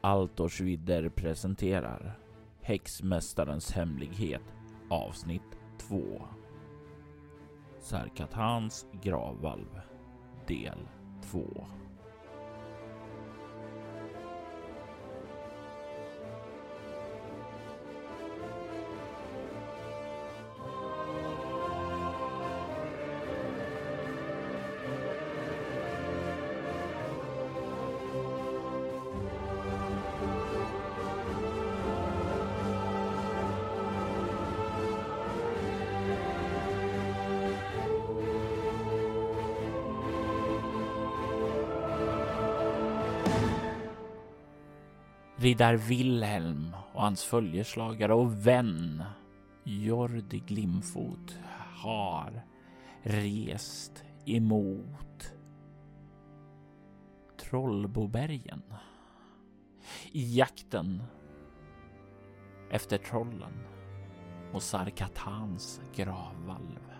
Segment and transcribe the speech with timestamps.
[0.00, 2.18] Altorsvidder presenterar
[2.60, 4.42] Häxmästarens hemlighet
[4.90, 6.22] avsnitt 2.
[7.80, 9.80] Sarkatans gravvalv
[10.46, 10.78] del
[11.22, 11.40] 2.
[45.58, 49.02] Där Wilhelm och hans följeslagare och vän
[49.64, 51.38] Jordi Glimfot
[51.82, 52.42] har
[53.02, 55.32] rest emot
[57.40, 58.62] Trollbobergen
[60.12, 61.02] i jakten
[62.70, 63.52] efter trollen
[64.52, 66.92] och Sarkatans gravvalv.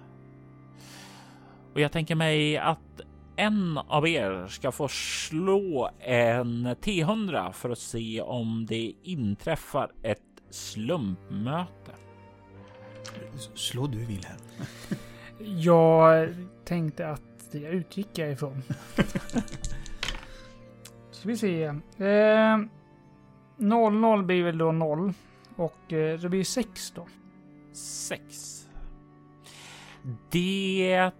[1.74, 3.00] Och jag tänker mig att
[3.38, 10.18] en av er ska få slå en T100 för att se om det inträffar ett
[10.50, 11.92] slumpmöte.
[13.54, 14.40] Slå du Wilhelm.
[15.38, 18.62] Jag tänkte att det utgick jag ifrån.
[21.10, 21.64] Ska vi se.
[21.98, 22.58] Eh,
[23.56, 25.12] 00 blir väl då 0.
[25.56, 27.06] Och eh, det blir 6 då.
[27.72, 28.68] 6.
[30.30, 31.12] Det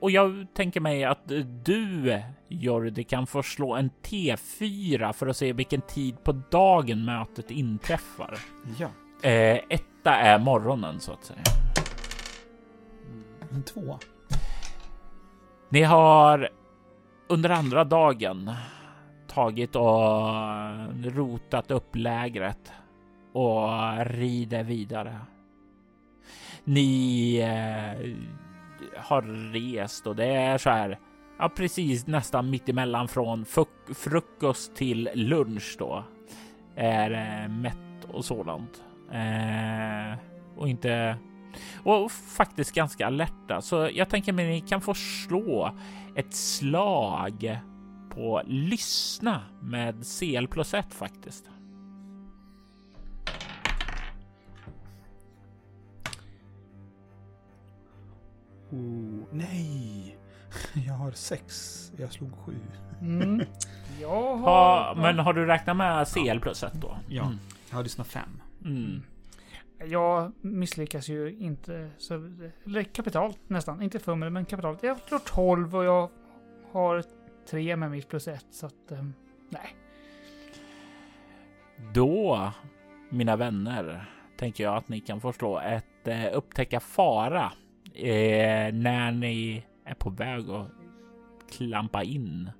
[0.00, 1.32] och jag tänker mig att
[1.64, 7.50] du, Jordi, kan få slå en T4 för att se vilken tid på dagen mötet
[7.50, 8.38] inträffar.
[8.78, 8.88] Ja.
[9.28, 11.42] Eh, etta är morgonen så att säga.
[13.50, 13.98] En två.
[15.68, 16.48] Ni har
[17.28, 18.50] under andra dagen
[19.28, 20.30] tagit och
[21.04, 22.72] rotat upp lägret
[23.32, 23.68] och
[24.06, 25.18] rider vidare.
[26.64, 28.16] Ni eh,
[28.96, 29.22] har
[29.52, 30.98] rest och det är så här.
[31.38, 33.44] Ja, precis nästan mitt emellan från
[33.94, 36.04] frukost till lunch då
[36.76, 40.18] är eh, mätt och sådant eh,
[40.56, 41.16] och inte
[41.84, 43.60] och faktiskt ganska alerta.
[43.62, 45.70] Så jag tänker mig ni kan få slå
[46.14, 47.58] ett slag
[48.10, 51.50] på lyssna med CL plus 1 faktiskt.
[58.70, 60.18] Oh, nej!
[60.86, 61.52] Jag har sex.
[61.96, 62.54] Jag slog sju.
[63.00, 63.42] Mm.
[64.00, 64.36] Jag har...
[64.36, 66.96] Ha, men har du räknat med CL plus 1 då?
[67.08, 67.38] Ja, Mm.
[67.70, 68.42] jag har lyssnat fem.
[68.64, 69.02] Mm.
[69.84, 72.14] Jag misslyckas ju inte så...
[72.66, 73.82] Eller kapitalt nästan.
[73.82, 74.82] Inte fummel, men kapitalt.
[74.82, 76.10] Jag slår 12 och jag
[76.72, 77.04] har
[77.50, 78.46] 3 med mitt plus 1.
[78.50, 78.92] Så att...
[78.92, 79.04] eh,
[79.48, 79.76] nej.
[81.94, 82.52] Då,
[83.10, 87.52] mina vänner, tänker jag att ni kan förstå ett eh, upptäcka fara
[87.98, 90.70] eh, när ni är på väg att
[91.56, 92.50] klampa in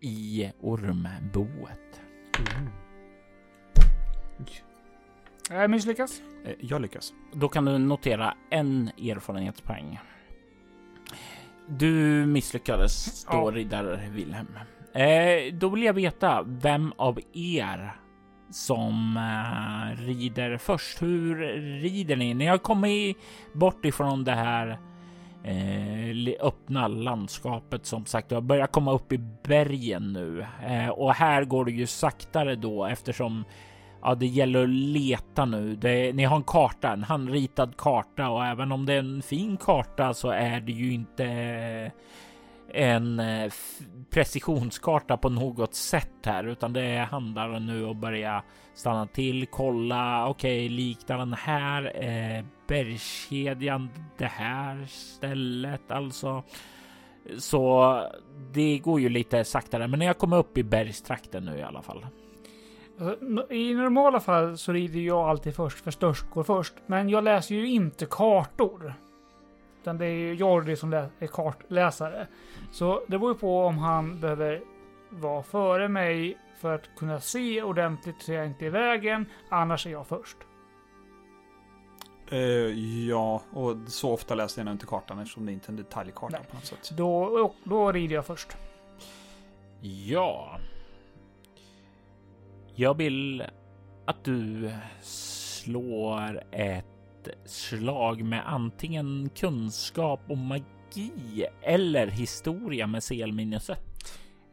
[0.00, 2.00] i ormboet.
[5.50, 6.22] Jag misslyckas.
[6.44, 7.12] Eh, Jag lyckas.
[7.32, 9.98] Då kan du notera en erfarenhetspoäng.
[11.68, 13.50] Du misslyckades då, Ja.
[13.54, 14.48] riddare Wilhelm.
[14.94, 17.92] Eh, då vill jag veta vem av er
[18.50, 21.02] som äh, rider först.
[21.02, 21.36] Hur
[21.80, 22.34] rider ni?
[22.34, 23.16] Ni har kommit
[23.52, 24.78] bort ifrån det här
[25.44, 28.28] eh, öppna landskapet som sagt.
[28.28, 32.56] Du har börjat komma upp i bergen nu eh, och här går det ju saktare
[32.56, 33.44] då eftersom
[34.02, 35.76] Ja, det gäller att leta nu.
[35.76, 39.56] Det, ni har en karta, en handritad karta och även om det är en fin
[39.56, 41.92] karta så är det ju inte
[42.68, 43.52] en eh,
[44.10, 48.42] precisionskarta på något sätt här, utan det handlar nu om att börja
[48.74, 50.28] stanna till, kolla.
[50.28, 56.42] Okej, liknar den här eh, bergskedjan det här stället alltså?
[57.38, 58.02] Så
[58.52, 62.06] det går ju lite saktare, men jag kommer upp i bergstrakten nu i alla fall.
[63.00, 66.74] Alltså, I normala fall så rider jag alltid först, för störst går först.
[66.86, 68.94] Men jag läser ju inte kartor.
[69.88, 72.26] Utan det är ju Jordi som är kartläsare.
[72.72, 74.62] Så det beror ju på om han behöver
[75.10, 79.26] vara före mig för att kunna se ordentligt så jag inte är i vägen.
[79.48, 80.36] Annars är jag först.
[82.30, 82.38] Eh,
[83.08, 86.46] ja, och så ofta läser jag inte kartan eftersom det inte är en detaljkarta Nej.
[86.50, 86.90] på något sätt.
[86.96, 88.56] Då, då rider jag först.
[89.80, 90.58] Ja.
[92.74, 93.44] Jag vill
[94.04, 94.70] att du
[95.02, 96.97] slår ett
[97.44, 103.80] slag med antingen kunskap om magi eller historia med CL minus 1.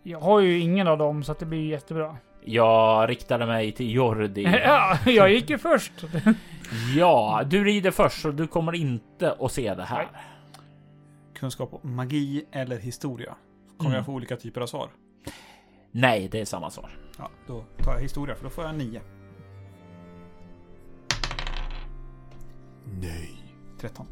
[0.03, 2.17] Jag har ju ingen av dem så att det blir jättebra.
[2.43, 4.43] Jag riktade mig till Jordi.
[4.63, 5.91] Ja, jag gick ju först.
[6.97, 10.07] Ja, du rider först så du kommer inte att se det här.
[11.35, 13.35] Kunskap om magi eller historia.
[13.77, 13.97] Kommer Mm.
[13.97, 14.89] jag få olika typer av svar?
[15.91, 16.89] Nej, det är samma svar.
[17.17, 19.01] Ja, då tar jag historia för då får jag nio.
[23.01, 23.31] Nej.
[23.79, 24.05] 13.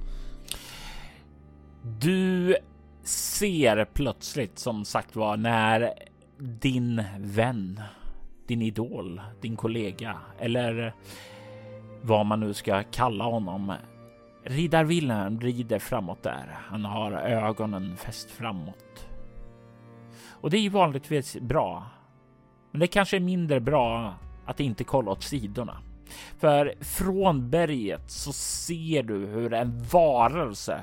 [2.00, 2.56] Du
[3.04, 5.94] ser plötsligt som sagt var när
[6.38, 7.82] din vän,
[8.48, 10.94] din idol, din kollega eller
[12.02, 13.74] vad man nu ska kalla honom.
[14.44, 16.58] Riddar Wilhelm rider framåt där.
[16.70, 19.08] Han har ögonen fäst framåt.
[20.30, 21.86] Och det är ju vanligtvis bra.
[22.72, 24.14] Men det kanske är mindre bra
[24.46, 25.82] att inte kolla åt sidorna.
[26.40, 30.80] För från berget så ser du hur en varelse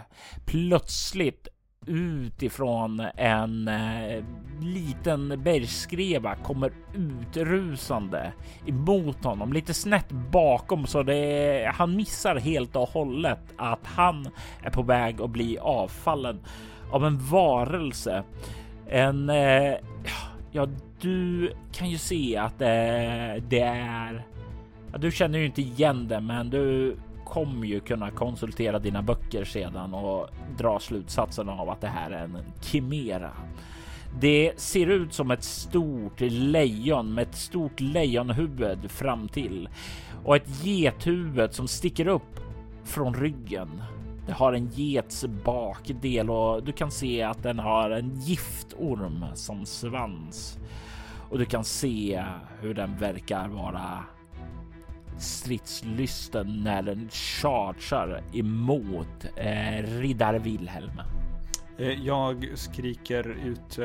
[0.47, 1.49] plötsligt
[1.87, 4.25] utifrån en eh,
[4.61, 8.33] liten bergsskreva kommer utrusande
[8.67, 14.29] emot honom lite snett bakom så det han missar helt och hållet att han
[14.63, 16.41] är på väg att bli avfallen
[16.91, 18.25] av en varelse.
[18.89, 19.75] En eh,
[20.53, 20.69] ja,
[21.01, 24.27] du kan ju se att eh, det är
[24.93, 29.45] Ja, du känner ju inte igen det, men du kommer ju kunna konsultera dina böcker
[29.45, 30.29] sedan och
[30.59, 33.31] dra slutsatsen av att det här är en kimera.
[34.21, 39.69] Det ser ut som ett stort lejon med ett stort lejonhuvud fram till
[40.25, 42.41] och ett gethuvud som sticker upp
[42.85, 43.83] från ryggen.
[44.27, 49.67] Det har en gets bakdel och du kan se att den har en giftorm som
[49.67, 50.59] svans.
[51.31, 52.25] Och du kan se
[52.61, 54.05] hur den verkar vara
[55.21, 61.01] stridslysten när den chargear emot eh, riddare Wilhelm.
[61.79, 63.79] Eh, jag skriker ut.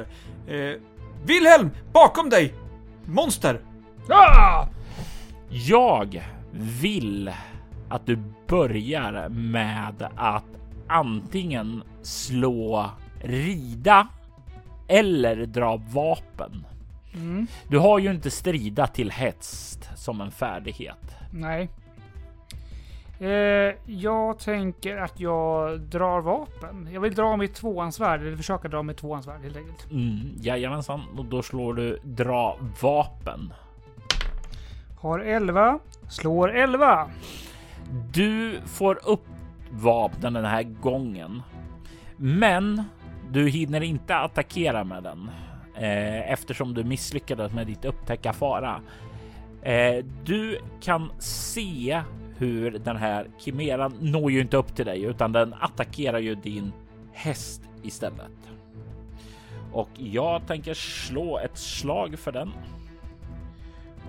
[0.47, 0.81] Eh,
[1.25, 1.69] Wilhelm!
[1.93, 2.53] Bakom dig!
[3.05, 3.59] Monster!
[4.09, 4.67] Ah!
[5.49, 6.23] Jag
[6.81, 7.31] vill
[7.89, 10.43] att du börjar med att
[10.87, 12.89] antingen slå
[13.23, 14.07] rida
[14.87, 16.65] eller dra vapen.
[17.13, 21.17] Mm, Du har ju inte strida till häst som en färdighet.
[21.31, 21.69] nej.
[23.19, 26.89] Eh, jag tänker att jag drar vapen.
[26.91, 29.91] Jag vill dra mitt tvåansvärd, eller försöka dra mitt tvåansvärd helt enkelt.
[29.91, 33.53] Mm, jajamensan, och då slår du dra vapen.
[34.99, 35.79] Har 11,
[36.09, 37.09] slår 11.
[38.13, 39.25] Du får upp
[39.71, 41.41] vapnen den här gången,
[42.17, 42.83] men
[43.31, 45.29] du hinner inte attackera med den
[45.75, 48.81] eh, eftersom du misslyckades med ditt upptäcka fara.
[49.65, 52.01] Eh, du kan se
[52.37, 56.71] hur den här kimeran når ju inte upp till dig utan den attackerar ju din
[57.13, 58.31] häst istället.
[59.71, 62.51] Och jag tänker slå ett slag för den.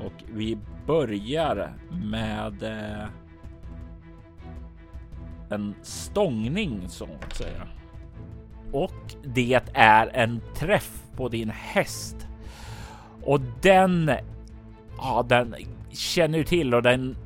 [0.05, 3.09] Och vi börjar med eh,
[5.51, 7.69] en stångning så att säga.
[8.73, 12.17] Och det är en träff på din häst.
[13.23, 14.11] Och den,
[14.99, 15.55] ja, den
[15.91, 17.17] känner ju till och den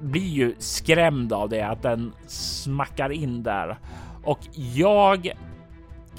[0.00, 3.78] blir ju skrämd av det att den smackar in där.
[4.24, 4.38] Och
[4.74, 5.32] jag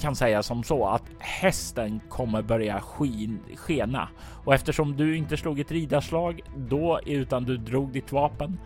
[0.00, 4.08] kan säga som så att hästen kommer börja skin, skena
[4.44, 8.58] och eftersom du inte slog ett ridarslag då utan du drog ditt vapen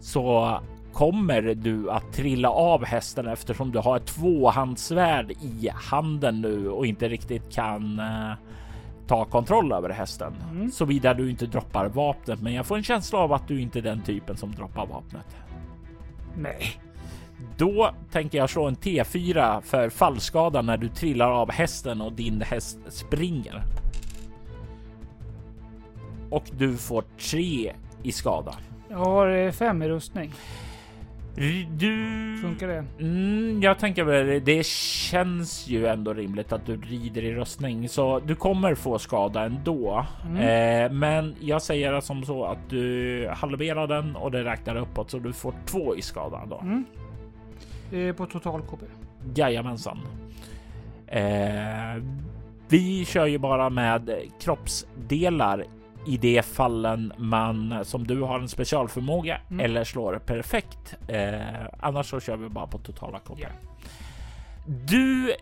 [0.00, 0.58] så
[0.92, 6.86] kommer du att trilla av hästen eftersom du har ett tvåhandsvärd i handen nu och
[6.86, 8.32] inte riktigt kan eh,
[9.06, 10.34] ta kontroll över hästen.
[10.50, 10.70] Mm.
[10.70, 12.40] Såvida du inte droppar vapnet.
[12.40, 15.36] Men jag får en känsla av att du inte är den typen som droppar vapnet.
[16.36, 16.80] Nej.
[17.56, 22.40] Då tänker jag slå en T4 för fallskada när du trillar av hästen och din
[22.40, 23.62] häst springer.
[26.30, 27.72] Och du får tre
[28.02, 28.54] i skada.
[28.88, 30.32] Jag har 5 i rustning.
[31.78, 32.38] Du...
[32.42, 32.84] Funkar det?
[33.00, 34.40] Mm, jag tänker väl det.
[34.40, 39.44] Det känns ju ändå rimligt att du rider i röstning så du kommer få skada
[39.44, 40.06] ändå.
[40.26, 40.36] Mm.
[40.36, 45.18] Eh, men jag säger som så att du halverar den och det räknar uppåt så
[45.18, 46.58] du får två i skada då.
[46.58, 46.84] Mm.
[47.92, 48.86] Eh, på total KP.
[49.34, 49.98] Jajamensan.
[51.06, 52.02] Eh,
[52.68, 55.64] vi kör ju bara med kroppsdelar
[56.06, 59.64] i de fallen man som du har en specialförmåga Mm.
[59.64, 60.94] eller slår perfekt.
[61.08, 61.40] Eh,
[61.80, 63.42] annars så kör vi bara på totala KP.
[63.42, 63.48] Ja.
[64.66, 65.32] Du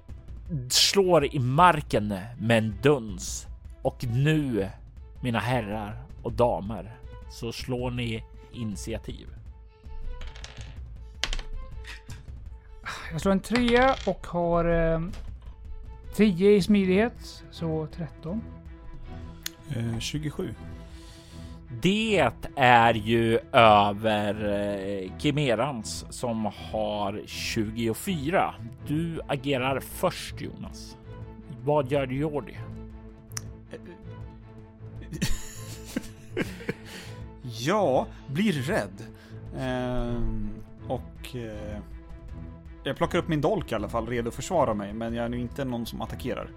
[0.71, 3.47] slår i marken med en duns
[3.83, 4.69] och nu
[5.23, 6.97] mina herrar och damer
[7.31, 9.27] så slår ni initiativ.
[13.13, 15.01] Jag slår en trea och har eh,
[16.15, 17.45] 10 i smidighet.
[17.51, 18.43] Så 13.
[19.71, 20.55] Eh, 27.
[21.83, 24.35] Det är ju över
[25.05, 28.55] eh, Kimerans som har 24.
[28.87, 30.97] Du agerar först Jonas.
[31.65, 32.57] Vad gör Jordi?
[37.59, 39.03] Ja, blir rädd.
[39.59, 40.49] Ehm,
[40.89, 41.79] och eh,
[42.85, 45.29] jag plockar upp min dolk i alla fall, redo att försvara mig, men jag är
[45.29, 46.51] nu inte någon som attackerar.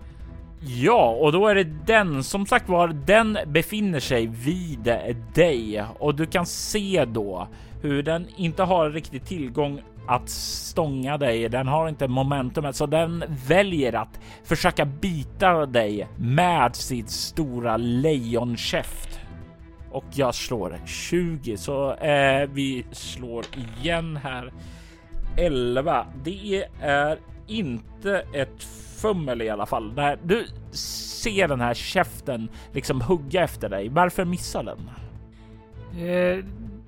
[0.60, 2.88] Ja, och då är det den som sagt var.
[2.88, 4.96] Den befinner sig vid
[5.34, 7.48] dig och du kan se då
[7.82, 11.50] hur den inte har riktigt tillgång att stånga dig.
[11.50, 19.20] Den har inte momentumet så den väljer att försöka bita dig med sitt stora lejonkäft.
[19.92, 23.46] Och jag slår 20 så eh, vi slår
[23.80, 24.52] igen här.
[25.38, 26.06] 11.
[26.24, 29.94] Det är inte ett fummel i alla fall.
[29.96, 33.89] När du ser den här käften liksom hugga efter dig.
[33.89, 34.89] Varför missar den?
[36.08, 36.46] Eh,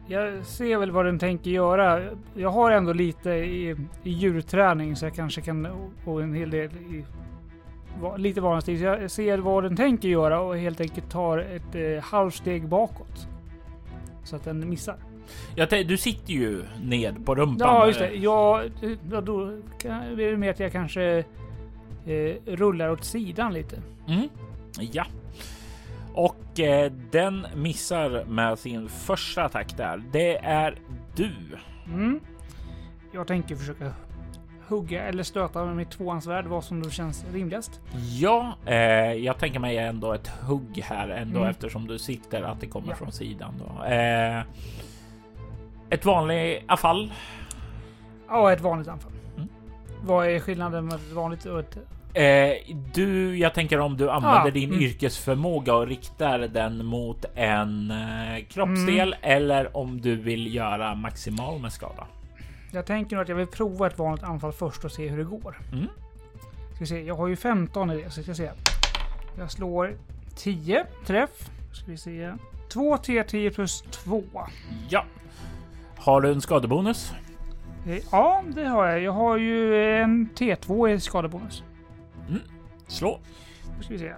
[0.07, 2.01] jag ser väl vad den tänker göra.
[2.33, 5.67] Jag har ändå lite i, i djurträning så jag kanske kan
[6.05, 7.05] få en hel del i
[8.17, 8.41] lite.
[8.61, 13.27] Så jag ser vad den tänker göra och helt enkelt tar ett eh, halvsteg bakåt.
[14.23, 14.95] Så att den missar.
[15.55, 17.67] Jag du sitter ju ned på rumpan.
[17.67, 18.13] Ja, just det.
[18.13, 18.63] Ja,
[19.11, 21.25] ja då kan- är det mer att jag kanske eh,
[22.45, 23.81] rullar åt sidan lite.
[24.07, 24.29] Mm.
[24.79, 25.05] Ja.
[26.13, 30.03] Och eh, den missar med sin första attack där.
[30.11, 30.75] Det är
[31.15, 31.31] du.
[31.85, 32.19] Mm.
[33.13, 33.93] Jag tänker försöka
[34.67, 37.81] hugga eller stöta med mitt tvåhandsvärd, vad som då känns rimligast.
[38.19, 38.75] Ja, eh,
[39.13, 41.49] jag tänker mig ändå ett hugg här ändå Mm.
[41.49, 42.95] eftersom du sitter att det kommer Ja.
[42.95, 43.83] från sidan då.
[43.83, 44.41] Eh,
[45.89, 47.13] ett vanligt affall.
[48.27, 49.11] Ja, ett vanligt anfall.
[49.37, 49.47] Mm.
[50.03, 51.77] Vad är skillnaden med ett vanligt och ett...
[52.13, 52.51] Eh,
[52.93, 54.81] du, jag tänker om du använder Ah, din mm.
[54.81, 59.39] yrkesförmåga och riktar den mot en eh, kroppsdel Mm.
[59.39, 62.07] eller om du vill göra maximal med skada.
[62.71, 65.23] Jag tänker nog att jag vill prova ett vanligt anfall först och se hur det
[65.23, 65.57] går.
[65.71, 65.87] Mm.
[66.75, 68.51] Ska se, jag har ju 15 i det, så ska se.
[69.37, 69.93] Jag slår
[70.35, 71.49] 10 träff.
[71.73, 72.33] Ska vi se.
[72.69, 74.23] 2 T10 plus 2.
[74.89, 75.05] Ja.
[75.97, 77.13] Har du en skadebonus?
[77.87, 79.01] Eh, Ja, det har jag.
[79.01, 81.63] Jag har ju en T2 i skadebonus.
[82.87, 83.19] Slå.
[83.77, 84.13] Nu ska vi se.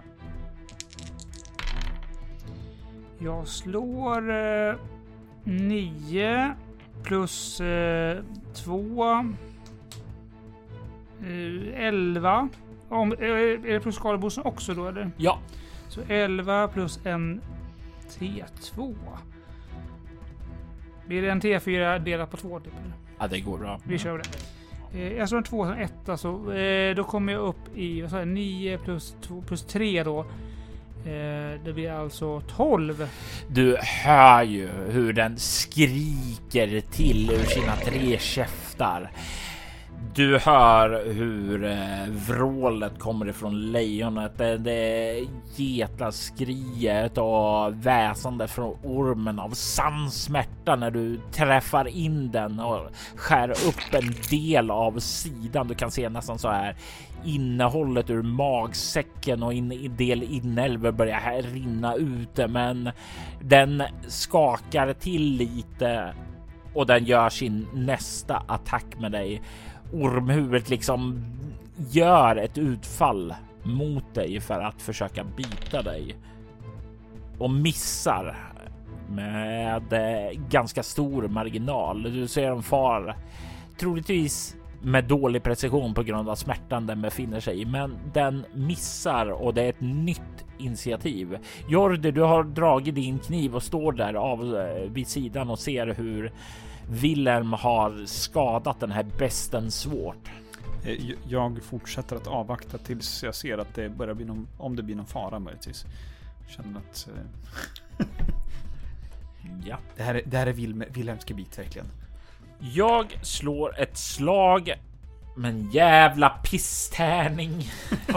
[3.20, 4.30] Jag slår
[4.70, 4.76] eh,
[5.44, 6.56] 9
[7.04, 9.06] plus eh, 2.
[11.22, 12.50] Eh, 11.
[12.90, 15.12] Om, eh, är det plus skadebonusen också då eller?
[15.18, 15.40] Ja,
[15.88, 17.42] Så 11 plus en
[18.10, 18.96] T2.
[21.08, 22.74] Blir det en T4 delat på 2 typ?
[23.20, 23.80] ja det går bra.
[23.84, 24.24] Vi kör det.
[24.94, 28.12] Eh, jag slår en 2 som 1 så eh, då kommer jag upp i vad
[28.12, 30.20] sa jag, 9 plus 2 plus 3 då.
[31.06, 33.08] Eh, det blir alltså 12.
[33.48, 39.12] Du hör ju hur den skriker till ur sina tre käftar.
[40.16, 44.38] Du hör hur eh, vrålet kommer ifrån lejonet.
[44.38, 52.60] Det, det getaskriet och väsandet från ormen av sann smärta när du träffar in den
[52.60, 52.80] och
[53.16, 55.68] skär upp en del av sidan.
[55.68, 56.76] Du kan se nästan så här
[57.26, 62.90] innehållet ur magsäcken och in, en del inälvor börjar här rinna ute, men
[63.42, 66.14] den skakar till lite
[66.74, 69.42] och den gör sin nästa attack med dig.
[69.94, 71.26] Ormhuvudet liksom
[71.92, 73.34] gör ett utfall
[73.64, 76.16] mot dig för att försöka bita dig
[77.38, 78.52] och missar
[79.10, 82.04] med eh, ganska stor marginal.
[82.04, 83.16] Du ser en far
[83.78, 89.32] troligtvis med dålig precision på grund av smärtan den befinner sig i, men den missar
[89.32, 91.38] och det är ett nytt initiativ.
[91.68, 95.88] Jordi, du har dragit din kniv och står där av eh, vid sidan och ser
[95.88, 96.32] hur
[96.92, 100.30] Wilhelm har skadat den här besten svårt.
[100.86, 104.84] Eh, Jag fortsätter att avvakta tills jag ser att det börjar bli någon, om det
[104.84, 105.86] blir någon fara möjligtvis.
[106.48, 107.08] Känner att
[108.00, 108.06] eh,
[109.66, 110.54] Ja, det här är, det här är
[110.94, 111.88] Wilhelms gebit verkligen.
[112.60, 114.74] jag slår ett slag.
[115.36, 117.70] Men jävla pisstärning.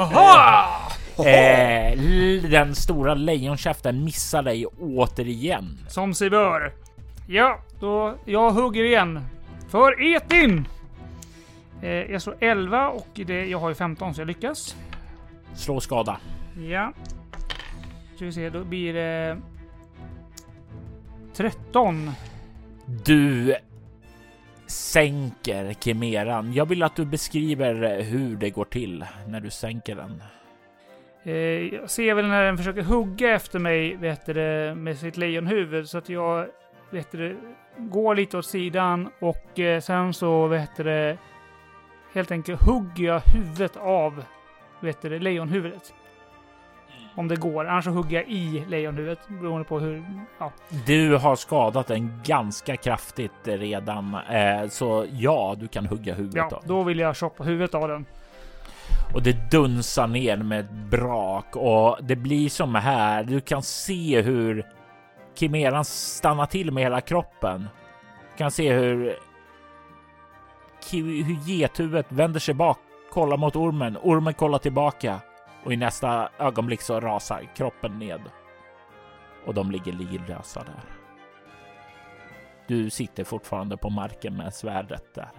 [1.18, 1.98] eh,
[2.50, 5.78] den stora lejonkäften missar dig återigen.
[5.88, 6.72] Som sig bör.
[7.26, 9.20] Ja, då jag hugger igen.
[9.68, 10.68] För Etin!
[11.82, 14.76] Eh, jag slår 11 och det, jag har ju 15 så jag lyckas.
[15.54, 16.20] Slå skada.
[16.68, 16.92] Ja.
[18.16, 19.36] Ska vi se, då blir det
[21.34, 22.10] 13.
[23.04, 23.56] Du
[24.66, 26.52] sänker kemeran.
[26.52, 30.22] Jag vill att du beskriver hur det går till när du sänker den.
[31.22, 31.34] Eh,
[31.74, 35.98] jag ser väl när den försöker hugga efter mig vet det, med sitt lejonhuvud så
[35.98, 36.46] att jag
[36.94, 37.38] vet du,
[37.78, 41.16] går lite åt sidan och eh, sen så vet du,
[42.12, 44.24] helt enkelt hugger jag huvudet av
[44.80, 45.94] vet du, det, lejonhuvudet.
[47.16, 47.64] Om det går.
[47.66, 50.04] Annars så hugger jag i lejonhuvudet beroende på hur...
[50.38, 50.52] Ja.
[50.86, 56.56] Du har skadat den ganska kraftigt redan, eh, så ja, du kan hugga huvudet Ja,
[56.56, 56.62] av.
[56.66, 58.06] då vill jag choppa huvudet av den.
[59.14, 63.24] Och det dunsar ner med ett brak och det blir som här.
[63.24, 64.66] Du kan se hur
[65.34, 67.68] Kimeran stannar till med hela kroppen.
[68.32, 69.16] Du kan se hur,
[70.92, 72.78] hur gethuvudet vänder sig bak,
[73.10, 73.98] kollar mot ormen.
[74.02, 75.20] Ormen kollar tillbaka
[75.64, 78.20] och i nästa ögonblick så rasar kroppen ned.
[79.46, 80.84] Och de ligger livlösa där.
[82.66, 85.30] Du sitter fortfarande på marken med svärdet där.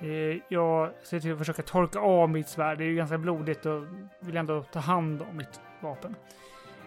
[0.00, 2.78] Eh, jag ser till att försöka torka av mitt svärd.
[2.78, 3.82] Det är ju ganska blodigt och
[4.20, 6.14] vill ändå ta hand om mitt vapen.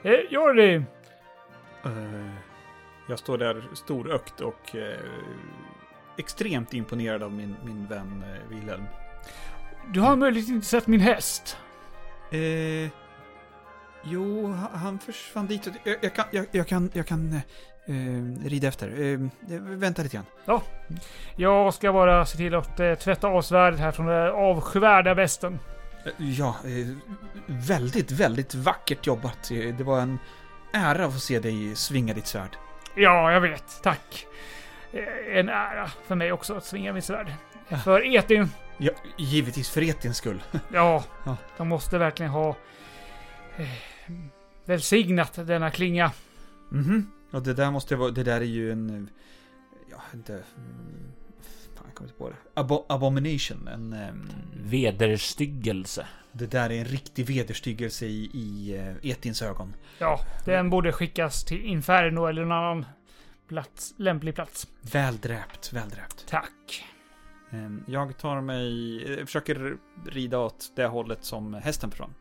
[0.04, 0.84] Eh, Jordi!
[1.86, 2.34] Eh,
[3.08, 5.00] jag står där storökt och eh,
[6.18, 8.84] extremt imponerad av min, min vän eh, Wilhelm.
[9.94, 11.58] Du har möjligtvis inte sett min häst.
[12.32, 12.90] Eh,
[14.04, 15.68] jo, ha- han försvann dit.
[15.84, 17.34] Jag, jag kan, jag, jag kan, jag kan
[17.86, 19.02] eh, rida efter.
[19.02, 19.20] Eh,
[19.62, 20.60] vänta lite grann.
[21.36, 25.60] Jag ska bara se till att eh, tvätta av svärdet här från den avskyvärda västen.
[26.06, 26.88] Eh, Ja, eh,
[27.48, 29.50] väldigt, väldigt vackert jobbat.
[29.50, 30.20] Det var en
[30.74, 32.56] ära att få se dig svinga ditt svärd.
[32.96, 33.80] Ja, jag vet.
[33.84, 34.28] Tack.
[34.94, 37.34] Eh, En ära för mig också att svinga mitt svärd.
[37.84, 38.48] För Etin,
[38.78, 40.44] Ja, givetvis för Etins skull.
[40.74, 41.38] ja, Ja.
[41.58, 42.50] de måste verkligen ha
[43.58, 43.68] eh,
[44.66, 46.12] välsignat denna klinga.
[46.70, 47.12] Mhm.
[47.32, 49.10] Och det där måste vara, det där är ju en...
[49.92, 50.34] Ja, inte...
[50.34, 50.44] mm,
[51.76, 52.36] Fan, jag kommer inte på det.
[52.54, 53.68] Abo, abomination.
[53.68, 56.08] En, ehm, Vederstyggelse.
[56.34, 59.74] Det där är en riktig vederstyggelse i, i eh, Etins ögon.
[60.00, 62.86] Ja, den borde skickas till Inferno eller någon annan
[63.48, 64.68] plats, lämplig plats.
[64.82, 66.28] Väl dräpt, väl dräpt.
[66.28, 66.86] Tack.
[67.52, 72.14] Ehm, Jag tar mig, eh, försöker rida åt det hållet som hästen försvann.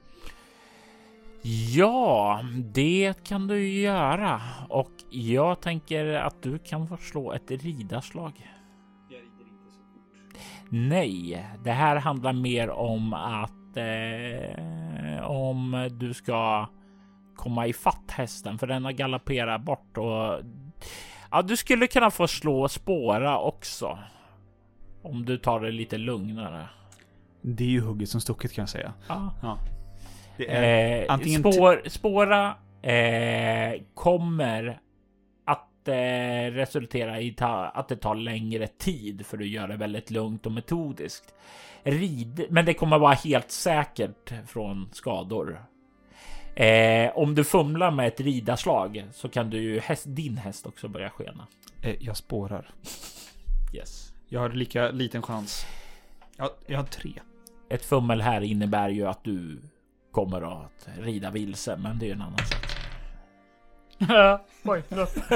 [1.74, 2.40] Ja,
[2.74, 8.46] det kan du ju göra och jag tänker att du kan få slå ett ridarslag.
[10.68, 16.66] Nej, det här handlar mer om att eh, om du ska
[17.36, 20.40] komma i fatt hästen för den har galopperat bort och
[21.30, 23.98] ja, du skulle kunna få slå spåra också.
[25.02, 26.66] Om du tar det lite lugnare.
[27.42, 28.92] Det är ju hugget som stucket kan jag säga.
[29.08, 29.58] Ja.
[30.36, 34.80] Det är, Eh, antingen spår, spåra eh, kommer
[35.88, 40.46] eh, resultera i ta, att det tar längre tid för att göra det väldigt lugnt
[40.46, 41.34] och metodiskt.
[41.82, 45.64] Rid, men det kommer vara helt säkert från skador.
[46.54, 50.88] Eh, om du fumlar med ett ridarslag så kan du ju häst, din häst också
[50.88, 51.46] börja skena.
[51.82, 52.70] eh, jag spårar.
[53.74, 54.12] Yes.
[54.28, 55.66] Jag har lika liten chans.
[56.36, 57.12] Jag, jag har tre.
[57.68, 59.58] Ett fummel här innebär ju att du
[60.10, 62.69] kommer att rida vilse, men det är ju en annan sak.
[64.62, 65.16] Oj, förlåt.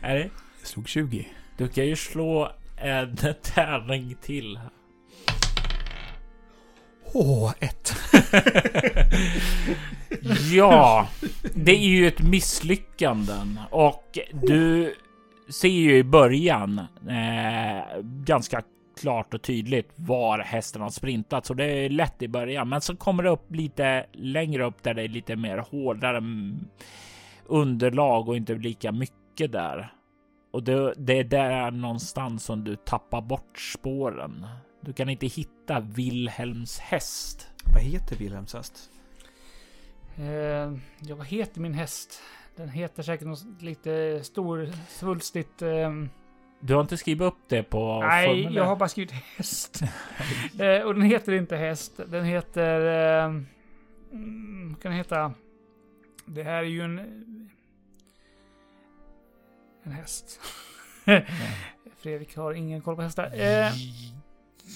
[0.00, 0.30] är det?
[0.60, 1.28] Jag slog 20.
[1.56, 4.60] Du kan ju slå en tärning till.
[7.12, 7.94] Åh, ett.
[10.52, 11.08] Ja,
[11.54, 14.94] det är ju ett misslyckanden och du
[15.48, 18.62] ser ju i början eh, ganska
[19.02, 22.68] klart och tydligt var hästen har sprintat, så det är lätt i början.
[22.68, 26.64] Men så kommer det upp lite längre upp där det är lite mer hårdare mm,
[27.46, 29.92] underlag och inte lika mycket där.
[30.52, 34.46] Och det, det är där någonstans som du tappar bort spåren.
[34.80, 37.48] Du kan inte hitta Wilhelms häst.
[37.74, 38.90] Vad heter Wilhelms häst?
[40.18, 42.20] Eh, ja, vad heter min häst?
[42.56, 45.62] Den heter säkert något lite stor, svulstigt...
[46.64, 48.60] Du har inte skrivit upp det på nej, formulär?
[48.60, 49.82] jag har bara skrivit häst.
[50.60, 52.00] eh, och den heter inte häst.
[52.06, 52.80] Den heter...
[54.68, 55.32] vad kan den heta?
[56.26, 56.98] Det här är ju en...
[59.82, 60.40] En häst.
[61.98, 63.30] Fredrik har ingen koll på hästar.
[63.34, 63.72] Eh,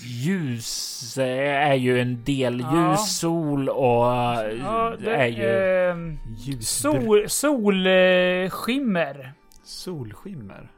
[0.05, 2.61] Ljus eh, är ju en del.
[2.61, 2.91] Ja.
[2.91, 6.19] Ljus, sol och eh, ja, det är ju...
[6.39, 6.69] Ljus.
[6.69, 9.33] sol, solskimmer.
[9.65, 10.71] Solskimmer.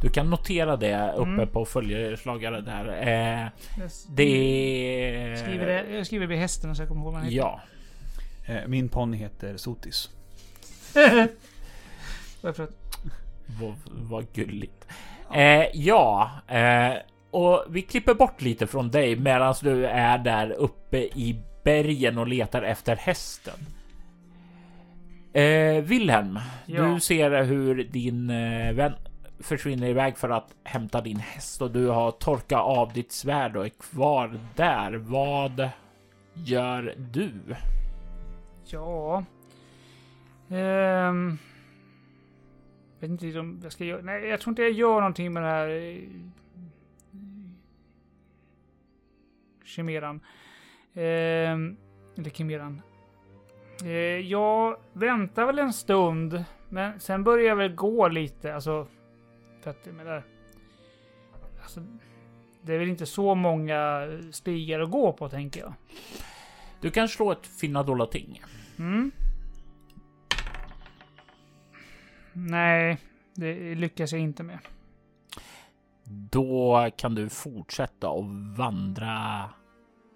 [0.00, 1.48] Du kan notera det uppe Mm.
[1.48, 2.88] på följeslagare där.
[3.02, 5.36] Eh, Jag det är...
[5.36, 7.36] skriver, det, jag skriver vid hästen så jag kommer ihåg vad den heter.
[7.36, 7.60] Ja.
[8.46, 10.10] Eh, min ponny heter Sotis.
[12.42, 12.70] Varför att
[13.60, 14.86] Vad, vad gulligt.
[15.34, 16.92] Eh, ja, eh,
[17.30, 22.26] och vi klipper bort lite från dig medan du är där uppe i bergen och
[22.28, 23.54] letar efter hästen.
[25.32, 26.82] Eh, Wilhelm, Ja.
[26.82, 28.92] du ser hur din eh, vän
[29.42, 33.64] försvinner iväg för att hämta din häst och du har torkat av ditt svärd och
[33.64, 34.92] är kvar där.
[34.92, 35.68] Vad
[36.34, 37.32] gör du?
[38.64, 39.24] Ja.
[40.48, 41.38] Jag
[43.00, 44.02] vet inte om jag ska göra.
[44.02, 45.68] Nej, jag tror inte jag gör någonting med det här.
[45.68, 45.98] Eh,
[49.64, 50.20] Chimeran.
[50.94, 51.76] Um,
[52.16, 52.82] eller Chimeran.
[53.82, 56.44] Uh, jag väntar väl en stund.
[56.68, 58.54] Men sen börjar jag väl gå lite.
[58.54, 58.86] Alltså.
[59.62, 60.22] För att jag menar.
[61.62, 61.80] Alltså.
[62.62, 65.74] Det är väl inte så många stigar att gå på tänker jag.
[66.80, 68.42] Du kan slå ett finna dolda ting.
[68.78, 69.10] Mm.
[72.32, 72.98] Nej,
[73.34, 74.58] det lyckas jag inte med.
[76.04, 78.24] Då kan du fortsätta och
[78.56, 79.50] vandra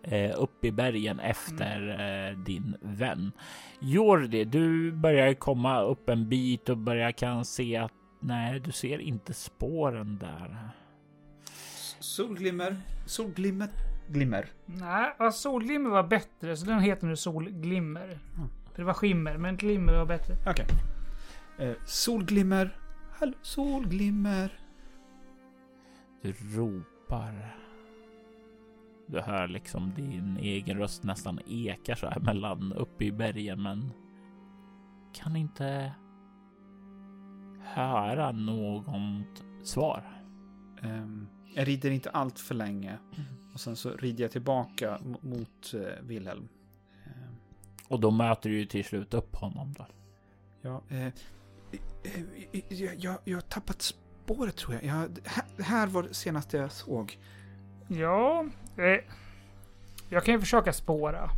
[0.03, 3.33] eh, upp i bergen efter eh, din vän.
[3.81, 8.99] Jordi, du börjar komma upp en bit och börjar kan se att nej, du ser
[8.99, 10.71] inte spåren där.
[12.01, 12.77] Solglimmer.
[13.07, 13.69] Solglimmer.
[14.09, 14.47] Glimmer.
[14.67, 18.19] Nej, ja, solglimmer var bättre, så den heter nu solglimmer.
[18.73, 20.35] För det var skimmer, men glimmer var bättre.
[20.47, 20.67] Okej.
[21.59, 22.79] Eh, solglimmer.
[23.19, 24.61] Hallå, solglimmer.
[26.23, 27.57] Du ropar.
[29.07, 33.93] Du hör liksom din egen röst nästan ekar så här mellan uppe i bergen, men
[35.13, 35.93] kan inte
[37.67, 40.03] höra något svar.
[40.83, 42.99] Ehm, jag rider inte allt för länge.
[43.55, 46.49] Och sen så rider jag tillbaka mo- mot eh, Wilhelm.
[47.07, 47.35] Ehm,
[47.89, 49.87] Och då möter du ju till slut upp honom då.
[50.63, 51.09] ja, eh,
[52.69, 54.85] jag, jag, jag har tappat spåret tror jag.
[54.85, 54.93] jag
[55.25, 57.19] här, här var det senaste jag såg.
[57.89, 59.05] Ja, eh,
[60.09, 61.31] jag kan ju försöka spåra.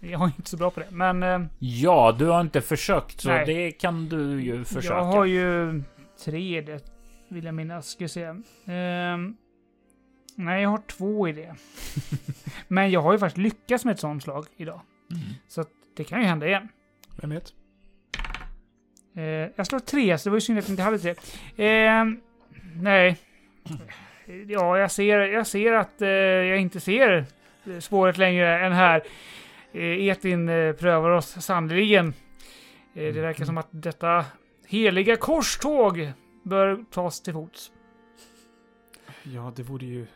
[0.00, 3.28] Jag är inte så bra på det, men eh, Ja, du har inte försökt så
[3.28, 3.46] Nej.
[3.46, 4.94] det kan du ju försöka.
[4.94, 5.82] jag har ju
[6.24, 6.84] tre i det,
[7.28, 7.88] vill jag minnas.
[7.88, 8.34] Ska se.
[8.66, 9.36] Ehm,
[10.36, 11.54] nej, jag har två i det.
[12.68, 14.80] men jag har ju faktiskt lyckats med ett sånt slag idag.
[15.10, 15.22] Mm.
[15.48, 16.68] Så att det kan ju hända igen.
[17.20, 17.52] Vem vet?
[19.16, 19.22] Eh,
[19.56, 21.14] jag slår tre, så det var ju synd att jag inte hade tre.
[21.66, 22.04] Eh,
[22.76, 23.16] nej.
[24.46, 27.26] Ja, jag ser, jag ser att eh, jag inte ser
[27.80, 29.02] spåret längre än här.
[29.74, 32.08] Eh, Etin eh, prövar oss sannerligen.
[32.94, 34.24] Eh, det verkar som att detta
[34.66, 37.72] heliga korståg bör tas till fots.
[39.22, 40.06] Ja, det vore ju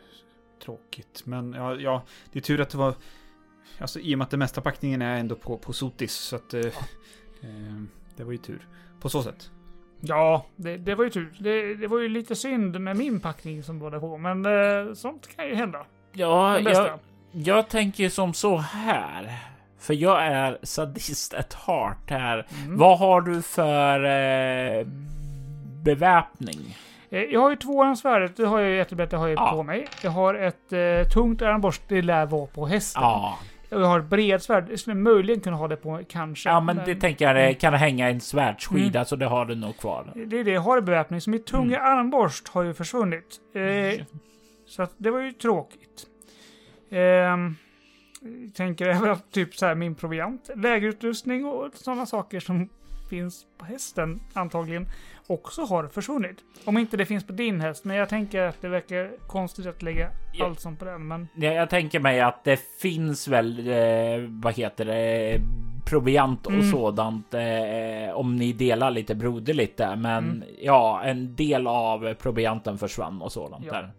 [0.63, 1.21] tråkigt.
[1.25, 2.93] Men ja, ja, det är tur att det var...
[3.79, 6.13] Alltså i och med att den mesta packningen är ändå på, på Sotis.
[6.13, 6.53] Så att...
[6.53, 6.65] Eh,
[7.41, 7.81] eh,
[8.15, 8.67] det var ju tur.
[9.01, 9.51] På så sätt.
[10.01, 11.37] Ja, det, det var ju tur.
[11.39, 14.93] Det, det var ju lite synd med min packning som var där på, men eh,
[14.93, 15.85] sånt kan ju hända.
[16.13, 16.99] Ja, jag,
[17.31, 19.33] jag tänker som så här.
[19.79, 22.45] För jag är sadist at heart här.
[22.65, 22.77] Mm.
[22.77, 24.03] Vad har du för
[24.79, 24.85] eh,
[25.83, 26.77] beväpning?
[27.09, 29.51] Eh, Jag har ju tvåhandsvärdet, det har jag ju jättebättre har jag Ja.
[29.51, 29.87] på mig.
[30.03, 33.03] Jag har ett eh, tungt armborst, det lär vara på hästen.
[33.03, 33.37] Ja,
[33.69, 36.49] jag har ett bredsvärd, jag skulle möjligen kunna ha det på kanske.
[36.49, 39.05] ja men det tänker jag det kan hänga en svärdsskida Mm.
[39.05, 40.11] så det har du nog kvar.
[40.15, 41.99] det är det jag har i beväpning, så mitt tunga Mm.
[41.99, 43.39] armborst har ju försvunnit.
[43.55, 44.05] Eh,
[44.67, 46.05] så att det var ju tråkigt.
[46.89, 47.53] Jag
[48.53, 52.69] tänker även att typ så här min proviant, lägerutrustning och sådana saker som
[53.09, 54.87] finns på hästen antagligen
[55.27, 56.37] också har försvunnit.
[56.65, 59.81] Om inte det finns på din häst, men jag tänker att det verkar konstigt att
[59.81, 60.45] lägga Ja.
[60.45, 61.07] allt sånt på den.
[61.07, 65.37] Men Ja, jag tänker mig att det finns väl, eh, vad heter det,
[65.89, 66.71] proviant och Mm.
[66.71, 69.95] sådant eh, om ni delar lite broderligt där.
[69.95, 70.43] Men Mm.
[70.61, 73.73] ja, en del av provianten försvann och sådant Ja.
[73.73, 73.91] där.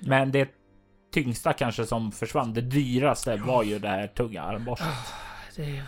[0.00, 0.48] Men det
[1.10, 4.88] tyngsta kanske som försvann, det dyraste var ju det här tunga armborstet.
[5.56, 5.82] det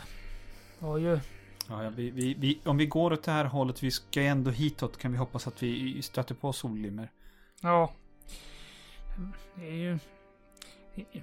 [0.79, 1.21] var ju...
[1.69, 4.27] Ja, ja, vi, vi, vi, om vi går åt det här hållet, vi ska ju
[4.27, 7.11] ändå hitåt, kan vi hoppas att vi stöter på solglimmer.
[7.61, 7.93] Ja.
[9.55, 9.99] Det är ju...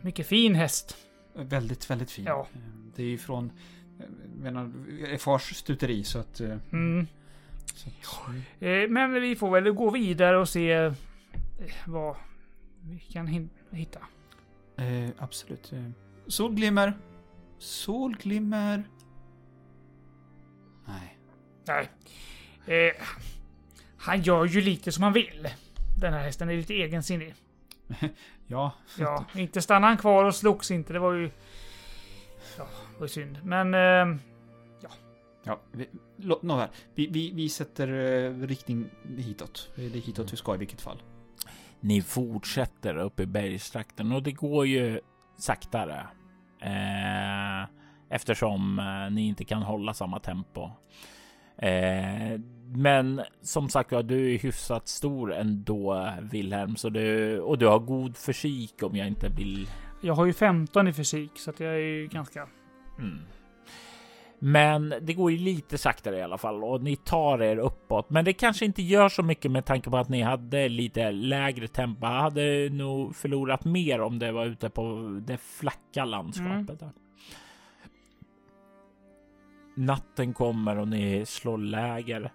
[0.01, 0.97] Mycket fin häst.
[1.33, 2.25] Väldigt, väldigt fin.
[2.25, 2.47] Ja.
[2.53, 2.59] Eh,
[2.95, 3.51] Det är ju från
[3.99, 4.05] eh,
[4.41, 4.71] menar,
[5.11, 6.39] eh, fars stuteri så att...
[6.39, 7.07] Mm.
[7.75, 10.93] Så att Eh, Men vi får väl gå vidare och se
[11.87, 12.15] vad
[12.81, 13.99] vi kan hin- hitta.
[14.77, 15.73] eh, absolut.
[15.73, 15.83] Eh,
[16.27, 16.93] solglimmer.
[17.57, 18.83] Solglimmer.
[20.87, 21.17] Nej.
[21.67, 21.89] Nej.
[22.87, 22.93] Eh,
[23.97, 25.49] han gör ju lite som han vill.
[26.01, 27.33] Den här hästen är lite egensinnig.
[28.49, 30.93] Ja, Ja, inte stannade han kvar och slogs inte.
[30.93, 31.29] Det var ju...
[32.57, 33.39] Ja, det var synd.
[33.43, 33.73] Men...
[33.73, 34.19] Eh,
[35.43, 35.87] ja vi,
[36.17, 36.69] lå- nåväl.
[36.95, 38.85] Vi, vi, vi sätter eh, riktning
[39.17, 39.69] hitåt.
[39.75, 41.01] Det är hitåt vi ska i vilket fall.
[41.79, 44.99] Ni fortsätter upp i bergstrakten och det går ju
[45.37, 46.07] saktare.
[46.61, 47.69] Eh,
[48.09, 50.69] eftersom eh, ni inte kan hålla samma tempo.
[51.57, 52.39] Eh,
[52.75, 57.79] men som sagt var, du är hyfsat stor ändå, Wilhelm, så du och du har
[57.79, 59.69] god fysik om jag inte vill.
[60.01, 62.47] Jag har ju 15 i fysik så att jag är ju ganska.
[62.99, 63.19] Mm.
[64.39, 68.09] Men det går ju lite saktare i alla fall och ni tar er uppåt.
[68.09, 71.67] Men det kanske inte gör så mycket med tanke på att ni hade lite lägre
[71.67, 72.07] tempo.
[72.07, 76.81] Jag hade nog förlorat mer om det var ute på det flacka landskapet.
[76.81, 76.93] Mm.
[79.75, 82.31] Natten kommer och ni slår läger.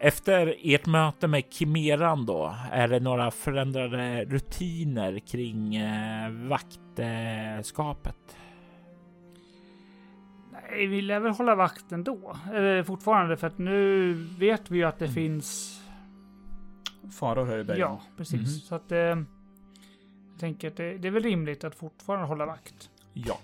[0.00, 8.16] Efter ert möte med Kimeran då, är det några förändrade rutiner kring eh, vaktskapet?
[10.70, 12.36] Nej, vi lär väl hålla vakt ändå.
[12.52, 15.14] Eller fortfarande, för att nu vet vi ju att det mm.
[15.14, 15.80] finns...
[17.18, 17.80] Faror här i bergen.
[17.80, 18.34] Ja, precis.
[18.34, 18.46] Mm.
[18.46, 18.92] Så att...
[18.92, 22.90] Eh, jag tänker att det, det är väl rimligt att fortfarande hålla vakt.
[23.12, 23.38] Ja.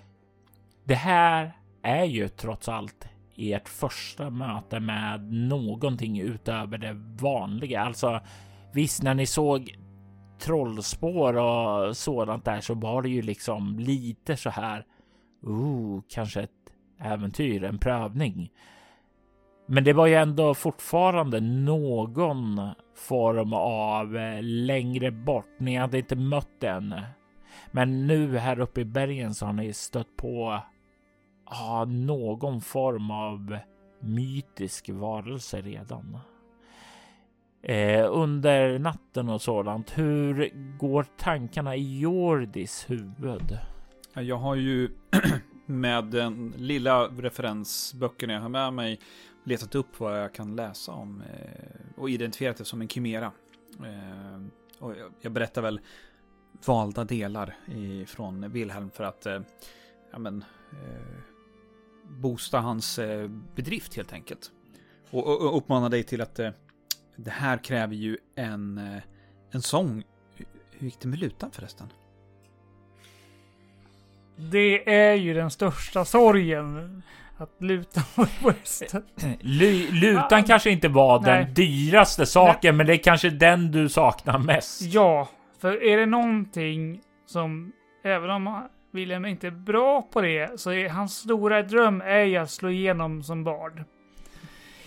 [0.83, 7.81] Det här är ju trots allt ert första möte med någonting utöver det vanliga.
[7.81, 8.21] Alltså
[8.73, 9.77] visst, när ni såg
[10.39, 14.85] trollspår och sådant där så var det ju liksom lite så här.
[15.41, 16.49] Oh, kanske ett
[17.03, 18.51] äventyr, en prövning.
[19.65, 25.59] Men det var ju ändå fortfarande någon form av eh, längre bort.
[25.59, 26.95] Ni hade inte mött den.
[27.71, 30.59] Men nu här uppe i bergen så har ni stött på
[31.45, 33.57] ha någon form av
[33.99, 36.17] mytisk varelse redan.
[37.63, 43.57] Eh, under natten och sådant, hur går tankarna i Jordis huvud?
[44.13, 44.89] Jag har ju
[45.65, 48.99] med den lilla referensböcken jag har med mig
[49.43, 53.31] letat upp vad jag kan läsa om eh, och identifierat det som en kimera.
[53.79, 54.41] Eh,
[54.79, 55.79] och jag berättar väl
[56.65, 57.55] valda delar
[58.05, 59.41] från Wilhelm för att eh,
[60.11, 60.43] ja, men,
[62.03, 62.99] boosta hans
[63.55, 64.51] bedrift helt enkelt.
[65.09, 66.35] Och, uppmana dig till att
[67.15, 68.81] det här kräver ju en,
[69.51, 70.03] en sång.
[70.71, 71.87] Hur gick det med lutan förresten?
[74.35, 77.03] Det är ju den största sorgen.
[77.37, 79.03] Att lutan var på hästen.
[79.91, 81.43] lutan ah, kanske inte var nej.
[81.45, 82.71] den dyraste saken, nej.
[82.77, 84.81] men det är kanske den du saknar mest.
[84.81, 87.71] Ja, för är det någonting som,
[88.03, 92.37] även om William är inte bra på det, så är hans stora dröm är ju
[92.37, 93.83] att slå igenom som bard.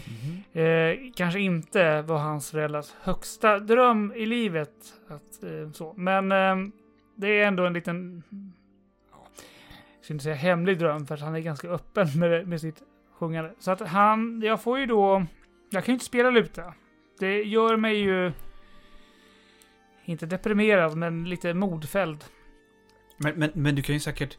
[0.06, 0.42] Mm.
[0.52, 4.74] Eh, kanske inte var hans föräldrars högsta dröm i livet.
[5.08, 5.94] Att, eh, så.
[5.96, 6.56] Men eh,
[7.16, 8.22] det är ändå en liten,
[10.12, 13.52] inte säga hemlig dröm, för att han är ganska öppen med, med sitt sjungande.
[13.58, 15.26] Så att han, jag får ju då,
[15.70, 16.74] jag kan ju inte spela luta.
[17.18, 18.32] Det gör mig ju,
[20.04, 22.24] inte deprimerad, men lite modfälld.
[23.16, 24.38] Men, men, men du kan ju säkert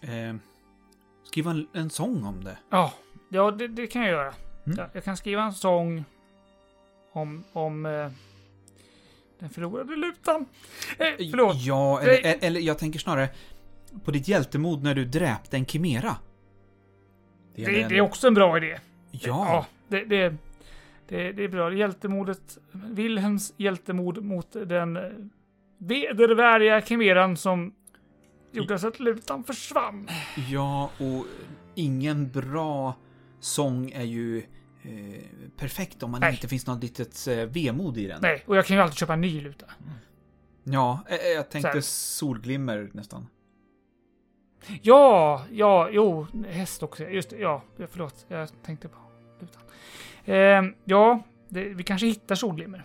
[0.00, 0.36] eh,
[1.24, 2.58] skriva en, en sång om det.
[2.70, 2.92] Ja,
[3.28, 4.34] ja det, det kan jag göra.
[4.66, 4.78] Mm.
[4.78, 6.04] Jag, jag kan skriva en sång
[7.12, 8.10] om, om eh,
[9.38, 10.46] den förlorade lutan.
[10.98, 11.56] Eh, förlåt.
[11.56, 13.28] Ja, eller, eller jag tänker snarare
[14.04, 16.16] på ditt hjältemod när du dräpte en kimera.
[17.54, 18.78] Det, det, det är också en bra idé.
[19.10, 19.20] Ja.
[19.20, 20.34] ja det, det,
[21.08, 21.74] det, det är bra.
[21.74, 25.02] Hjältemodet, Wilhelms hjältemod mot den eh,
[25.78, 27.74] vedervärdiga kimeran som
[28.52, 30.08] gjorde så att lutan försvann.
[30.50, 31.26] Ja, och
[31.74, 32.94] ingen bra
[33.40, 34.38] sång är ju
[34.82, 35.22] eh,
[35.56, 36.34] perfekt om man Nej.
[36.34, 38.18] inte finns något litet eh, vemod i den.
[38.22, 39.66] Nej, och jag kan ju alltid köpa en ny luta.
[39.66, 39.92] Mm.
[40.64, 43.26] Ja, eh, eh jag tänkte solglimmer nästan.
[44.82, 47.04] Ja, ja, jo, häst också.
[47.04, 48.26] Just det, ja, förlåt.
[48.28, 48.98] Jag tänkte på
[49.40, 49.62] lutan.
[50.24, 52.84] Eh, ja, det, vi kanske hittar solglimmer.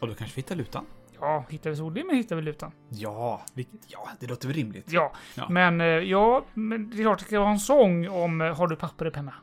[0.00, 0.86] Och då kanske vi hittar lutan.
[1.20, 2.72] Ja, hittar vi sollimmer hittar vi lutan.
[2.88, 4.92] Ja, vilket, ja, det låter väl rimligt.
[4.92, 5.48] Ja, ja.
[5.48, 8.66] men eh, ja, men det är klart det ska vara en sång om eh, har
[8.66, 9.34] du papper och penna?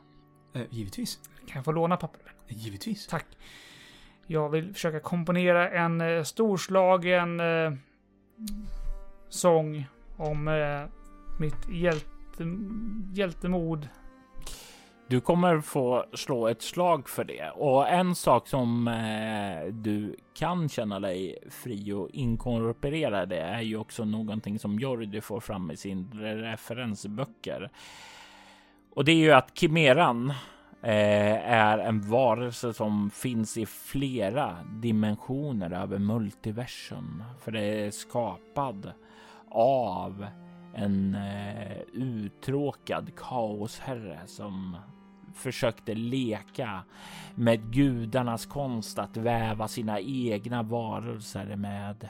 [0.54, 1.18] Eh, givetvis.
[1.46, 2.60] Kan jag få låna papper och penna?
[2.62, 3.06] Givetvis.
[3.06, 3.26] Tack.
[4.26, 7.40] Jag vill försöka komponera en eh, storslagen
[9.28, 9.86] sång
[10.16, 10.48] om
[11.40, 12.44] mitt hjälte,
[13.12, 13.88] hjältemod
[15.10, 20.68] du kommer få slå ett slag för det och en sak som eh, du kan
[20.68, 25.76] känna dig fri och inkorporera det är ju också någonting som Jordi får fram i
[25.76, 27.70] sin referensböcker.
[28.94, 30.30] Och det är ju att Kimeran
[30.82, 37.24] eh, är en varelse som finns i flera dimensioner över multiversum.
[37.40, 38.92] För det är skapad
[39.50, 40.26] av
[40.74, 44.76] en eh, uttråkad kaosherre som
[45.34, 46.84] försökte leka
[47.34, 52.08] med gudarnas konst att väva sina egna varelser med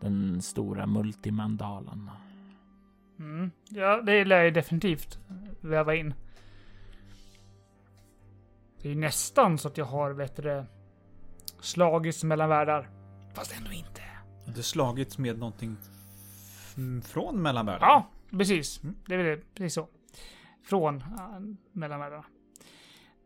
[0.00, 2.10] den stora multimandalen.
[3.18, 3.50] Mm.
[3.68, 5.18] Ja, det lär jag definitivt
[5.60, 6.14] väva in.
[8.82, 10.66] Det är ju nästan så att jag har bättre
[11.60, 12.90] slagits mellan världar.
[13.34, 14.02] Fast ändå inte.
[14.46, 15.76] Du slagits med någonting
[17.04, 17.88] från mellanvärlden?
[17.88, 18.82] Ja, precis.
[18.82, 18.96] Mm.
[19.06, 19.54] Det är väl det.
[19.54, 19.88] Precis så.
[20.62, 22.24] Från uh, mellan världarna.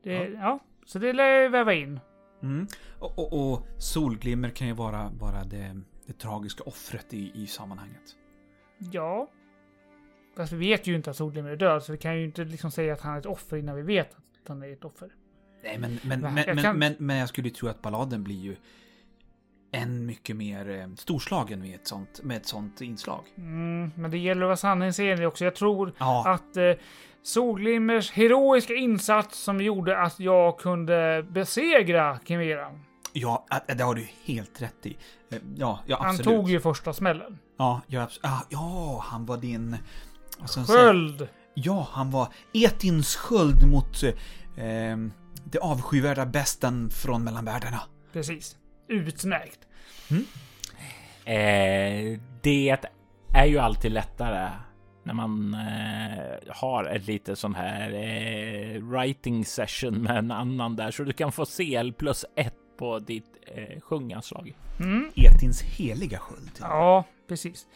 [0.03, 0.25] Det, Ja.
[0.25, 0.59] ja.
[0.87, 2.01] så det lär jag väva in.
[2.43, 2.67] Mm.
[2.99, 8.17] Och, och, och solglimmer kan ju vara, vara det, det tragiska offret i, i sammanhanget.
[8.93, 9.31] Ja.
[10.37, 12.71] Fast vi vet ju inte att Solglimmer är död, så vi kan ju inte liksom
[12.71, 15.11] säga att han är ett offer innan vi vet att han är ett offer.
[15.63, 18.37] Nej, men, men, men, Jag men, kan- men, men jag skulle tro att balladen blir
[18.37, 18.57] ju
[19.73, 23.25] än mycket mer eh, storslagen med ett sånt, med ett sånt inslag.
[23.39, 25.45] Mm, men det gäller att vara sanningsenlig också.
[25.45, 26.73] Jag tror Ja, att eh,
[27.23, 32.81] Solglimmers heroiska insats som gjorde att jag kunde besegra Chimeran.
[33.13, 34.97] ja, att- det har du helt rätt i.
[35.31, 37.39] Eh, Ja, ja Han tog ju första smällen.
[37.59, 39.77] Ja, ja, ah, ja, han var din...
[40.39, 40.67] man säga?
[40.67, 41.29] Sköld!
[41.55, 44.03] Ja, han var Etins sköld mot
[44.57, 44.97] eh, eh,
[45.45, 47.81] det avskyvärda besten från mellanvärldarna.
[48.13, 48.57] Precis.
[48.89, 49.59] Utmärkt.
[51.25, 52.79] Eh, det
[53.35, 54.51] är ju alltid lättare
[55.03, 60.91] när man eh, har ett litet sån här eh, writing session med en annan där
[60.91, 64.57] så du kan få CL plus ett på ditt eh, sjunganslag.
[64.81, 65.11] Mm.
[65.17, 66.51] Etins heliga sköld.
[66.61, 67.67] Ja, precis.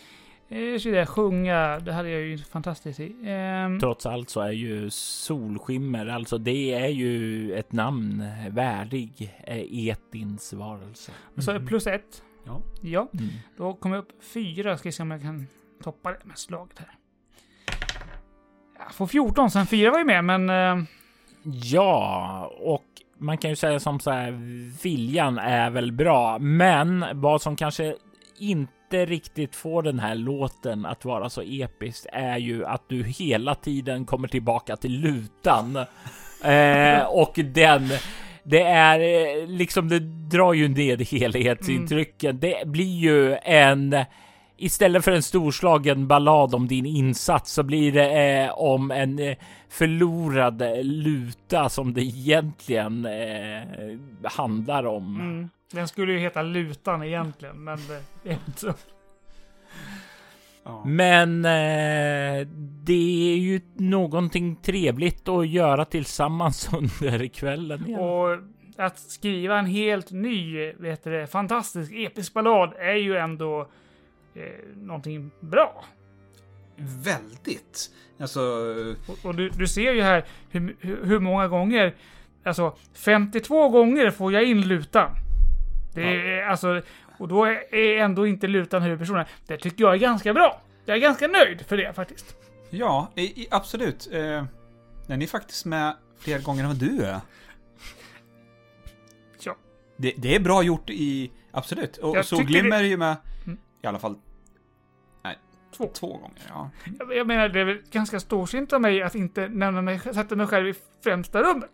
[0.52, 3.16] Eh, så det, sjunga, det hade jag ju fantastiskt i.
[3.24, 9.88] Ehm, Trots allt så är ju solskimmer, alltså det är ju ett namn värdig eh,
[9.88, 11.12] Etins varelse.
[11.38, 12.22] så plus ett.
[12.46, 12.60] Ja.
[12.80, 13.08] Ja.
[13.14, 13.28] Mm.
[13.56, 14.78] Då kommer jag upp fyra.
[14.78, 15.46] Ska se om jag kan
[15.82, 16.90] toppa det med slaget här.
[18.78, 20.50] Jag får 14, sen fyra var ju med, men...
[20.50, 20.84] Eh,
[21.44, 22.84] Ja, och
[23.18, 24.30] man kan ju säga som så här,
[24.82, 27.96] viljan är väl bra, men vad som kanske
[28.38, 33.55] inte riktigt får den här låten att vara så episkt är ju att du hela
[33.55, 35.78] tiden kommer tillbaka till lutan.
[36.44, 37.88] Eh, och den,
[38.42, 42.38] det är eh, liksom, det drar ju ned helhetsintrycken.
[42.38, 44.05] Det blir ju en
[44.62, 49.37] Istället för en storslagen ballad om din insats så blir det eh, om en eh,
[49.68, 53.62] förlorad luta som det egentligen eh,
[54.24, 55.20] handlar om.
[55.20, 57.78] mm, den skulle ju heta Lutan egentligen, men
[58.22, 58.74] det är inte så.
[60.64, 60.85] Ja.
[60.87, 62.46] Men eh,
[62.85, 67.87] det är ju någonting trevligt att göra tillsammans under kvällen.
[67.87, 68.00] igen.
[68.00, 68.38] Och
[68.76, 73.61] att skriva en helt ny, vet du, det, fantastisk episk ballad är ju ändå
[74.35, 74.42] eh,
[74.76, 75.85] någonting bra.
[77.04, 77.90] Väldigt.
[78.20, 78.40] Alltså,
[79.06, 81.94] Och, och du, du ser ju här hur, hur, hur många gånger,
[82.44, 85.11] alltså 52 gånger får jag in lutan.
[85.94, 86.83] Det är alltså,
[87.18, 89.24] och då är ändå inte lutan huvudpersonen.
[89.46, 90.61] Det tycker jag är ganska bra.
[90.85, 92.37] Jag är ganska nöjd för det faktiskt.
[92.70, 94.09] ja, i, i, absolut.
[94.12, 94.44] Eh,
[95.07, 97.20] den är faktiskt med fler gånger än vad du är.
[99.44, 99.57] Ja.
[99.96, 101.31] Det, det är bra gjort i...
[101.50, 101.96] Absolut.
[101.96, 103.59] Och, Jag Solglimmer tycker är ju med Mm.
[103.83, 104.16] i alla fall
[105.76, 105.90] Två.
[105.94, 106.42] två gånger.
[106.48, 106.70] Ja.
[106.98, 110.37] Jag, jag menar, det är väl ganska storsint av mig att inte nämna mig, sätta
[110.37, 110.74] mig själv i
[111.05, 111.70] främsta rummet.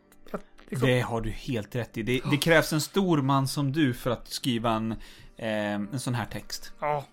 [0.70, 2.02] Liksom, Det har du helt rätt i.
[2.02, 4.92] Det, det krävs en stor man som du för att skriva en,
[5.36, 6.72] eh, en sån här text.
[6.80, 7.04] Ja,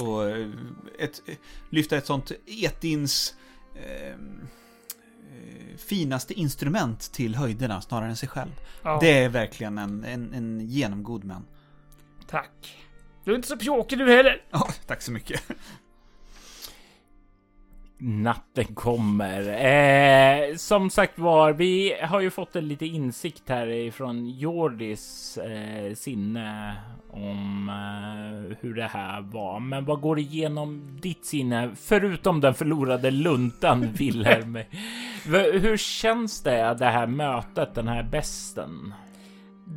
[0.00, 0.48] Och eh,
[0.98, 1.22] ett,
[1.70, 3.34] lyfta ett sånt etins
[3.74, 8.50] eh, eh, finaste instrument till höjderna snarare än sig själv.
[8.82, 8.98] ja.
[9.00, 11.44] Det är verkligen en, en, en genomgod man.
[12.28, 12.76] Tack.
[13.24, 14.42] Du är inte så pjåkig du heller.
[14.50, 15.42] Ja, tack så mycket.
[17.98, 19.48] Natten kommer.
[19.64, 25.94] Eh, som sagt var, vi har ju fått en lite insikt här ifrån Jordis eh,
[25.94, 26.76] sinne
[27.10, 29.60] om eh, hur det här var.
[29.60, 34.58] Men vad går igenom ditt sinne förutom den förlorade luntan Wilhelm?
[35.60, 38.94] Hur känns det det här mötet, den här besten?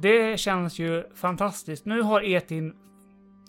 [0.02, 1.86] Det känns ju fantastiskt.
[1.86, 2.74] Nu har Etin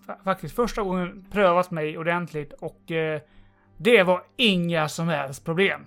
[0.06, 3.20] fa- faktiskt första gången prövat mig ordentligt och eh,
[3.82, 5.84] det var inga som helst problem.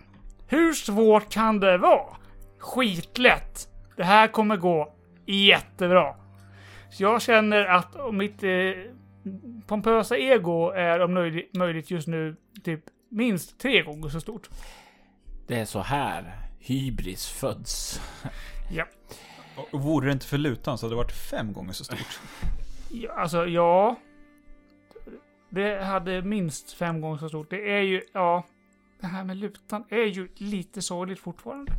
[0.47, 2.15] Hur svårt kan det vara?
[2.59, 3.67] Skitlätt.
[3.97, 4.93] Det här kommer gå
[5.25, 6.15] jättebra.
[6.91, 8.49] Så jag känner att om mitt eh,
[9.67, 14.49] pompösa ego är om möjligt, möjligt just nu typ minst tre gånger så stort.
[15.47, 18.01] Det är så här hybris föds.
[18.71, 18.85] Ja.
[19.71, 22.19] Och vore det inte för lutan så hade det varit fem gånger så stort.
[22.91, 23.95] Ja, alltså, ja.
[25.53, 27.49] Det hade minst fem gånger så stort.
[27.49, 28.43] Det är ju, ja.
[29.01, 31.71] Det här med lutan är ju lite sorgligt fortfarande.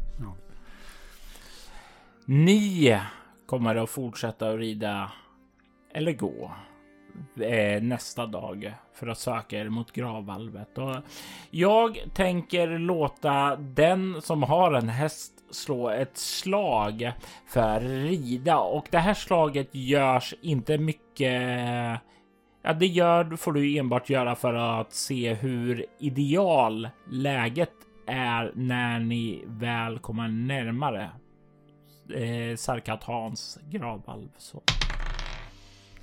[2.25, 3.01] Ni
[3.47, 5.13] kommer att fortsätta att rida
[5.93, 6.53] eller gå
[7.41, 10.79] eh, nästa dag för att söka er mot gravvalvet.
[10.79, 10.97] Och
[11.51, 17.13] jag tänker låta den som har en häst slå ett slag
[17.47, 22.01] för rida och det här slaget görs inte mycket.
[22.67, 27.73] Ja, det gör får du enbart göra för att se hur ideal läget
[28.07, 31.11] är när ni väl kommer närmare
[32.15, 34.29] eh, Sarkatans gravvalv.
[34.39, 34.63] Så.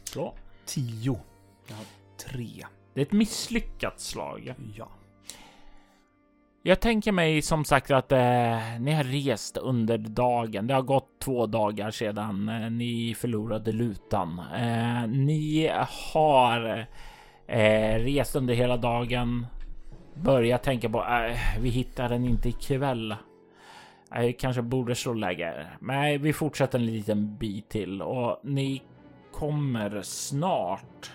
[0.04, 0.36] Slå.
[0.66, 1.20] Tio.
[1.68, 1.86] Jag har
[2.18, 2.66] tre.
[2.94, 4.54] Det är ett misslyckat slag.
[4.76, 4.90] Ja.
[6.64, 10.68] Jag tänker mig som sagt att eh, ni har rest under dagen.
[10.68, 14.42] Det har gått två dagar sedan eh, ni förlorade lutan.
[14.56, 15.72] Eh, ni
[16.14, 16.88] har
[17.48, 19.48] eh, rest under hela dagen.
[20.14, 23.16] Börjat tänka på äh, vi hittar den inte ikväll.
[24.12, 25.68] Jag kanske borde slå läge.
[25.80, 28.82] Nej, vi fortsätter en liten bit till och ni
[29.34, 31.12] kommer snart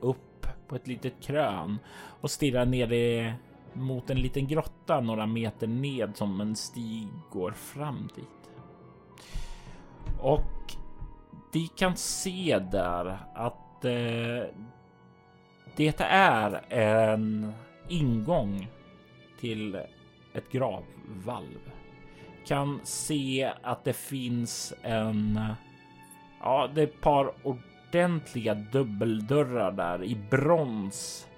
[0.00, 1.78] upp på ett litet krön
[2.20, 3.32] och stirrar ner i
[3.74, 8.50] mot en liten grotta några meter ned som en stig går fram dit.
[10.20, 10.74] Och
[11.52, 14.50] vi kan se där att eh,
[15.76, 17.52] det är en
[17.88, 18.68] ingång
[19.40, 19.74] till
[20.34, 21.70] ett gravvalv.
[22.46, 25.40] Kan se att det finns en.
[26.40, 31.28] Ja, det är ett par ordentliga dubbeldörrar där i brons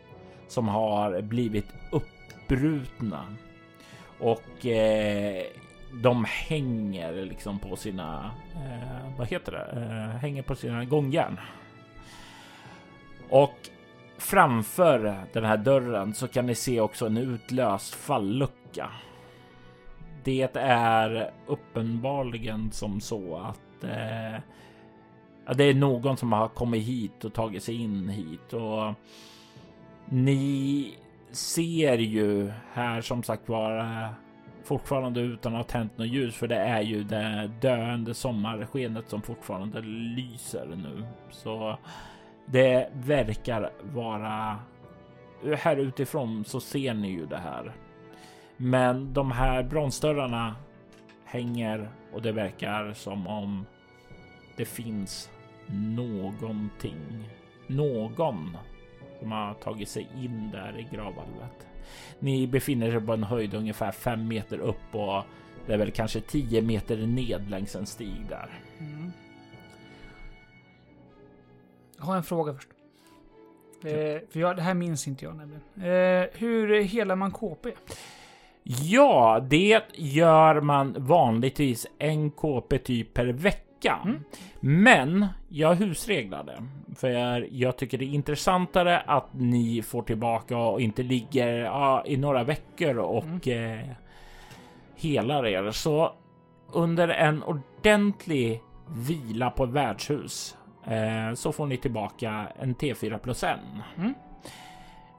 [0.48, 2.15] som har blivit upp
[2.48, 3.24] brutna
[4.18, 5.42] och eh,
[5.92, 11.40] de hänger liksom på sina, eh, vad heter det, eh, hänger på sina gångjärn.
[13.28, 13.70] Och
[14.18, 18.90] framför den här dörren så kan ni se också en utlöst fallucka.
[20.24, 24.40] Det är uppenbarligen som så att eh,
[25.54, 28.94] det är någon som har kommit hit och tagit sig in hit och
[30.04, 30.94] ni
[31.36, 34.10] ser ju här som sagt vara eh,
[34.64, 39.22] fortfarande utan att ha tänt något ljus för det är ju det döende sommarskenet som
[39.22, 41.06] fortfarande lyser nu.
[41.30, 41.78] Så
[42.46, 44.58] det verkar vara
[45.58, 47.72] här utifrån så ser ni ju det här.
[48.56, 50.56] Men de här bronsdörrarna
[51.24, 53.66] hänger och det verkar som om
[54.56, 55.30] det finns
[55.66, 57.28] någonting.
[57.66, 58.56] Någon
[59.20, 61.66] som har tagit sig in där i gravvalvet.
[62.18, 65.22] Ni befinner er på en höjd ungefär fem meter upp och
[65.66, 68.48] det är väl kanske tio meter ned längs en stig där.
[68.78, 69.12] Mm.
[71.98, 72.68] Jag har en fråga först.
[73.84, 75.62] Eh, för jag, det här minns inte jag nämligen.
[75.76, 77.72] Eh, hur helar man KP?
[78.62, 84.08] Ja, det gör man vanligtvis en KP typ per vecka veckan.
[84.08, 84.24] Mm.
[84.60, 86.62] Men jag husreglade
[86.96, 87.08] för
[87.52, 92.44] jag tycker det är intressantare att ni får tillbaka och inte ligger ja, i några
[92.44, 93.80] veckor och mm.
[93.80, 93.88] eh,
[94.96, 95.70] helar er.
[95.70, 96.12] Så
[96.72, 100.56] under en ordentlig vila på värdshus
[100.86, 103.58] eh, så får ni tillbaka en T4 plus en.
[103.96, 104.14] Mm.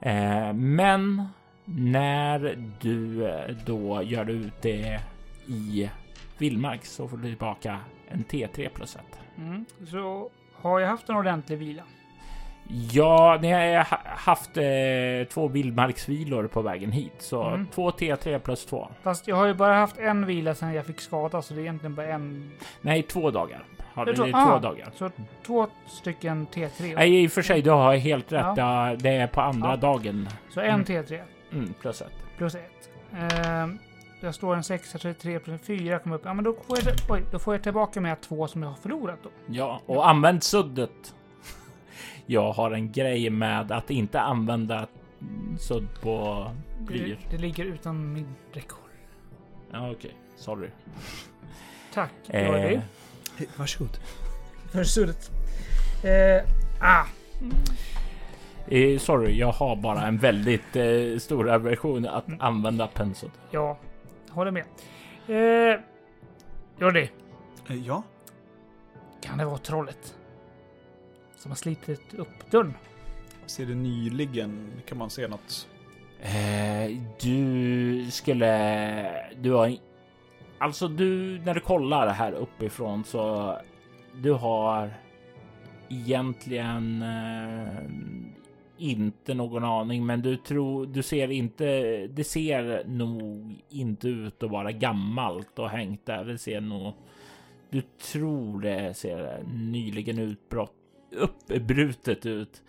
[0.02, 1.24] Eh, men
[1.66, 5.00] när du eh, då gör ut det
[5.48, 5.90] i
[6.38, 9.02] vildmark så får du tillbaka en T3 plus 1.
[9.38, 9.66] Mm.
[9.92, 11.84] Så har jag haft en ordentlig vila?
[12.92, 17.68] Ja, ni har haft eh, två vildmarksvilor på vägen hit, så mm.
[17.68, 18.88] två T3 plus två.
[19.04, 21.62] Fast jag har ju bara haft en vila sedan jag fick skada, så det är
[21.62, 22.52] egentligen bara en.
[22.82, 23.64] Nej, två dagar.
[23.94, 24.90] Har du, två ah, dagar.
[24.96, 25.10] Så
[25.46, 26.96] två stycken T3?
[26.96, 28.58] Nej, i och för sig, du har helt rätt.
[28.58, 28.96] Ja.
[29.00, 29.76] Det är på andra ja.
[29.76, 30.30] dagen.
[30.50, 30.84] Så en mm.
[30.84, 31.22] T3?
[31.52, 32.14] Mm, plus ett.
[32.38, 32.90] Plus ett.
[33.12, 33.80] Um,
[34.20, 36.22] jag står en 6, 33 plus 4 kommer upp.
[36.26, 38.76] Ja, men då får, jag, oj, då får jag tillbaka med två som jag har
[38.76, 39.30] förlorat då.
[39.48, 41.16] Ja, och använd suddet.
[42.26, 44.88] Jag har en grej med att inte använda
[45.60, 46.46] sudd på
[46.80, 47.20] blyr.
[47.30, 48.90] Det, det ligger utan min räckhåll.
[49.72, 49.96] Ja, okej.
[49.96, 50.12] Okay.
[50.36, 50.70] Sorry.
[51.94, 52.12] Tack.
[52.28, 52.82] Eh, det.
[53.56, 53.98] Varsågod.
[54.72, 55.32] För suddet.
[56.04, 56.44] Eh,
[56.82, 57.06] ah.
[58.68, 62.42] Eh, sorry, jag har bara en väldigt eh, stor aversion att mm.
[62.42, 63.30] använda pensel.
[63.52, 63.78] Ja,
[64.38, 64.66] håller med.
[65.28, 65.80] Eh,
[66.80, 67.12] Jordi.
[67.70, 68.04] Eh, ja?
[69.22, 70.16] Kan det vara trollet?
[71.38, 72.74] Som har slitit upp dörren?
[73.46, 74.72] Ser det nyligen?
[74.86, 75.68] Kan man se något?
[76.22, 79.34] Eh, du skulle...
[79.36, 79.76] Du har...
[80.58, 83.56] Alltså du, när du kollar här uppifrån så
[84.16, 84.94] du har
[85.90, 87.68] egentligen eh,
[88.78, 91.66] inte någon aning, men du tror du ser inte.
[92.08, 96.26] Det ser nog inte ut att vara gammalt och hängt där.
[96.26, 96.94] Det ser nog.
[97.70, 100.74] Du tror det ser nyligen utbrott
[101.12, 102.62] uppbrutet ut.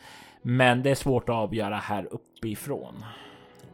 [0.42, 3.04] Men det är svårt att avgöra här uppifrån.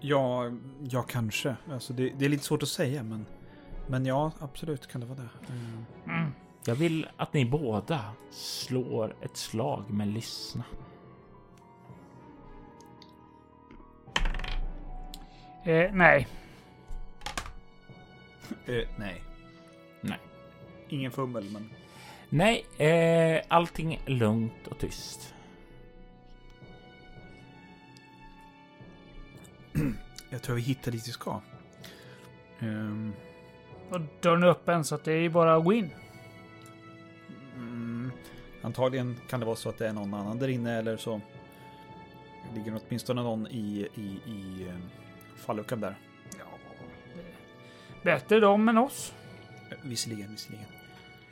[0.01, 0.53] Ja,
[0.89, 1.57] ja kanske.
[1.71, 3.27] Alltså det, det är lite svårt att säga, men,
[3.87, 5.53] men ja, absolut kan det vara det.
[5.53, 5.85] Mm.
[6.07, 6.33] Mm.
[6.67, 10.65] Jag vill att ni båda slår ett slag med lyssna.
[15.65, 16.27] Eh, nej.
[18.67, 19.23] Eh, nej.
[20.01, 20.19] Nej.
[20.89, 21.71] Ingen fummel, men...
[22.29, 25.35] Nej, eh, allting är lugnt och tyst.
[30.31, 31.41] Jag tror vi hittar dit vi ska.
[32.61, 33.13] Ehm,
[33.91, 35.91] Och dörren är öppen så att det är bara att gå in.
[37.55, 38.11] mm,
[38.63, 41.21] antagligen kan det vara så att det är någon annan där inne eller så
[42.55, 44.75] ligger åtminstone någon i, i, i eh,
[45.45, 45.99] falluckan där.
[46.39, 46.45] Ja,
[48.03, 49.15] Bättre dem än oss.
[49.83, 50.67] Visserligen, visserligen.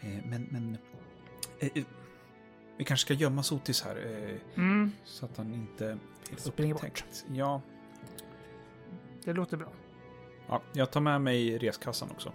[0.01, 0.79] Eh, men, men...
[1.61, 1.85] Eh, eh,
[2.77, 3.97] vi kanske ska gömma Sotis här.
[4.55, 5.99] Mm, så att han inte...
[6.37, 7.05] Springer bort.
[7.33, 7.61] Ja,
[9.25, 9.69] det låter bra.
[10.49, 12.33] ja, jag tar med mig reskassan också.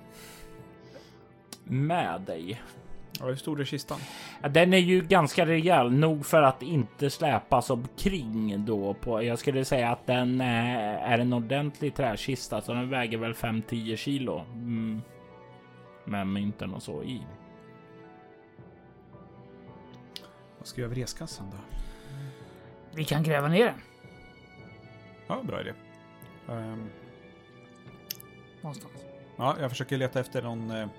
[1.63, 2.61] Med dig.
[3.19, 3.97] Ja, hur stor är kistan?
[4.41, 9.23] Ja, Den är ju ganska rejäl, nog för att inte släpas omkring då på.
[9.23, 13.95] Jag skulle säga att den eh, är en ordentlig träkista, så den väger väl 5-10
[13.95, 14.39] kilo.
[14.53, 15.01] Mm.
[16.05, 17.21] Med mynten och så i.
[20.57, 21.57] Vad ska jag göra med reskassan då?
[22.95, 23.81] Vi kan gräva ner den.
[25.27, 25.73] Ja, bra idé.
[26.49, 26.89] Ehm,
[28.61, 28.93] Någonstans.
[29.37, 30.89] ja, jag försöker leta efter någon...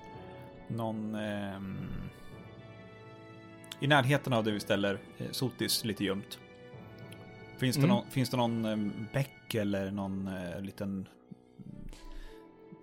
[0.71, 1.15] Eh, någon...
[1.15, 1.77] ehm,
[3.81, 6.39] I närheten av där vi ställer eh, Sotis lite gömt.
[7.59, 7.97] Finns det Mm.
[7.97, 8.77] någon, finns det någon eh,
[9.13, 11.09] bäck eller någon eh, liten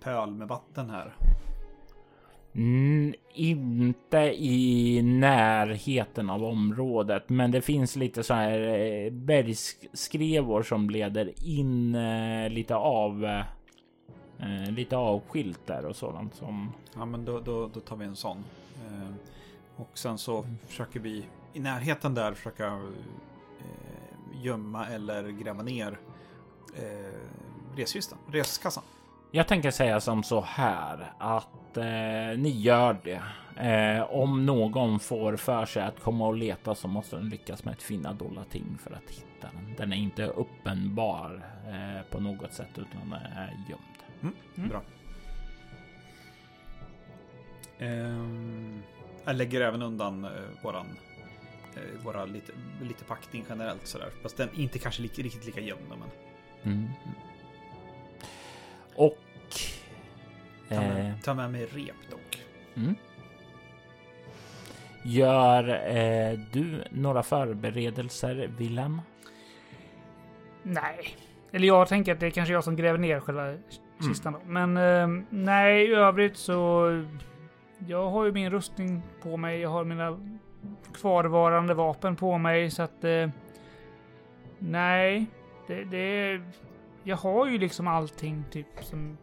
[0.02, 1.14] pöl med vatten här?
[2.54, 10.90] Mm, inte i närheten av området, men det finns lite så här eh, bergsskrevor som
[10.90, 13.42] leder in eh, lite av
[14.38, 18.16] eh, lite avskilt där och sådant som Ja, men då, då, då tar vi en
[18.16, 18.44] sån.
[18.86, 19.14] Eh,
[19.76, 25.98] och sen så försöker vi i närheten där försöka eh, gömma eller gräva ner
[26.76, 28.84] eh, reskistan, reskassan.
[29.30, 33.22] Jag tänker säga som så här att eh, ni gör det.
[33.56, 37.74] Eh, om någon får för sig att komma och leta så måste den lyckas med
[37.74, 39.74] ett finna dolda ting för att hitta den.
[39.76, 43.95] Den är inte uppenbar eh, på något sätt utan är gömd.
[44.22, 44.68] Mm.
[44.68, 44.82] Bra.
[47.78, 48.82] Ehm,
[49.24, 50.30] jag lägger även undan eh,
[50.62, 50.86] våran
[51.76, 52.52] eh, våra lite,
[52.82, 54.10] lite packning generellt sådär.
[54.22, 55.82] Fast den är inte kanske li, riktigt lika gömd.
[55.88, 55.98] Men
[56.72, 56.88] Mm.
[58.94, 59.18] Och...
[60.68, 62.42] ta, Eh, med, ta med mig rep dock.
[62.74, 62.94] mm.
[65.04, 69.00] Gör eh, du några förberedelser, Wilhelm?
[70.62, 71.16] Nej.
[71.52, 73.54] Eller jag tänker att det är kanske jag som gräver ner själva
[74.00, 74.40] kistan då.
[74.46, 76.90] Men eh, nej, i övrigt så...
[77.86, 79.60] Jag har ju min rustning på mig.
[79.60, 80.20] Jag har mina
[80.94, 83.04] kvarvarande vapen på mig så att...
[83.04, 83.28] Eh,
[84.58, 85.26] nej.
[85.66, 86.40] Det, det...
[87.02, 89.18] Jag har ju liksom allting typ som...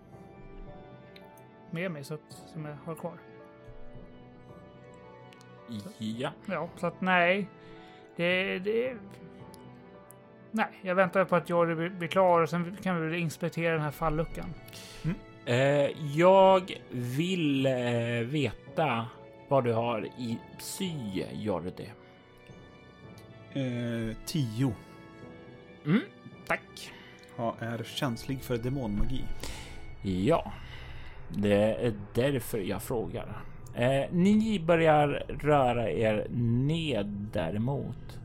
[1.71, 3.17] Med mig så att, som jag har kvar.
[5.97, 6.31] Ja.
[6.45, 7.47] Ja, så att nej.
[8.15, 8.59] Det...
[8.59, 8.97] det
[10.53, 13.81] nej, jag väntar på att Jordi blir blir klar och sen kan vi inspektera den
[13.81, 14.45] här falluckan.
[15.45, 17.73] Eh, jag vill eh,
[18.25, 19.07] veta
[19.47, 21.91] vad du har i psy, Jordi.
[23.53, 24.73] Eh, tio.
[25.85, 26.01] Mm,
[26.47, 26.91] tack.
[27.37, 29.23] Ja, är känslig för demonmagi.
[30.01, 30.51] Ja,
[31.29, 33.37] det är därför jag frågar.
[33.75, 38.19] Eh, ni börjar röra er ned däremot.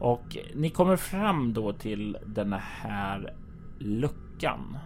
[0.00, 3.34] Och ni kommer fram då till den här
[3.78, 4.78] luckan.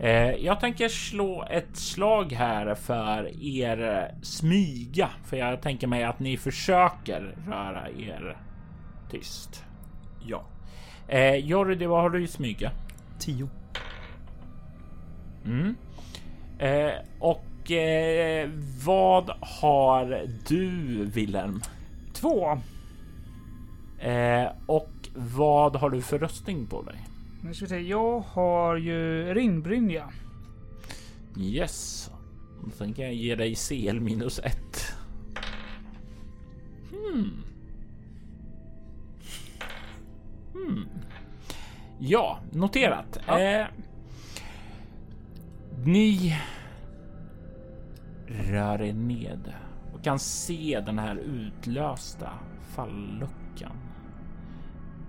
[0.00, 5.08] Eh, jag tänker slå ett slag här för er smyga.
[5.24, 8.36] För jag tänker mig att ni försöker röra er
[9.10, 9.64] tyst.
[10.26, 10.44] Ja.
[11.08, 12.70] Eh, Jordi, vad har du i smyga?
[13.18, 13.48] Tio.
[15.44, 15.74] Mm.
[16.58, 18.50] Eh, och eh,
[18.84, 20.70] vad har du,
[21.04, 21.62] Wilhelm?
[22.12, 22.58] Två.
[23.98, 27.06] Eh, och vad har du för röstning på dig?
[27.44, 27.80] Nu ska vi se.
[27.80, 30.10] Jag har ju ringbrynja.
[31.38, 32.10] Yes.
[32.72, 34.94] Sen kan jag ge dig CL minus ett.
[36.90, 37.42] Hmm.
[40.52, 40.88] Hmm.
[41.98, 43.18] Ja, noterat.
[43.26, 43.40] Ja.
[43.40, 43.66] Eh,
[45.84, 46.36] ni
[48.26, 49.52] rör er ned
[49.94, 52.30] och kan se den här utlösta
[52.74, 53.87] falluckan.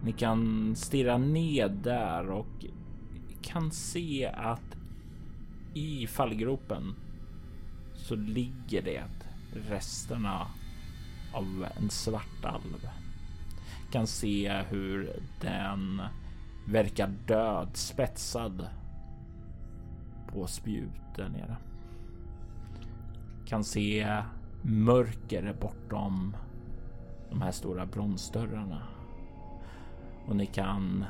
[0.04, 2.66] Ni kan stirra ned där och
[3.42, 4.78] kan se att
[5.74, 6.96] i fallgropen
[7.94, 9.04] så ligger det
[9.70, 10.48] resterna
[11.34, 12.90] av en svart alv.
[13.92, 16.02] Kan se hur den
[16.68, 18.68] verkar död, spetsad
[20.28, 21.58] på spjut där nere.
[23.46, 24.22] Kan se
[24.62, 26.36] mörker bortom
[27.30, 28.89] de här stora bronsdörrarna.
[30.30, 31.06] Och ni kan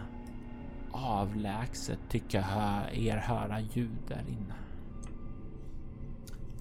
[0.92, 4.54] avlägset tycka hö er höra ljud där inne.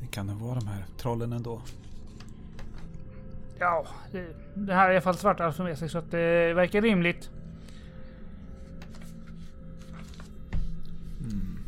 [0.01, 1.63] Det kan nog vara de här trollen ändå.
[3.59, 6.55] Ja, det, det här är i alla fall svarta som med sig så att det
[6.55, 7.31] verkar rimligt.
[11.21, 11.59] Mm.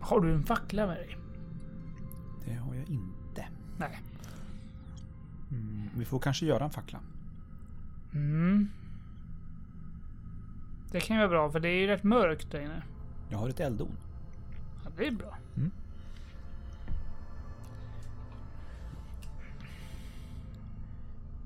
[0.00, 1.16] Har du en fackla med dig?
[2.44, 3.48] Det har jag inte.
[3.78, 4.00] Nej.
[5.50, 5.88] Mm.
[5.96, 7.00] Vi får kanske göra en fackla.
[8.14, 8.68] Mm.
[10.90, 12.82] Det kan ju vara bra för det är ju rätt mörkt där inne.
[13.28, 13.96] Jag har ett eldon.
[14.84, 15.36] Ja, det är bra.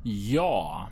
[0.02, 0.88] Ja.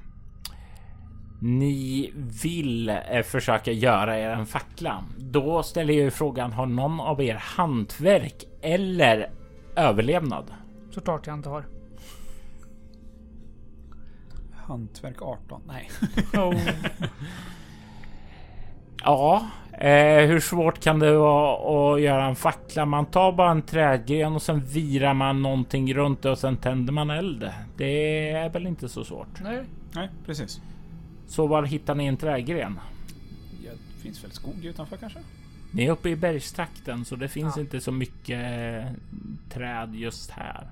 [1.40, 5.05] Ni vill eh, försöka göra er en fackla.
[5.18, 9.30] Då ställer jag ju frågan, har någon av er hantverk eller
[9.76, 10.55] överlevnad?
[10.90, 11.64] Såklart jag inte har.
[14.57, 15.62] Hantverk 18.
[15.66, 15.90] Nej.
[16.34, 16.55] Oh.
[19.05, 22.86] Ja, eh, hur svårt kan det vara att göra en fackla?
[22.86, 26.92] Man tar bara en trädgren och sen virar man någonting runt det och sen tänder
[26.92, 27.50] man eld.
[27.76, 29.42] Det är väl inte så svårt.
[29.42, 29.64] Nej.
[29.94, 30.61] Nej, precis.
[31.26, 32.78] Så var hittar ni en trädgren?
[33.64, 35.18] Ja, det finns väl skog utanför kanske?
[35.70, 37.61] Ni är uppe i bergstrakten så det finns Ja.
[37.62, 38.84] inte så mycket
[39.50, 40.66] träd just här.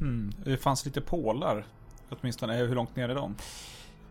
[0.00, 0.32] Mm.
[0.44, 1.64] Det fanns lite pålar.
[2.10, 2.56] Åtminstone.
[2.56, 3.34] Hur långt ner är de?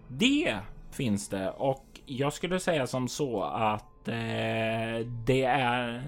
[0.07, 0.57] Det
[0.91, 6.03] finns det och jag skulle säga som så att eh, det är.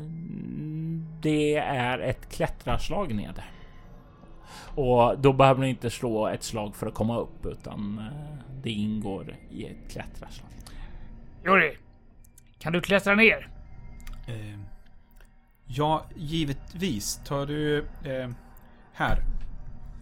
[1.21, 3.43] Det är ett klättrarslag nere.
[4.75, 8.69] Och då behöver ni inte slå ett slag för att komma upp utan eh, det
[8.71, 10.49] ingår i ett klättrarslag.
[11.45, 11.77] Jori,
[12.59, 13.49] kan du klättra ner?
[14.27, 14.59] Eh,
[15.65, 17.21] ja, givetvis.
[17.25, 17.77] Tar du...
[17.79, 18.29] Eh,
[18.93, 19.17] här.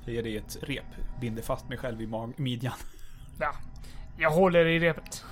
[0.05, 0.85] Jag ger dig ett rep.
[1.21, 2.73] Binder fast mig själv i mag- midjan.
[3.39, 3.53] Ja,
[4.17, 5.25] jag håller i repet.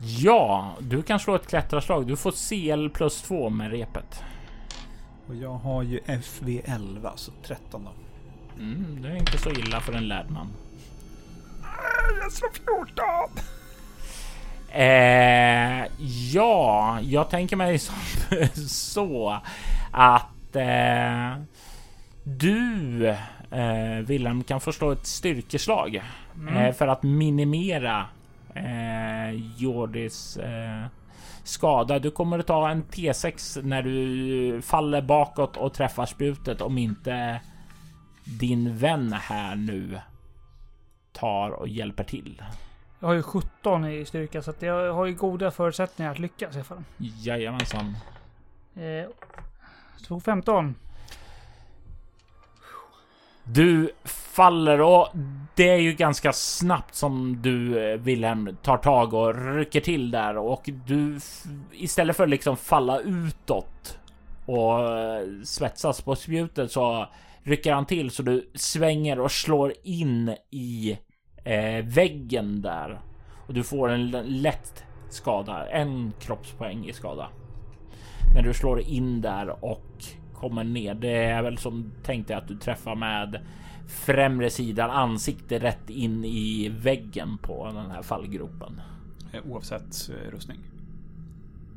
[0.00, 2.06] Ja, du kan slå ett klättrarslag.
[2.06, 4.22] Du får CL plus två med repet.
[5.28, 7.90] Och jag har ju FV11, så 13 då.
[8.62, 10.48] Mm, det är inte så illa för en lärd man.
[12.22, 13.44] Jag slår 14!
[14.70, 15.86] Eh,
[16.32, 17.94] ja, jag tänker mig som
[18.68, 19.38] så
[19.90, 21.42] att eh,
[22.24, 23.08] du
[23.50, 26.02] eh, Wilhelm kan få slå ett styrkeslag
[26.50, 28.06] eh, för att minimera
[29.56, 30.84] Jordis eh,
[31.44, 31.98] skada.
[31.98, 37.40] Du kommer att ta en T6 när du faller bakåt och träffar spjutet om inte
[38.24, 40.00] din vän här nu
[41.12, 42.42] tar och hjälper till.
[43.00, 46.58] Jag har ju 17 i styrka så jag har ju goda förutsättningar att lyckas i
[46.58, 46.82] alla fall.
[46.96, 47.96] Jajamensan.
[48.74, 49.10] Eh,
[49.96, 50.74] slog 15.
[53.52, 55.08] Du faller och
[55.54, 60.36] det är ju ganska snabbt som du eh, Wilhelm tar tag och rycker till där
[60.36, 61.18] och du
[61.72, 63.98] istället för liksom falla utåt
[64.46, 67.06] och eh, svetsas på spjutet så
[67.42, 70.98] rycker han till så du svänger och slår in i
[71.44, 73.00] eh, väggen där
[73.46, 77.28] och du får en lätt skada, en kroppspoäng i skada.
[78.34, 80.04] När du slår in där och
[80.38, 80.94] kommer ner.
[80.94, 83.40] Det är väl som tänkte att du träffar med
[83.88, 88.80] främre sidan ansikte rätt in i väggen på den här fallgropen.
[89.32, 90.58] Eh, Oavsett eh, rustning.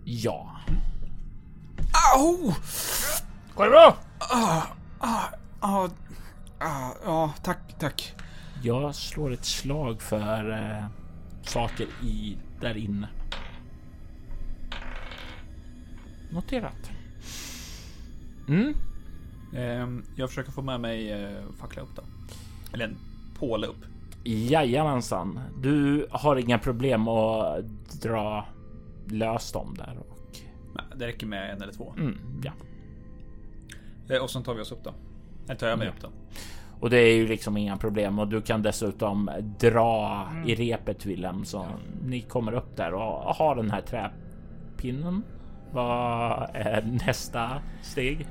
[0.06, 0.56] Ja,
[2.16, 2.54] Au!
[3.56, 3.98] Går det bra?
[4.20, 4.64] Ah,
[5.00, 5.24] ah,
[5.60, 5.90] ah,
[6.60, 8.14] ah, ja, tack, tack.
[8.64, 10.86] jag slår ett slag för eh,
[11.44, 13.10] saker i där inne.
[16.32, 16.91] Noterat.
[18.52, 18.74] Mm,
[19.56, 22.02] Ehm, jag försöker få med mig eh, fackla upp då.
[22.74, 22.98] Eller en
[23.40, 23.86] påle upp.
[24.24, 25.40] jajamensan.
[25.62, 27.66] Du har inga problem att
[28.02, 28.46] dra
[29.08, 30.18] lös dem där och
[30.76, 31.94] Nej, det räcker med en eller två.
[31.98, 32.52] mm, ja.
[34.16, 34.94] Eh, och sen tar vi oss upp då.
[35.46, 35.94] Eller tar jag mig Ja.
[35.94, 36.10] upp då.
[36.80, 39.30] Och det är ju liksom inga problem och du kan dessutom
[39.60, 41.66] dra i repet Willem så
[42.04, 45.24] ni kommer upp där och har den här träpinnen.
[45.72, 48.28] Vad är nästa steg?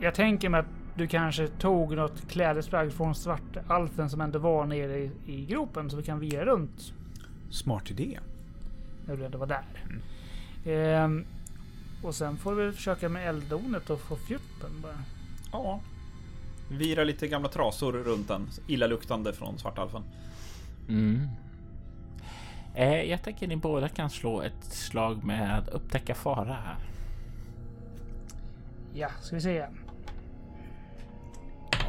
[0.00, 4.98] Jag tänker mig att du kanske tog något klädesplagg från svartalfen som ändå var nere
[4.98, 6.92] i, i gropen så vi kan via runt
[7.50, 8.18] Smart idé.
[9.06, 9.64] när du ändå var där.
[10.66, 11.24] Ehm,
[12.02, 14.98] och sen får vi försöka med elddonet och få fjutten bara.
[15.52, 15.80] Ja.
[16.68, 18.48] Vira lite gamla trasor runt den.
[18.66, 20.02] Illaluktande från Svartalfen.
[20.88, 21.28] Mm.
[22.74, 26.76] Eh, jag tänker ni båda kan slå ett slag med upptäcka fara här.
[28.94, 29.66] Ja, ska vi se.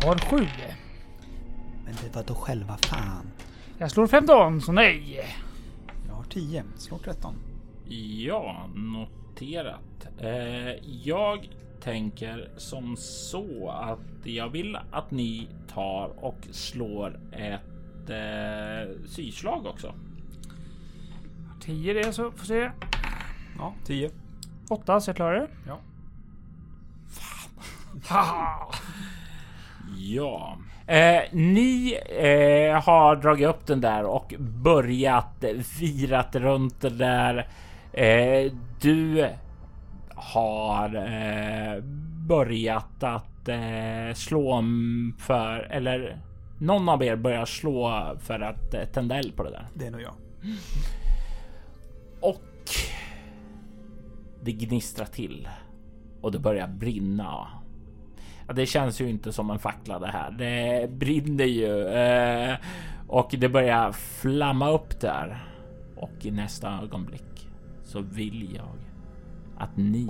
[0.01, 0.47] Jag har sju.
[1.85, 3.31] Men det var då själva fan.
[3.77, 5.25] Jag slår 15, så nej.
[6.07, 6.63] Jag har 10.
[6.77, 7.35] Slår 13.
[7.89, 10.07] Ja, noterat.
[10.19, 11.49] Eh, jag
[11.81, 19.93] tänker som så att jag vill att ni tar och slår ett eh, syslag också.
[21.61, 22.71] 10 det, så får se.
[23.57, 24.09] Ja, 10.
[24.69, 25.47] 8, så jag klarar det.
[25.67, 25.79] Ja.
[29.97, 30.57] Ja,
[30.87, 35.43] eh, ni eh, har dragit upp den där och börjat
[35.79, 37.47] virat runt det där.
[37.93, 38.51] Eh,
[38.81, 39.29] du
[40.15, 41.83] har eh,
[42.27, 46.17] börjat att eh, slå om för eller
[46.59, 49.67] någon av er börjar slå för att eh, tända eld på det där.
[49.73, 50.13] Det är nog jag.
[52.71, 55.49] Och det gnistrar till
[56.21, 57.47] och det börjar brinna.
[58.47, 60.31] Ja, det känns ju inte som en fackla det här.
[60.31, 62.57] Det brinner ju eh,
[63.07, 65.47] och det börjar flamma upp där.
[65.95, 67.47] Och i nästa ögonblick
[67.83, 68.77] så vill jag
[69.57, 70.09] att ni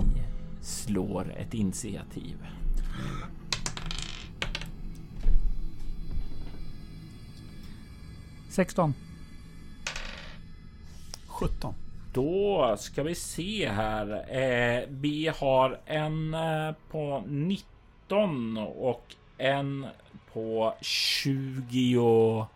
[0.60, 2.36] slår ett initiativ.
[8.48, 8.94] Sexton.
[11.26, 11.74] 17.
[12.12, 14.24] Då ska vi se här.
[14.28, 19.86] Eh, vi har en eh, på 19 och en
[20.32, 21.98] på 20.
[21.98, 22.46] och,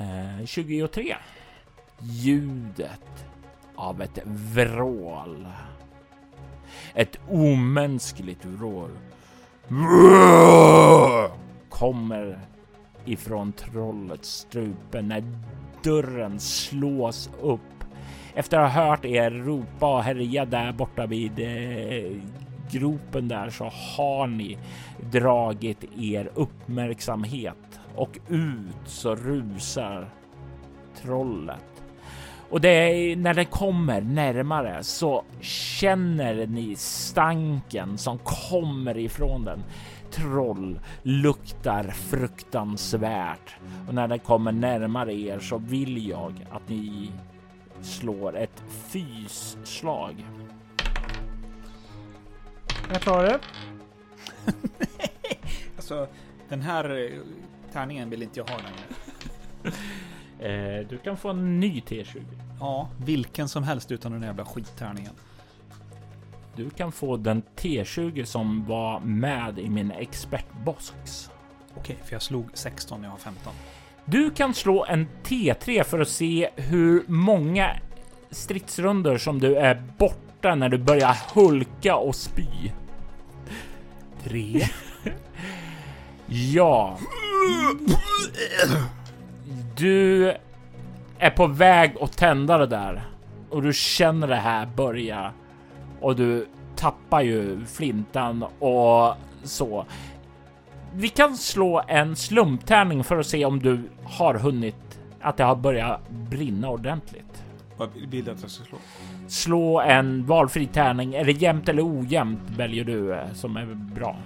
[0.00, 1.16] Eh, 23.
[2.00, 3.26] Ljudet
[3.74, 5.48] av ett vrål.
[6.94, 8.90] Ett omänskligt vrål.
[11.68, 12.40] Kommer
[13.04, 15.24] ifrån trollets strupe när
[15.82, 17.79] dörren slås upp
[18.40, 22.12] efter att ha hört er ropa och härja där borta vid eh,
[22.70, 23.64] gropen där så
[23.96, 24.58] har ni
[25.12, 30.08] dragit er uppmärksamhet och ut så rusar
[31.02, 31.82] trollet.
[32.50, 39.62] Och det är när det kommer närmare så känner ni stanken som kommer ifrån den.
[40.10, 43.56] Troll luktar fruktansvärt
[43.88, 47.10] och när det kommer närmare er så vill jag att ni
[47.82, 50.24] slår ett fysslag.
[52.92, 53.40] Jag klarar det.
[55.76, 56.08] Alltså,
[56.48, 57.20] den här eh,
[57.72, 59.76] tärningen vill inte jag ha längre.
[60.40, 62.22] Eh, du kan få en ny T20.
[62.60, 65.12] Ja, vilken som helst utan den jävla skittärningen.
[66.56, 71.30] Du kan få den T20 som var med i min expertbox.
[71.74, 73.52] Okej, för jag slog 16, jag har 15.
[74.10, 77.70] Du kan slå en T3 för att se hur många
[78.30, 82.46] stridsrundor som du är borta när du börjar hulka och spy.
[84.24, 84.66] Tre.
[86.26, 86.98] Ja.
[89.76, 90.34] Du
[91.18, 93.02] är på väg att tända det där
[93.50, 95.32] och du känner det här börja
[96.00, 96.46] och du
[96.76, 99.86] tappar ju flintan och så.
[100.94, 105.56] Vi kan slå en slumptärning för att se om du har hunnit att det har
[105.56, 107.44] börjat brinna ordentligt.
[107.76, 108.78] Vad vill du att jag ska slå?
[109.28, 111.14] Slå en valfri tärning.
[111.14, 114.16] Är det jämnt eller ojämnt väljer du eh, som är bra.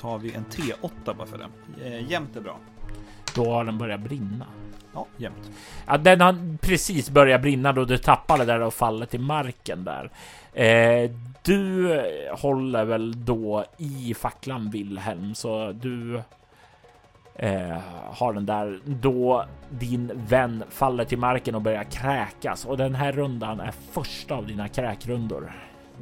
[0.00, 1.86] Tar vi en T8 bara för det.
[1.86, 2.56] Eh, jämnt är bra.
[3.34, 4.46] Då har den börjat brinna.
[4.94, 5.50] Ja, jämnt.
[5.86, 10.10] Ja, den har precis börjat brinna då du tappade där och faller till marken där.
[10.52, 11.10] Eh,
[11.44, 11.88] du
[12.30, 16.22] håller väl då i facklan Wilhelm, så du
[17.34, 17.78] eh,
[18.10, 23.12] har den där då din vän faller till marken och börjar kräkas och den här
[23.12, 25.52] rundan är första av dina kräkrundor.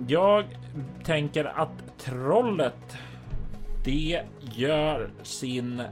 [0.07, 0.45] Jag
[1.05, 2.99] tänker att trollet
[3.85, 5.83] det gör sin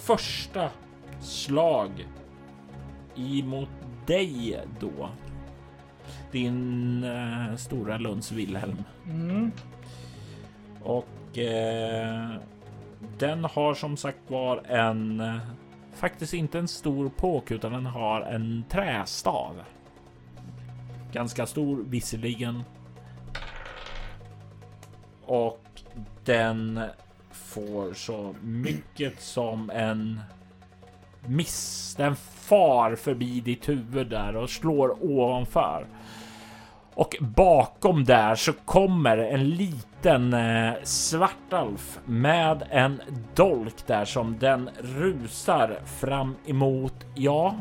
[0.00, 0.70] första
[1.20, 1.90] slag
[3.16, 3.68] emot
[4.06, 5.08] dig då.
[6.32, 8.84] Din eh, stora Lunds Wilhelm.
[9.10, 9.52] Mm.
[10.82, 12.30] Och eh,
[13.18, 15.36] den har som sagt var en eh,
[15.94, 19.62] faktiskt inte en stor påk utan den har en trästav.
[21.12, 22.62] Ganska stor visserligen.
[25.24, 25.60] Och
[26.24, 26.80] den
[27.30, 30.20] får så mycket som en
[31.26, 31.94] miss.
[31.98, 35.86] Den far förbi ditt huvud där och slår ovanför.
[36.96, 43.00] Och bakom där så kommer en liten eh, svartalf med en
[43.34, 46.94] dolk där som den rusar fram emot.
[47.14, 47.56] Ja.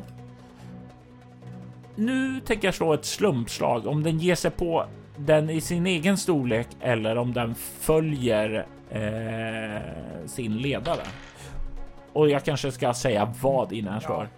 [1.95, 4.85] Nu tänker jag slå ett slumpslag om den ger sig på
[5.17, 11.03] den i sin egen storlek eller om den följer eh, sin ledare.
[12.13, 14.29] Och jag kanske ska säga vad innan jag slår.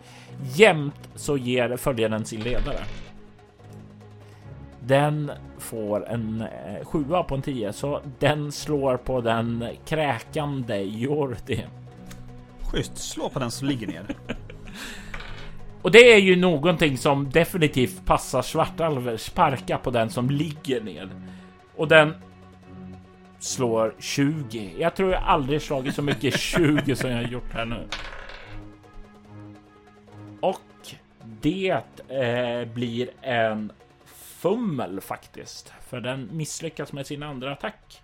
[0.55, 2.79] Jämt så ger följer den sin ledare.
[4.87, 11.65] Den får en eh, sjua på en tio, så den slår på den kräkande Jordi.
[12.61, 12.97] Schysst.
[12.97, 14.05] Slå på den som ligger ner.
[15.81, 19.17] Och det är ju någonting som definitivt passar svartalver.
[19.17, 21.09] Sparka på den som ligger ner.
[21.75, 22.13] Och den
[23.39, 24.73] slår 20.
[24.77, 27.87] Jag tror jag aldrig slagit så mycket 20 som jag gjort här nu.
[30.39, 30.95] Och
[31.41, 33.71] det eh, blir en
[34.47, 38.01] fummel faktiskt, för den misslyckas med sin andra attack.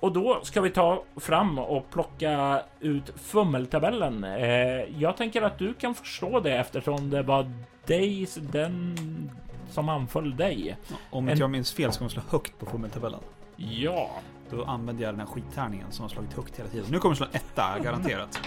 [0.00, 4.24] Och då ska vi ta fram och plocka ut fummeltabellen.
[4.24, 4.50] Eh,
[5.02, 7.50] jag tänker att du kan förstå det eftersom det var
[7.86, 8.96] dig, den
[9.70, 10.76] som anföll dig.
[11.10, 13.20] Om inte En- jag minns fel ska man slå högt på fummeltabellen.
[13.56, 14.10] Ja,
[14.50, 16.86] Då använder jag den här skittärningen som har slagit högt hela tiden.
[16.90, 18.40] Nu kommer jag slå en etta, garanterat.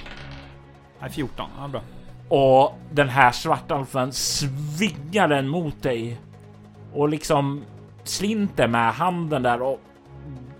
[1.00, 1.50] Nej, 14.
[1.60, 1.82] Ja, bra.
[2.30, 6.20] och den här svartalfen svingar den mot dig
[6.94, 7.64] och liksom
[8.04, 9.80] slinter med handen där och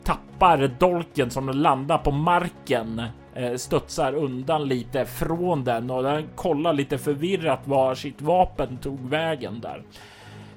[0.04, 3.02] tappar dolken som landar på marken.
[3.34, 9.10] Eh, studsar undan lite från den och den kollar lite förvirrat var sitt vapen tog
[9.10, 9.84] vägen där.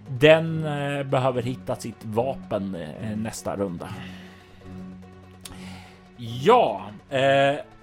[0.09, 3.89] Den eh, behöver hitta sitt vapen eh, nästa runda.
[6.17, 6.83] Ja,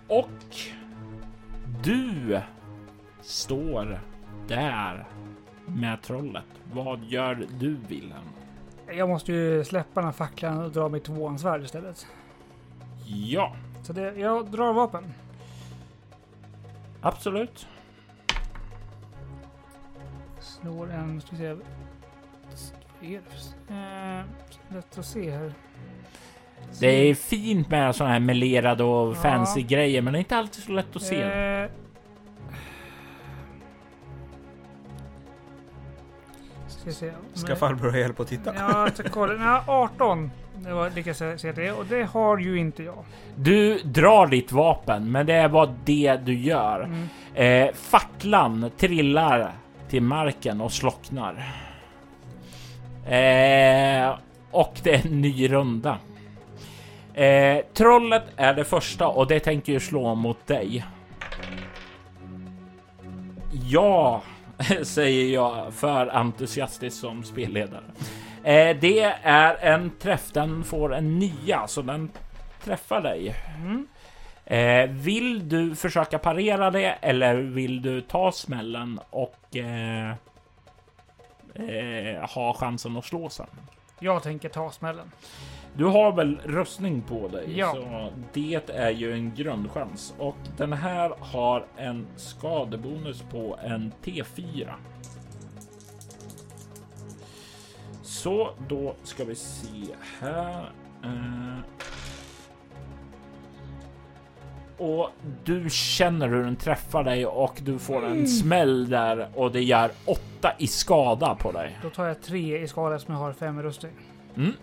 [0.08, 0.30] och
[1.84, 2.40] du
[3.22, 4.00] står
[4.48, 5.06] där
[5.76, 6.44] med trollet.
[6.74, 8.24] Vad gör du Wilhelm?
[8.92, 12.08] Jag måste ju släppa den här facklan och dra mitt tvåansvärd istället.
[13.06, 15.14] Ja, Så det, jag drar vapen.
[17.02, 17.68] absolut.
[20.40, 21.22] Slår en...
[21.22, 21.54] Ska vi se.
[21.54, 23.22] Vad är
[23.70, 24.24] Eh,
[24.70, 25.54] lätt att se här.
[26.80, 29.16] Det är fint med sådana här melerade och Ja.
[29.16, 31.22] fancy grejer, men det är inte alltid så lätt att se.
[31.22, 31.70] Eh,
[36.94, 37.12] ska se.
[37.34, 38.54] Ska farbror ha hjälp att titta?
[38.56, 39.34] Ja, jag ska kolla.
[39.34, 40.32] Nej, 18.
[40.56, 41.72] Det var lyckas jag se det.
[41.72, 43.04] Och det har ju inte jag.
[43.36, 46.84] Du drar ditt vapen, men det är bara det du gör.
[46.84, 47.08] Mm.
[47.68, 49.52] Eh, facklan trillar
[49.90, 51.54] till marken och slocknar.
[53.06, 54.16] Eh,
[54.52, 55.98] och det är en ny runda.
[57.14, 60.86] Eh, trollet är det första och det tänker ju slå mot dig.
[63.52, 64.22] Ja,
[64.84, 67.84] säger jag för entusiastiskt som spelledare.
[68.44, 70.32] Eh, det är en träff.
[70.32, 72.10] Den får en nia, så den
[72.64, 73.36] träffar dig.
[73.58, 73.88] Mm.
[74.46, 80.10] Eh, vill du försöka parera det eller vill du ta smällen och eh,
[81.54, 83.48] eh, ha chansen att slå sen?
[84.00, 85.12] Jag tänker ta smällen.
[85.80, 87.58] Du har väl rustning på dig?
[87.58, 87.74] Ja.
[87.74, 94.70] Så det är ju en grundchans och den här har en skadebonus på en T4.
[98.02, 99.86] Så då ska vi se
[100.22, 100.72] här.
[101.04, 101.60] Eh,
[104.78, 105.10] och
[105.44, 109.92] du känner hur den träffar dig och du får en smäll där och det gör
[110.06, 111.80] åtta i skada på dig.
[111.82, 113.92] Då tar jag tre i skada som jag har fem i rustning.
[114.36, 114.46] Mm.
[114.48, 114.56] Mm.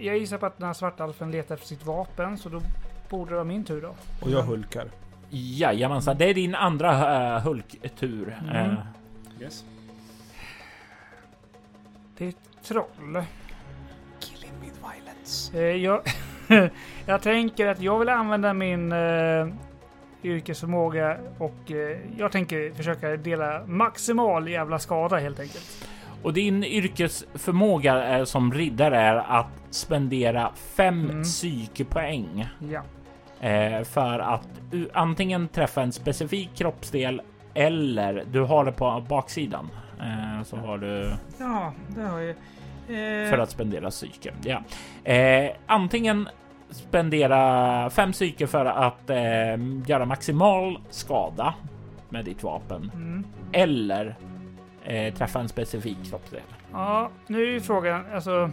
[0.00, 2.62] Jag gissar på att den här svartalfen letar efter sitt vapen, så då
[3.08, 3.94] borde det vara min tur då.
[4.20, 4.86] Och jag hulkar.
[5.30, 8.38] Jajamensan, det är din andra uh, Hulk-tur.
[8.42, 8.56] Mm.
[8.56, 8.74] Eh,
[9.40, 9.64] Yes.
[12.16, 13.22] Det är ett troll.
[14.20, 15.58] Kill him with violence.
[15.58, 16.02] Eh, jag,
[17.06, 19.48] jag tänker att jag vill använda min eh,
[20.22, 25.89] yrkesförmåga och eh, jag tänker försöka dela maximal jävla skada helt enkelt.
[26.22, 31.22] Och din yrkesförmåga är, som riddare är att spendera fem Mm.
[31.22, 32.82] psykepoäng Ja.
[33.48, 34.48] eh, för att
[34.92, 37.22] antingen träffa en specifik kroppsdel
[37.54, 39.68] eller du har det på baksidan.
[40.00, 42.30] Eh, så har du Ja, det har jag.
[42.30, 44.32] Eh, för att spendera psyke.
[44.44, 44.62] Ja.
[45.12, 46.28] Eh, antingen
[46.70, 49.16] spendera fem psyke för att eh,
[49.86, 51.54] göra maximal skada
[52.08, 53.24] med ditt vapen Mm.
[53.52, 54.16] eller
[54.84, 56.42] eh, träffa en specifik kroppsdel.
[56.72, 58.50] Ja, nu är ju frågan, alltså...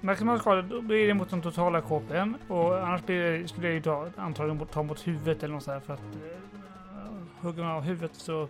[0.00, 3.74] Maximal skada, då blir det mot den totala KPn och annars blir det, skulle det
[3.74, 7.82] ju ta, antagligen ta mot huvudet eller något sånt för att uh, hugger man av
[7.82, 8.48] huvudet så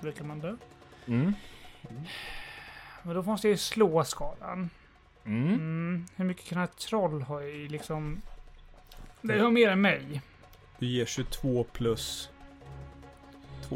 [0.00, 0.56] brukar man dö.
[1.06, 1.32] Mm.
[3.02, 4.70] Men då måste jag ju slå skadan.
[5.24, 5.54] Mm.
[5.54, 6.06] Mm.
[6.16, 8.22] Hur mycket kan ett troll ha i liksom...
[9.20, 10.22] Det har mer än mig.
[10.78, 12.30] Du ger 22 plus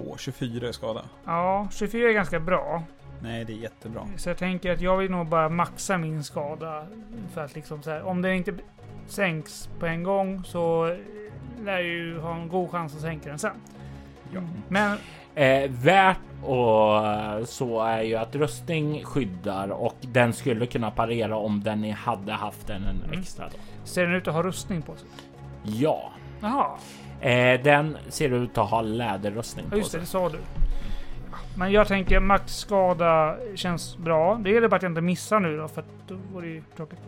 [0.05, 1.03] 2, 24 i skada.
[1.25, 2.83] Ja, 24 är ganska bra.
[3.23, 4.07] Nej, det är jättebra.
[4.17, 6.87] Så jag tänker att jag vill nog bara maxa min skada.
[7.35, 8.55] För att liksom så här, om den inte
[9.07, 10.97] sänks på en gång så
[11.65, 13.57] lär jag ju ha en god chans att sänka den sen.
[14.35, 14.41] Ja.
[14.69, 14.99] Men
[15.35, 21.63] Eh, värt och så är ju att rustning skyddar och den skulle kunna parera om
[21.63, 23.21] den hade haft en, en Mm.
[23.21, 23.45] extra.
[23.49, 23.57] Då.
[23.85, 25.09] ser den ut att ha rustning på sig?
[25.63, 26.71] Ja, Jaha,
[27.21, 30.01] eh, den ser ut att ha läderrustning på just det, sig.
[30.01, 30.39] det sa du.
[31.57, 34.35] Men jag tänker maxskada känns bra.
[34.35, 36.63] Det gäller bara att jag inte missar nu då, för att då vore det ju
[36.77, 36.99] tråkigt.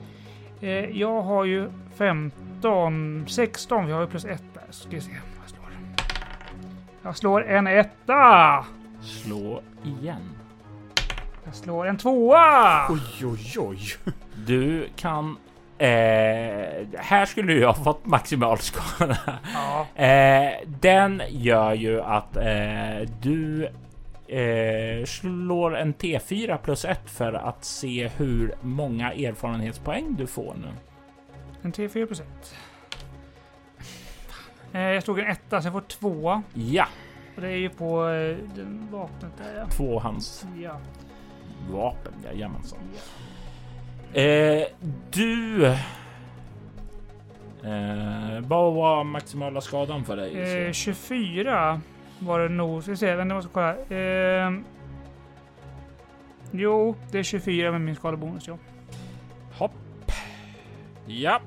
[0.60, 4.62] Eh, jag har ju 15, 16, vi har ju plus 1 där.
[4.70, 5.68] Så ska vi se vad jag slår.
[7.02, 8.64] Jag slår en etta!
[9.02, 10.30] Slå igen.
[11.44, 12.86] Jag slår en tvåa!
[12.90, 14.12] Oj, oj, oj.
[14.46, 15.36] Du kan.
[15.80, 19.18] Eh, här skulle jag ha fått maximal skada.
[19.54, 23.64] Ja, Eh, den gör ju att eh, du
[24.28, 30.68] eh, slår en T4 plus 1 för att se hur många erfarenhetspoäng du får nu.
[31.62, 32.26] en T4 plus 1.
[34.72, 36.42] Eh, jag slog en etta, så jag får två.
[36.54, 36.86] Ja,
[37.36, 39.66] Och det är ju på eh, den vapnet där ja.
[39.66, 40.80] tvåhands ja.
[41.70, 42.12] vapen.
[42.24, 42.78] Jajamensan.
[44.14, 44.62] Eh,
[45.10, 45.66] du.
[47.64, 50.66] Eh, vad var maximala skadan för dig?
[50.66, 51.80] Eh, 24
[52.18, 52.82] var det nog.
[52.82, 53.76] Ska vi se, vänta jag måste kolla.
[54.00, 54.52] Eh,
[56.52, 58.58] jo, det är 24 med min skadebonus ja.
[59.58, 59.72] Hopp.
[61.06, 61.40] Ja.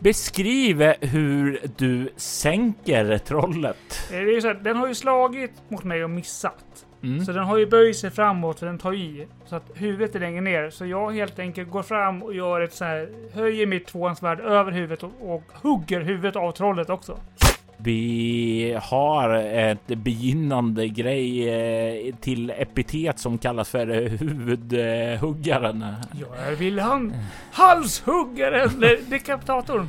[0.00, 3.76] Beskriv hur du sänker trollet.
[4.12, 6.64] Eh, Det är så här, den har ju slagit mot mig och missat.
[7.02, 7.24] Mm.
[7.24, 9.26] Så den har ju böjt sig framåt för den tar i.
[9.46, 10.70] Så att huvudet är längre ner.
[10.70, 14.72] Så jag helt enkelt går fram och gör ett så här, höjer mitt tvåhandsvärd över
[14.72, 17.18] huvudet och, och hugger huvudet av trollet också.
[17.80, 25.84] Vi har ett begynnande grej eh, till epitet som kallas för huvudhuggaren.
[26.20, 27.14] Jag är Wilhelm
[27.52, 29.88] Halshuggaren, eller dekapitatorn.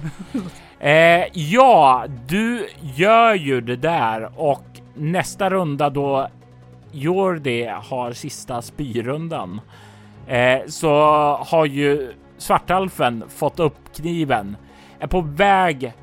[0.80, 4.64] Eh, ja, du gör ju det där och
[4.95, 6.28] nästa runda då
[6.91, 9.61] Jordi har sista spyrundan.
[10.27, 10.91] Eh, så
[11.47, 14.57] har ju Svartalfen fått upp kniven,
[14.99, 15.93] är på väg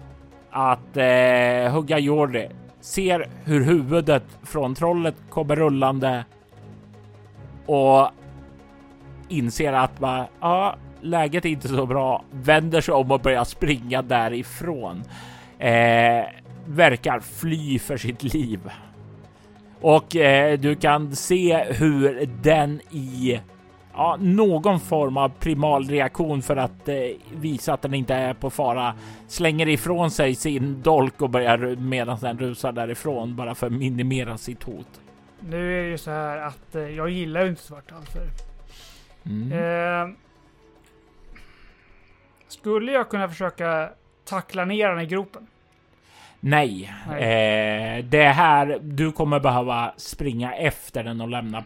[0.50, 2.48] att eh, hugga Jordi,
[2.80, 6.24] ser hur huvudet från trollet kommer rullande.
[7.66, 8.10] Och
[9.28, 14.02] inser att va, ja, läget är inte så bra, vänder sig om och börjar springa
[14.02, 15.04] därifrån.
[15.58, 16.24] Eh,
[16.66, 18.60] verkar fly för sitt liv.
[19.88, 23.40] Och eh, du kan se hur den i
[23.92, 26.94] ja, någon form av primal reaktion för att eh,
[27.34, 28.94] visa att den inte är på fara
[29.28, 34.38] slänger ifrån sig sin dolk och börjar medan den rusar därifrån bara för att minimera
[34.38, 35.00] sitt hot.
[35.40, 38.26] Nu är det ju så här att eh, jag gillar ju inte svartalfer.
[39.26, 39.52] Mm.
[39.52, 40.16] Eh,
[42.48, 43.90] skulle jag kunna försöka
[44.24, 45.46] tackla ner den i gropen?
[46.40, 47.98] Nej, Nej.
[47.98, 48.78] Eh, det här.
[48.82, 51.64] Du kommer behöva springa efter den och lämna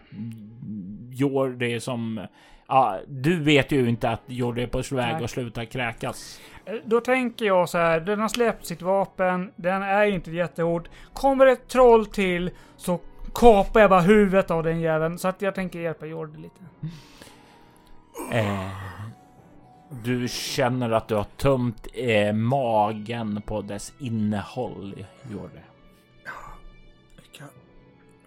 [1.11, 2.27] Jordi som.
[2.67, 5.25] Ja, du vet ju inte att Jordi är på väg Nej.
[5.25, 6.41] att sluta kräkas.
[6.65, 10.89] Eh, Då tänker jag så här, den har släppt sitt vapen, den är inte jättehård.
[11.13, 13.01] Kommer ett troll till så
[13.35, 15.19] kapar jag bara huvudet av den jäveln.
[15.19, 16.61] Så att jag tänker hjälpa Jordi lite.
[18.33, 18.71] Eh,
[20.05, 25.61] du känner att du har tömt eh, magen på dess innehåll, Jordi.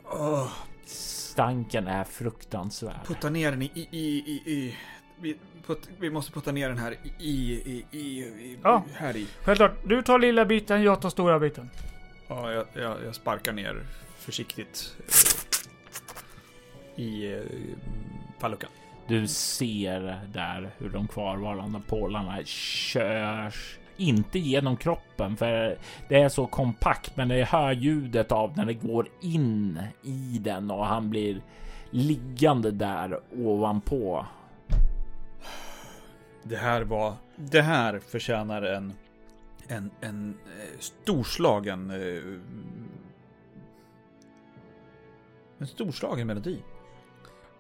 [0.06, 0.52] Åh,
[0.86, 3.06] Stanken är fruktansvärd.
[3.06, 3.72] putta ner den i...
[3.76, 4.78] i, i, i, i.
[5.20, 5.38] Vi,
[5.68, 7.26] put, vi måste putta ner den här i...
[7.30, 7.54] i,
[7.92, 8.84] i, i, i Ja.
[8.94, 9.28] Här i.
[9.44, 11.70] Självklart, du tar lilla biten, jag tar stora biten.
[12.28, 13.86] Ja, jag, jag, jag sparkar ner
[14.18, 14.96] försiktigt.
[16.98, 17.42] eh, I eh,
[18.40, 18.70] falluckan.
[19.08, 25.78] Du ser där hur de kvarvarande pålarna körs inte genom kroppen för
[26.10, 30.72] det är så kompakt, men det hör ljudet av när det går in i den
[30.72, 31.42] och han blir
[31.90, 34.26] liggande där ovanpå.
[36.44, 37.14] Det här var...
[37.36, 38.94] Det här förtjänar en...
[39.68, 41.90] En, en eh, storslagen...
[41.92, 42.40] Eh,
[45.58, 46.64] En storslagen melodi.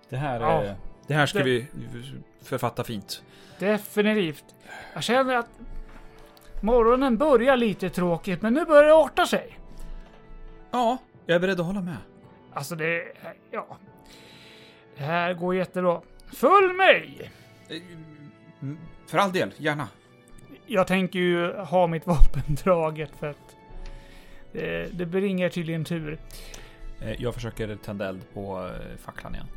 [0.09, 0.75] Det här, Ja.
[1.07, 1.65] Det här ska Det- vi
[2.41, 3.23] författa fint.
[3.59, 4.45] Definitivt.
[4.93, 5.49] Jag känner att
[6.61, 9.59] morgonen börjar lite tråkigt, men nu börjar det arta sig.
[10.71, 11.97] Ja, jag är beredd att hålla med.
[12.53, 13.03] Alltså det...
[13.51, 13.77] Ja.
[14.97, 16.01] Det här går jättebra.
[16.33, 17.31] Följ mig!
[17.69, 17.81] Eh,
[19.07, 19.87] För all del, gärna.
[20.65, 23.55] Jag tänker ju ha mitt vapen draget för att
[24.51, 26.19] det, det bringar tydligen tur.
[27.01, 29.47] Eh, Jag försöker tända eld på eh, facklan igen.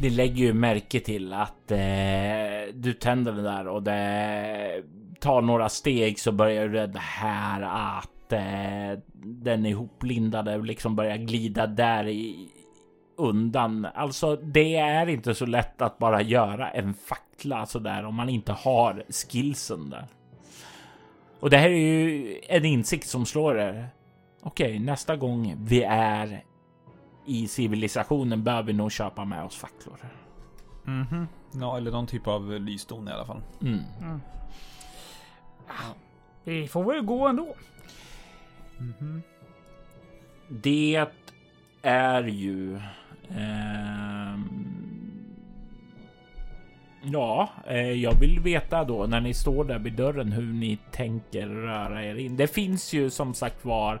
[0.00, 4.82] Ni lägger ju märke till att eh, du tänder den där och det
[5.20, 12.08] tar några steg så börjar det här att eh, den ihoplindade liksom börjar glida där
[12.08, 12.48] i
[13.16, 13.86] undan.
[13.94, 18.28] Alltså, det är inte så lätt att bara göra en fackla så där om man
[18.28, 20.06] inte har skillsen där.
[21.40, 23.88] Och det här är ju en insikt som slår er.
[24.42, 26.44] Okej, nästa gång vi är
[27.26, 29.96] i civilisationen bör vi nog köpa med oss facklor.
[30.84, 31.26] Mhm.
[31.54, 33.40] Ja, eller någon typ av lysdon i alla fall.
[33.62, 33.80] Mm.
[36.44, 37.54] Vi får väl gå ändå.
[38.78, 39.22] Mhm.
[40.48, 41.06] Det
[41.82, 42.80] är ju...
[43.30, 44.58] ehm,
[47.02, 51.46] ja, eh, jag vill veta då när ni står där vid dörren hur ni tänker
[51.46, 52.36] röra er in.
[52.36, 54.00] Det finns ju som sagt var.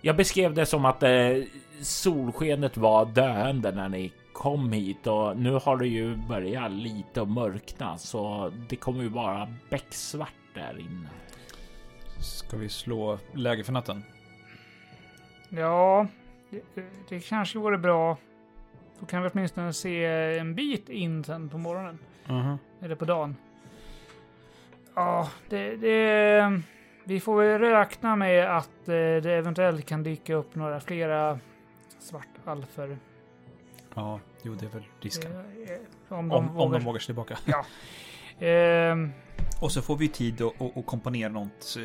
[0.00, 1.42] Jag beskrev det som att eh,
[1.80, 7.28] solskenet var döende när ni kom hit och nu har det ju börjat lite att
[7.28, 11.08] mörkna så det kommer ju vara becksvart där inne.
[12.20, 14.04] Ska vi slå läge för natten?
[15.48, 16.06] Ja,
[16.50, 16.62] det,
[17.08, 18.16] det kanske vore bra.
[19.00, 20.04] Då kan vi åtminstone se
[20.38, 21.98] en bit in sen på morgonen.
[22.26, 22.58] Mhm.
[22.82, 23.36] Eller på dagen.
[24.94, 26.62] Ja, det, det...
[27.08, 31.38] Vi får väl räkna med att eh, det eventuellt kan dyka upp några flera
[31.98, 32.98] svartalfer.
[33.94, 35.32] Ja, jo det är väl risken.
[35.32, 35.78] Eh, eh,
[36.08, 36.78] Om Om, de om vågar.
[36.78, 37.38] de vågar sig tillbaka.
[38.40, 39.12] Ehm,
[39.62, 41.76] Och så får vi tid att, att, att komponera något,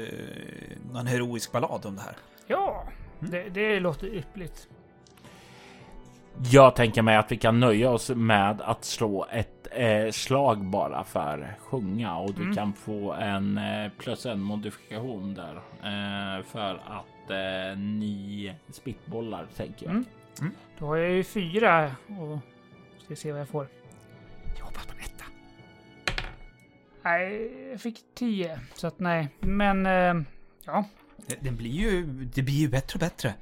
[0.92, 2.16] någon heroisk ballad om det här.
[2.48, 2.84] ja,
[3.20, 4.68] det, det låter yppligt.
[6.52, 11.04] Jag tänker mig att vi kan nöja oss med att slå ett eh, slag bara
[11.04, 12.56] för sjunga och du Mm.
[12.56, 19.86] kan få en eh, plus en modifikation där eh, för att eh, ni spitbollar tänker
[19.86, 19.92] jag.
[19.92, 20.06] Mm.
[20.80, 22.40] Då har jag ju fyra och
[23.06, 23.68] ska se vad jag får.
[24.58, 25.26] Jag hoppas på en etta.
[27.02, 28.60] Nej, jag fick tio.
[28.74, 30.26] Så att nej, men eh,
[30.66, 30.86] ja,
[31.28, 33.34] Det, den blir ju, det blir ju bättre och bättre.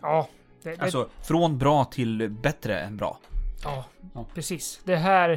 [0.00, 0.28] ja.
[0.62, 3.18] Det, det, Alltså från bra till bättre än bra.
[3.66, 4.24] Ja, Ja.
[4.34, 4.80] precis.
[4.84, 5.28] Det här,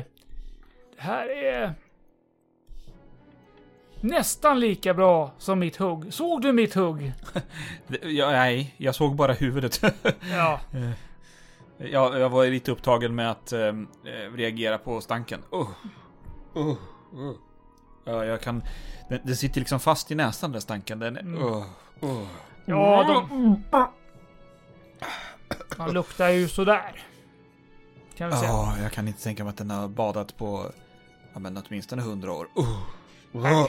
[0.95, 1.73] det här är
[4.01, 6.13] nästan lika bra som mitt hugg.
[6.13, 7.13] Såg du mitt hugg?
[8.01, 9.82] Ja, nej, jag såg bara huvudet.
[10.32, 10.59] Ja,
[11.77, 13.73] jag, jag var lite upptagen med att eh, eh,
[14.36, 15.39] reagera på stanken.
[15.53, 15.69] Uh,
[16.57, 16.75] uh,
[17.13, 17.34] uh.
[18.05, 18.63] Ja, jag kan...
[19.09, 20.99] Den, den sitter liksom fast i näsan, den stanken.
[20.99, 21.43] Den, Mm.
[21.43, 21.63] uh,
[22.03, 22.27] uh.
[22.65, 23.63] ja de,
[25.77, 27.03] de luktar ju sådär.
[28.20, 28.49] Kan vi säga.
[28.49, 30.72] Ja, jag kan inte tänka mig att den har badat på
[31.34, 32.47] ja, men åtminstone hundra år.
[32.57, 33.67] Uh.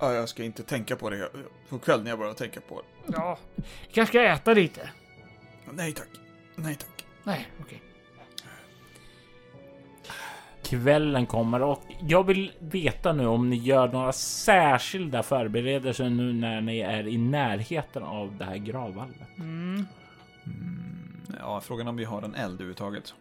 [0.00, 1.28] Ja, jag ska inte tänka på det
[1.68, 3.12] på kvällen när jag börjar tänka på det.
[3.16, 3.38] Ja,
[3.92, 4.90] kanske ska äta lite.
[5.72, 6.08] Nej tack.
[6.56, 7.04] Nej tack.
[7.24, 7.82] Nej, okej.
[10.62, 16.60] Kvällen kommer och jag vill veta nu om ni gör några särskilda förberedelser nu när
[16.60, 19.28] ni är i närheten av det här gravvalvet.
[19.38, 19.86] Mm.
[21.38, 23.14] Ja, frågan om vi har en eld överhuvudtaget.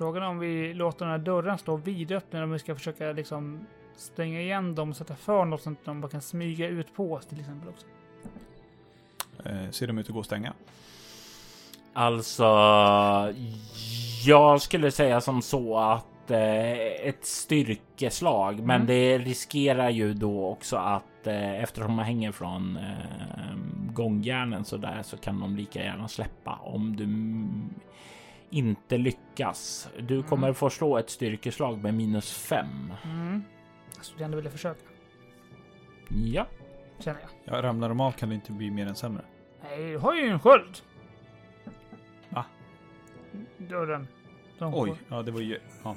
[0.00, 3.12] Frågan är om vi låter den här dörren stå vidöppen eller om vi ska försöka
[3.12, 3.66] liksom
[3.96, 7.12] stänga igen dem och sätta för något sånt att de bara kan smyga ut på
[7.12, 7.86] oss till exempel också.
[9.44, 10.52] Eh, ser de ut att gå att stänga?
[11.92, 12.44] Alltså,
[14.26, 16.72] jag skulle säga som så att eh,
[17.08, 18.86] ett styrkeslag, men Mm.
[18.86, 23.56] det riskerar ju då också att eh, eftersom man hänger från eh,
[23.92, 27.06] gångjärnen så där så kan de lika gärna släppa om du
[28.50, 29.88] inte lyckas.
[29.98, 32.92] Du kommer få slå ett styrkeslag med minus fem.
[33.04, 33.42] Mm.
[33.96, 34.80] Jag skulle ändå vilja försöka,
[36.10, 36.46] Ja,
[36.98, 37.54] känner jag.
[37.54, 39.22] Ja, ramlar de av kan det inte bli mer än sämre.
[39.62, 40.78] Nej, du har ju en sköld.
[42.28, 42.44] Va?
[43.58, 44.08] Dörren.
[44.58, 45.58] De Oj, ja det var ju...
[45.84, 45.96] Ja,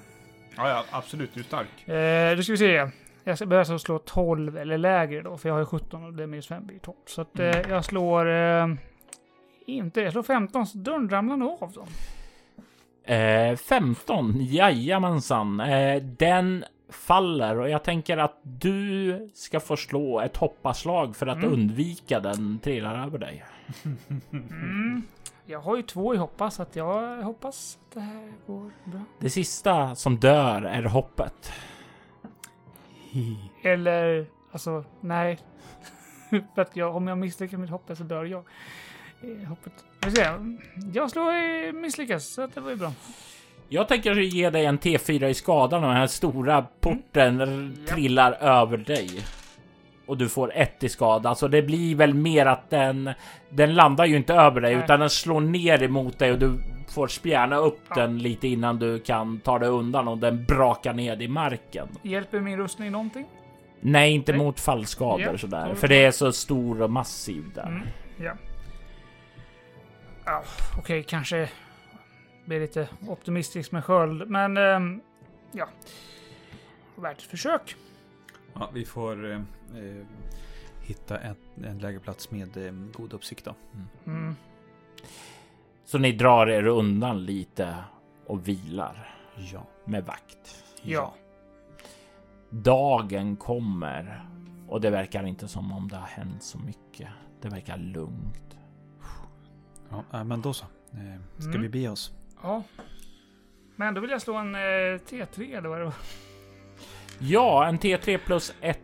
[0.55, 1.33] ja, ja absolut.
[1.33, 1.87] Du är stark.
[1.87, 2.89] Eh, då ska vi se.
[3.23, 6.23] Jag börja alltså slå 12 eller lägre då, för jag har ju 17 och det
[6.23, 6.97] är minus 5 blir 12.
[7.05, 8.29] Så att eh, jag slår...
[8.29, 8.67] Eh,
[9.65, 11.87] inte, jag slår 15 så dörren ramlar nog av dem.
[13.03, 15.59] Eh, 15, jajamensan.
[15.59, 21.37] Eh, den faller och jag tänker att du ska få slå ett hoppaslag för att
[21.37, 21.53] Mm.
[21.53, 23.43] undvika den trillar över dig.
[24.31, 25.01] Mm.
[25.45, 29.01] Jag har ju två i hoppas, så att jag hoppas att det här går bra.
[29.19, 31.51] Det sista som dör är hoppet.
[33.63, 35.39] Eller, alltså, nej.
[36.55, 38.43] För att jag, om jag misslyckas med hoppet så dör jag.
[39.21, 39.73] Eh, Hoppet.
[40.05, 40.27] Vi se.
[40.93, 42.91] Jag slår eh, misslyckas, så det var ju bra.
[43.69, 48.31] Jag tänker ge dig en T4 i skadan och den här stora porten r- trillar
[48.31, 49.09] över dig.
[50.05, 53.09] Och du får ett i skada, så det blir väl mer att den...
[53.49, 54.83] Den landar ju inte över dig Nej.
[54.83, 56.59] utan den slår ner emot dig och du
[56.89, 57.95] får spjärna upp Ja.
[57.95, 61.87] den lite innan du kan ta dig undan och den brakar ned i marken.
[62.01, 63.25] Hjälper min rustning någonting?
[63.81, 64.41] Nej, inte Nej.
[64.41, 65.37] mot fallskador Ja.
[65.37, 67.67] sådär, för det är så stor och massiv där.
[67.67, 68.31] Mm, ja.
[70.25, 70.43] Ja,
[70.77, 71.49] okej, kanske
[72.45, 75.01] blir lite optimistisk med sköld, men ehm,
[75.51, 75.67] ja.
[76.95, 77.75] Värt ett försök.
[78.53, 79.37] Ja, vi får eh,
[79.75, 80.05] eh,
[80.81, 81.35] hitta en,
[81.65, 83.55] en lägerplats med eh, god uppsikt då.
[84.05, 84.35] Mm.
[85.85, 87.75] Så ni drar er undan lite
[88.25, 89.15] och vilar
[89.53, 89.65] Ja.
[89.85, 90.63] med vakt.
[90.81, 91.13] Ja.
[92.49, 94.25] Dagen kommer
[94.67, 97.09] och det verkar inte som om det har hänt så mycket.
[97.41, 98.57] Det verkar lugnt.
[99.93, 100.65] Ja, äh, men då så.
[100.91, 101.61] Eh, ska Mm.
[101.61, 102.11] vi bege oss?
[102.43, 102.63] Ja.
[103.75, 105.93] Men då vill jag slå en eh, T3 eller vad det var.
[107.19, 108.79] Ja, en T3 plus 1.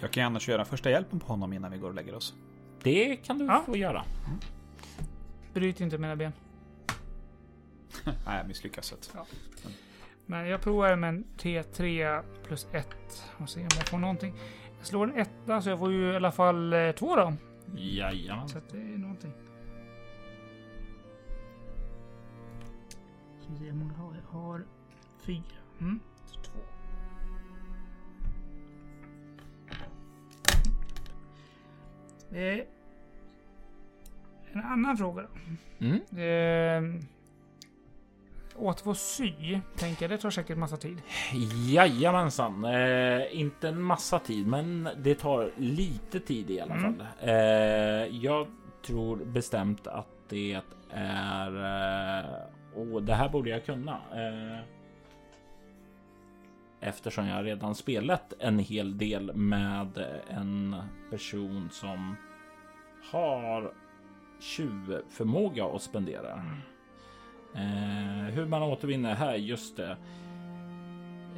[0.00, 2.34] Jag kan annars göra första hjälpen på honom innan vi går och lägger oss.
[2.82, 3.62] Det kan du Ja.
[3.66, 4.04] få göra.
[5.54, 6.32] Bryt inte mina ben.
[8.04, 8.92] Nej, jag misslyckas.
[8.92, 9.14] att-
[10.26, 12.88] Men jag provar med en T3 plus 1
[13.38, 14.34] och ser om jag får någonting.
[14.78, 17.32] Jag slår en etta så jag får ju i alla fall eh, två då.
[17.76, 18.48] Jajamän.
[18.48, 19.32] Så att det är någonting.
[23.50, 24.38] Ska vi se hur många har jag?
[24.38, 24.64] har
[25.18, 25.42] fyra.
[25.80, 26.00] Mm.
[26.26, 26.58] Så två.
[32.32, 32.60] Eh,
[34.52, 35.28] en annan fråga då.
[35.86, 36.00] Mm.
[36.18, 37.02] Eh,
[38.56, 40.10] återfå sy, tänker jag.
[40.10, 41.02] Det tar säkert massa tid.
[41.68, 42.64] Jajamensan.
[42.64, 46.82] Eh, inte en massa tid, men det tar lite tid i alla Mm.
[46.96, 47.06] fall.
[47.20, 47.34] Eh,
[48.24, 48.46] jag
[48.86, 50.60] tror bestämt att det
[50.90, 51.56] är...
[52.18, 52.30] Eh,
[52.74, 53.98] och det här borde jag kunna.
[54.12, 54.58] Eh,
[56.80, 60.76] eftersom jag redan spelat en hel del med en
[61.10, 62.16] person som
[63.12, 63.72] har
[64.40, 66.44] tjuvförmåga att spendera.
[67.54, 69.96] Eh, hur man återvinner här, just det.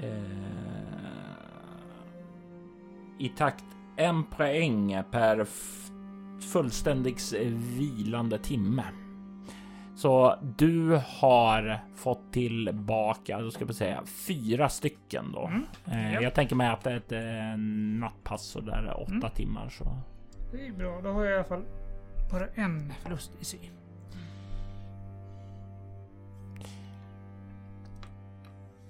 [0.02, 0.52] Eh,
[3.18, 3.64] I takt
[3.96, 5.46] en poäng per
[6.40, 7.16] fullständig
[7.76, 8.84] vilande timme.
[9.96, 15.46] Så du har fått tillbaka, då ska vi säga fyra stycken då.
[15.46, 15.64] Mm.
[15.86, 16.22] Eh, Japp.
[16.22, 17.58] Jag tänker mig att det är ett eh,
[18.00, 19.30] nattpass så där åtta Mm.
[19.30, 19.96] timmar så.
[20.52, 21.00] Det är bra.
[21.00, 21.64] Då har jag i alla fall
[22.30, 23.58] bara en förlust i sy.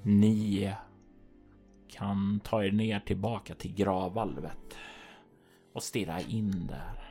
[0.02, 0.72] Ni
[1.88, 4.76] kan ta er ner tillbaka till gravvalvet
[5.74, 7.04] och stirra in där.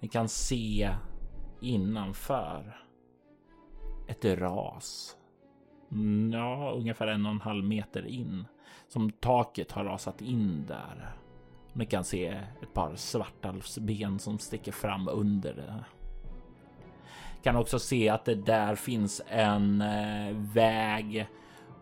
[0.00, 0.94] Ni kan se
[1.60, 2.76] innanför
[4.06, 5.16] ett ras.
[6.32, 8.44] Ja, ungefär en och en halv meter in.
[8.88, 11.16] Som taket har rasat in där.
[11.72, 12.26] Ni kan se
[12.62, 15.84] ett par svartalvsben som sticker fram under det.
[17.42, 21.28] Kan också se att det där finns en eh, väg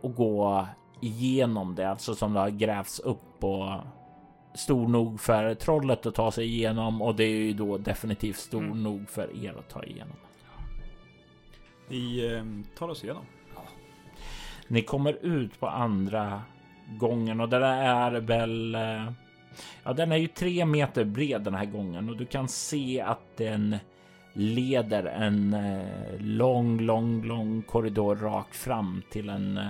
[0.03, 0.67] att gå
[1.01, 3.71] igenom det, alltså som det har grävts upp och
[4.55, 8.63] stor nog för trollet att ta sig igenom och det är ju då definitivt stor
[8.65, 8.83] Mm.
[8.83, 10.17] nog för er att ta igenom.
[11.89, 12.45] Vi eh,
[12.79, 13.25] tar oss igenom.
[14.69, 16.43] Ni kommer ut på andra
[16.99, 18.75] gången och den är väl.
[18.75, 19.11] eh,
[19.85, 23.37] Ja, den är ju tre meter bred den här gången och du kan se att
[23.37, 23.77] den
[24.33, 29.67] leder en eh, lång, lång, lång korridor rakt fram till en eh,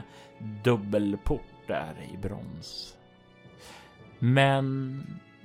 [0.65, 2.97] dubbelport där i brons.
[4.19, 5.01] Men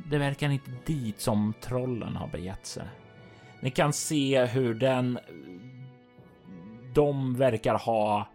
[0.09, 2.87] det verkar inte dit som trollen har begett sig.
[3.59, 5.19] Ni kan se hur den.
[6.93, 8.27] De verkar ha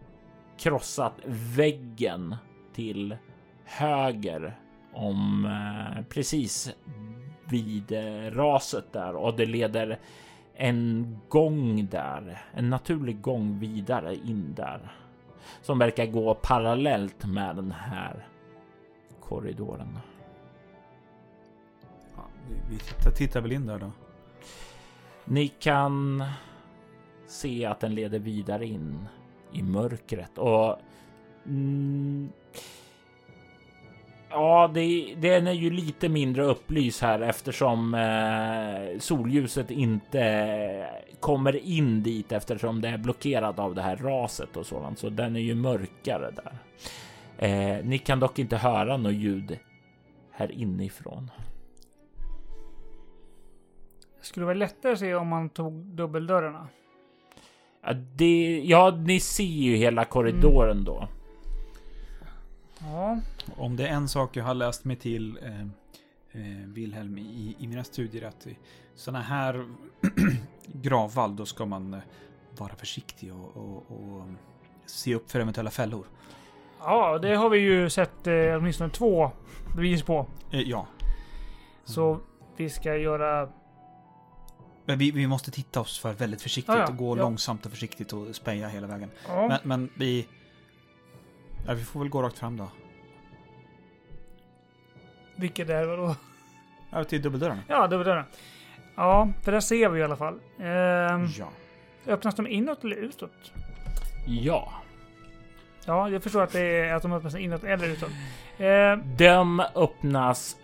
[0.59, 1.15] krossat
[1.57, 2.37] väggen
[2.75, 3.17] till
[3.65, 4.59] höger
[4.93, 6.75] om eh, precis
[7.45, 9.99] vid eh, raset där och det leder
[10.57, 14.93] en gång där, en naturlig gång vidare in där
[15.63, 18.27] som verkar gå parallellt med den här
[19.21, 19.99] korridoren.
[22.49, 23.93] Vi vi tittar, tittar väl in där då.
[25.25, 26.25] Ni kan
[27.27, 29.09] se att den leder vidare in
[29.53, 30.79] i mörkret och
[31.47, 32.33] mm,
[34.31, 40.87] Ja, det, den är ju lite mindre upplyst här eftersom eh, solljuset inte
[41.21, 44.99] kommer in dit eftersom det är blockerat av det här raset och sådant.
[44.99, 46.59] Så den är ju mörkare där.
[47.39, 49.59] Eh, ni kan dock inte höra något ljud
[50.33, 51.31] här inifrån.
[54.25, 56.69] Skulle det vara lättare att se om man tog dubbeldörrarna?
[57.83, 61.09] Ja, det, ja, ni ser ju hela korridoren då.
[62.79, 63.19] Ja.
[63.57, 65.61] Om det är en sak jag har läst mig till, eh,
[66.33, 68.59] eh, Wilhelm, i, i mina studier, att i
[68.95, 69.65] sådana här
[70.67, 72.01] gravvalv, då ska man eh,
[72.59, 74.23] vara försiktig och, och, och
[74.87, 76.07] se upp för eventuella fällor.
[76.81, 79.31] Ja, det har vi ju sett eh, åtminstone två
[79.77, 80.27] bevis på.
[80.51, 80.87] Eh, ja,
[81.85, 82.21] Så
[82.57, 83.49] vi ska göra...
[84.85, 87.23] men vi, vi måste titta oss för väldigt försiktigt Ja, och gå ja.
[87.23, 89.11] långsamt och försiktigt och speja hela vägen.
[89.29, 89.49] Ja.
[89.49, 90.27] Men, men vi...
[91.67, 92.69] Ja, vi får väl gå rakt fram då.
[95.37, 96.17] Vilket är vadå?
[96.91, 97.61] Ja, till dubbeldörrarna.
[97.69, 98.25] Ja, dubbeldörren.
[98.97, 100.35] Ja, för där ser vi i alla fall.
[100.61, 101.49] Ehm, Ja.
[102.07, 103.53] öppnas de inåt eller utåt?
[104.27, 104.73] Ja,
[105.87, 108.11] Ja, jag förstår att, det är, att de öppnas inåt eller utåt.
[108.59, 110.57] Ehm, de öppnas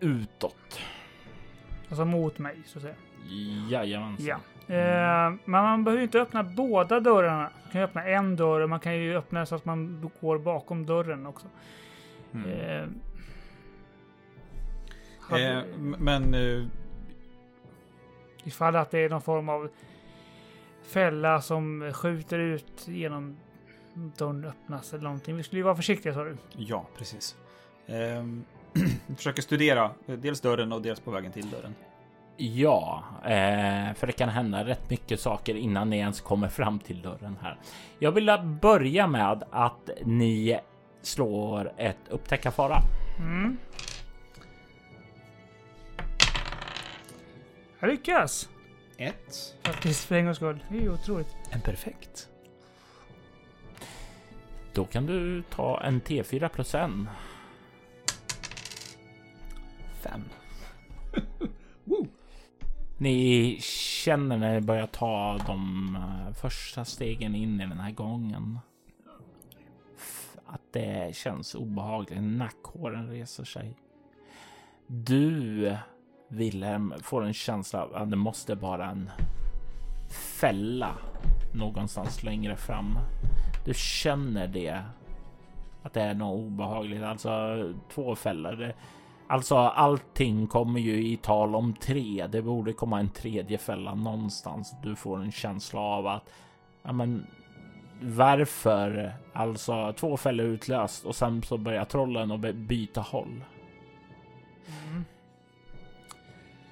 [0.00, 0.80] utåt.
[1.88, 2.94] Alltså mot mig, så att säga.
[3.70, 4.26] Jajamensan.
[4.26, 4.36] Ja.
[4.74, 7.50] Ehm, men man behöver ju inte öppna båda dörrarna.
[7.62, 10.38] Man kan ju öppna en dörr och man kan ju öppna så att man går
[10.38, 11.46] bakom dörren också.
[12.34, 12.50] Mm.
[12.50, 12.94] Ehm,
[15.20, 16.34] hade- Eh, men...
[16.34, 16.64] Eh,
[18.44, 19.68] Ifall att det är någon form av
[20.82, 23.36] fälla som skjuter ut genom
[23.94, 25.36] dörren öppnas eller någonting.
[25.36, 26.36] Vi skulle ju vara försiktiga sa du.
[26.56, 27.36] ja, precis.
[27.86, 28.42] Eh, vi
[29.16, 31.74] försöker studera eh, dels dörren och dels på vägen till dörren.
[32.36, 37.02] Ja, eh, för det kan hända rätt mycket saker innan ni ens kommer fram till
[37.02, 37.58] dörren här.
[37.98, 38.30] Jag vill
[38.62, 40.58] börja med att ni
[41.02, 42.78] slår ett upptäcka fara.
[43.18, 43.56] Mm.
[47.80, 48.48] Jag lyckas!
[48.98, 49.54] Ett.
[49.62, 50.64] Faktiskt för en gångs skull.
[50.68, 51.36] Det är ju otroligt.
[51.50, 52.28] En perfekt.
[54.72, 57.08] Då kan du ta en T4 plus en.
[60.06, 60.24] Fem.
[62.98, 68.58] Ni känner när ni börjar ta de eh, första stegen in i den här gången.
[70.46, 72.22] Att det känns obehagligt.
[72.22, 73.76] Nackhåren reser sig.
[74.86, 75.76] Du,
[76.28, 79.10] Wilhelm, får en känsla av att det måste vara en
[80.38, 80.94] fälla
[81.54, 82.98] någonstans längre fram.
[83.64, 84.82] Du känner det.
[85.82, 87.02] Att det är något obehagligt.
[87.02, 88.74] Alltså två fällor.
[89.28, 92.26] Alltså allting kommer ju i tal om tre.
[92.26, 94.74] Det borde komma en tredje fälla någonstans.
[94.82, 96.22] Du får en känsla av att
[96.82, 97.26] ja, men
[98.00, 99.12] varför?
[99.32, 103.44] Alltså två fällor utlöst och sen så börjar trollen by- byta håll.
[104.88, 105.04] Mm.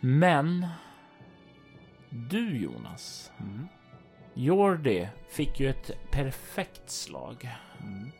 [0.01, 0.67] Men
[2.11, 3.69] du Jonas, Mm.
[4.35, 7.49] Jordi fick ju ett perfekt slag.
[7.81, 8.11] Mm.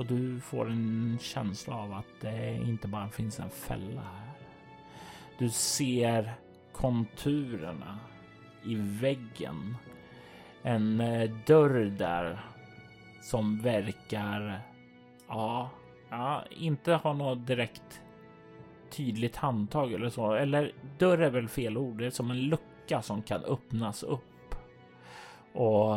[0.00, 4.32] Och du får en känsla av att det inte bara finns en fälla här.
[5.38, 6.32] Du ser
[6.72, 7.98] konturerna
[8.64, 9.76] i väggen.
[10.62, 12.40] En eh, dörr där
[13.22, 14.60] som verkar,
[15.28, 15.70] ja,
[16.10, 18.02] ja, inte ha något direkt
[18.90, 20.32] tydligt handtag eller så.
[20.32, 21.98] Eller dörr är väl fel ord.
[21.98, 24.54] Det är som en lucka som kan öppnas upp.
[25.52, 25.94] Och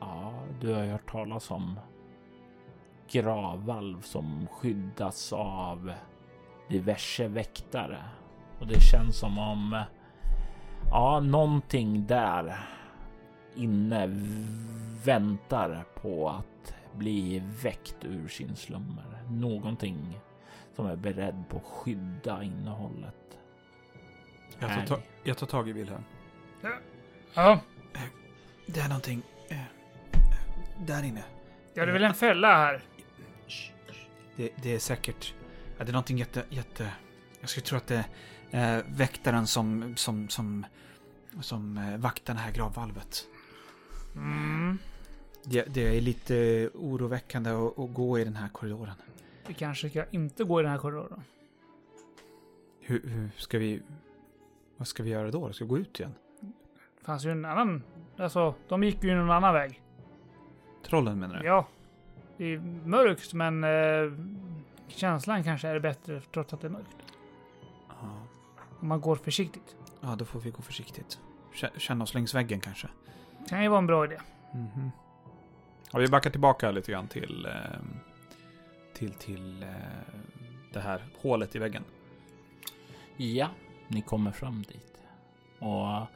[0.00, 1.78] ja, du har ju hört talas om
[3.10, 5.92] gravvalv som skyddas av
[6.68, 7.98] diverse väktare.
[8.60, 9.82] Och det känns som om
[10.90, 12.58] ja, någonting där
[13.54, 14.06] inne
[15.04, 19.22] väntar på att bli väckt ur sin slummer.
[19.30, 20.18] Någonting
[20.76, 23.14] som är beredd på att skydda innehållet.
[24.58, 26.04] Jag, tar ta- jag tar tag i Wilhelm.
[27.34, 27.60] Ja,
[28.66, 29.22] Det är någonting...
[29.48, 29.56] Eh,
[30.86, 31.22] där inne.
[31.74, 32.82] ja, det är väl en fälla här.
[34.38, 35.34] Det, det är säkert...
[35.78, 36.92] Ja, det är någonting jätte, jätte...
[37.40, 38.04] Jag skulle tro att det
[38.50, 40.66] är väktaren som, som, som,
[41.40, 43.26] som eh, vaktar det här gravvalvet.
[44.14, 44.78] Mm.
[45.44, 48.94] Det, det är lite oroväckande att, att gå i den här korridoren.
[49.46, 51.22] Vi kanske ska inte gå i den här korridoren.
[52.80, 53.82] Hur, hur ska vi...
[54.76, 55.52] Vad ska vi göra då?
[55.52, 56.14] Ska vi gå ut igen?
[56.98, 57.82] Det fanns ju en annan...
[58.16, 59.82] Alltså, de gick ju någon annan väg.
[60.82, 61.46] Trollen menar du?
[61.46, 61.68] Ja.
[62.38, 64.12] Det är mörkt, men eh,
[64.88, 66.96] känslan kanske är bättre trots att det är mörkt.
[67.88, 68.22] Ja.
[68.80, 69.76] Om man går försiktigt.
[70.00, 71.18] ja, då får vi gå försiktigt.
[71.54, 72.88] Kä- Känna oss längs väggen kanske.
[73.48, 74.18] Kan ju vara en bra idé.
[74.52, 74.90] Mhm.
[75.92, 77.52] Ja, vi backar tillbaka lite grann till, eh,
[78.94, 79.68] till, till eh,
[80.72, 81.84] det här hålet i väggen.
[83.16, 83.48] Ja,
[83.88, 84.98] ni kommer fram dit.
[85.58, 86.06] Och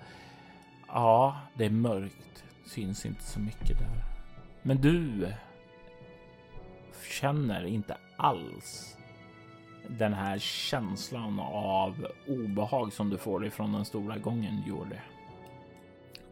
[0.89, 2.45] ja, det är mörkt.
[2.67, 4.05] Syns inte så mycket där.
[4.63, 5.27] Men du
[7.13, 8.97] känner inte alls
[9.89, 15.03] den här känslan av obehag som du får ifrån den stora gången gjorde.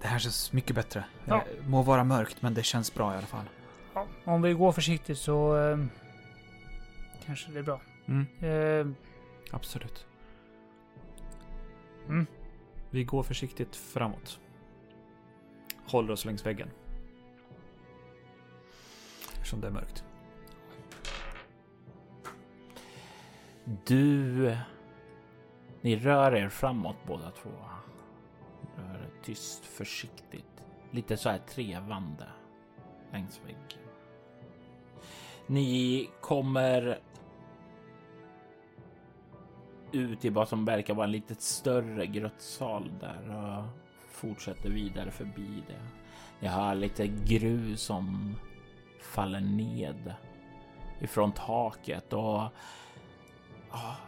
[0.00, 1.04] Det här känns mycket bättre.
[1.24, 1.36] Ja.
[1.36, 3.44] Eh, Må vara mörkt, men det känns bra i alla fall.
[3.94, 5.78] Ja, om vi går försiktigt så eh,
[7.26, 7.80] kanske det är bra.
[8.06, 8.86] Mm, Eh,
[9.52, 10.06] absolut.
[12.08, 12.26] Mm.
[12.90, 14.38] Vi går försiktigt framåt.
[15.86, 16.68] Håller oss längs väggen.
[19.32, 20.04] Eftersom det är mörkt.
[23.86, 24.56] Du...
[25.80, 27.50] Ni rör er framåt båda två.
[28.76, 30.62] Rör er tyst, försiktigt.
[30.90, 32.26] Lite så här trevande
[33.12, 33.88] längs väggen.
[35.46, 36.98] Ni kommer
[39.92, 43.64] ut i vad som verkar vara en lite större grottsal där och
[44.10, 45.82] fortsätter vidare förbi det.
[46.40, 48.34] Ni hör lite grus som
[49.00, 50.14] faller ned
[51.00, 52.42] ifrån taket och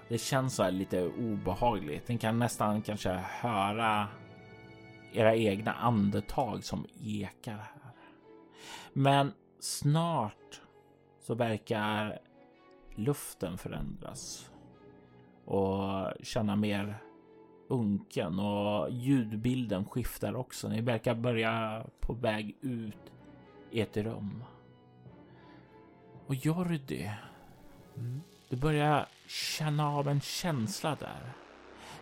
[0.08, 2.08] det känns så här lite obehagligt.
[2.08, 4.08] Ni kan nästan kanske höra
[5.12, 7.92] era egna andetag som ekar här.
[8.92, 10.60] Men snart
[11.20, 12.18] så verkar
[12.94, 14.50] luften förändras
[15.44, 16.96] och känna mer
[17.68, 20.68] unken och ljudbilden skiftar också.
[20.68, 23.12] Ni verkar börja på väg ut
[23.70, 24.44] i ett rum.
[26.26, 27.10] Och Jordi,
[28.48, 31.32] du börjar känna av en känsla där.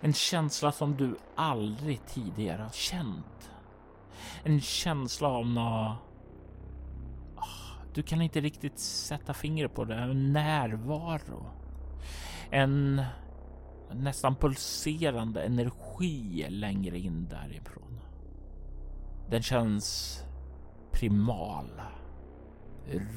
[0.00, 3.50] En känsla som du aldrig tidigare har känt.
[4.44, 5.96] En känsla av något...
[7.36, 9.94] Ah, du kan inte riktigt sätta fingret på det.
[9.94, 11.46] En närvaro.
[12.50, 13.02] En
[13.92, 18.00] nästan pulserande energi längre in därifrån.
[19.30, 20.18] Den känns
[20.92, 21.82] primal.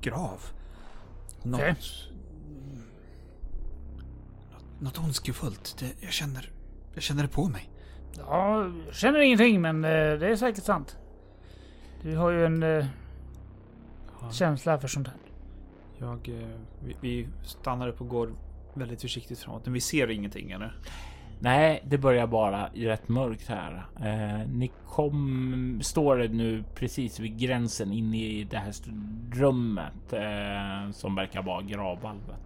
[0.00, 0.40] grav.
[1.42, 2.08] Något, något,
[4.80, 5.76] något ondskefullt.
[5.78, 6.52] Det, jag, känner,
[6.94, 7.70] jag känner det på mig.
[8.16, 10.96] ja, jag känner ingenting men eh, det är säkert sant.
[12.02, 12.86] Du har ju en eh,
[14.20, 15.16] Ja, känsla för sånt här.
[16.00, 16.48] Jag, eh,
[16.84, 18.32] vi, vi stannar upp och går
[18.74, 19.64] väldigt försiktigt framåt.
[19.64, 20.74] Men vi ser ingenting eller?
[21.42, 23.86] Nej, det börjar bara rätt mörkt här.
[23.96, 28.72] Eh, ni kom, står nu precis vid gränsen in i det här
[29.32, 32.40] rummet eh, som verkar vara gravvalvet.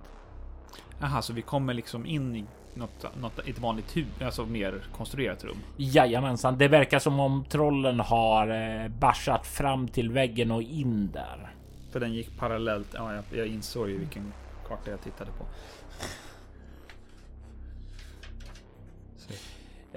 [1.00, 2.44] Jaha, så vi kommer liksom in i
[2.74, 5.56] något, något, ett vanligt hus, alltså mer konstruerat rum.
[5.76, 11.54] Jajamensan, det verkar som om trollen har eh, barsat fram till väggen och in där.
[11.94, 12.88] För den gick parallellt.
[12.94, 14.32] Ja, jag, jag insåg ju vilken
[14.68, 15.46] karta jag tittade på.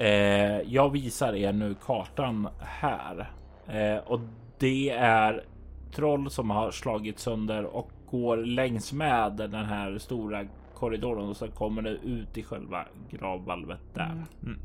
[0.02, 3.32] Eh, jag visar er nu kartan här
[3.68, 4.19] eh, och
[4.57, 5.44] det är
[5.91, 11.48] troll som har slagit sönder och går längs med den här stora korridoren och så
[11.48, 14.26] kommer det ut i själva gravvalvet där.
[14.44, 14.60] Mm.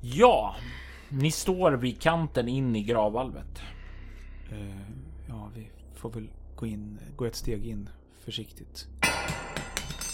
[0.00, 0.54] Ja,
[1.08, 3.62] ni står vid kanten in i gravvalvet
[4.50, 4.80] eh,
[5.28, 7.88] ja, vi får väl gå in, gå ett steg in
[8.24, 8.88] försiktigt.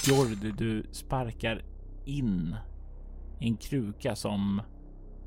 [0.09, 1.63] Jordi, du sparkar
[2.05, 2.57] in
[3.41, 4.63] en kruka som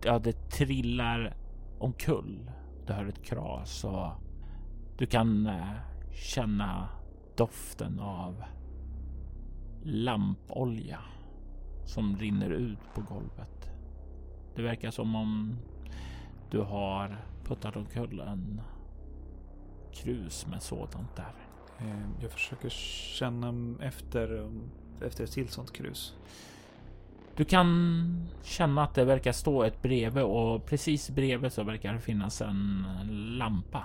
[0.03, 1.38] ja, det trillar
[1.80, 2.52] omkull.
[2.88, 4.11] Du hör ett kras och
[4.98, 5.73] du kan eh,
[6.11, 6.90] känna
[7.38, 8.44] doften av
[9.84, 10.99] lampolja
[11.86, 13.69] som rinner ut på golvet.
[14.56, 15.57] Det verkar som om
[16.52, 18.61] du har puttat omkull en
[19.96, 21.34] krus med sådant där.
[21.80, 24.52] Eh, jag försöker känna efter,
[25.02, 26.14] efter ett till sånt krus.
[27.36, 32.00] Du kan känna att det verkar stå ett bredvid och precis bredvid så verkar det
[32.00, 32.86] finnas en
[33.38, 33.84] lampa.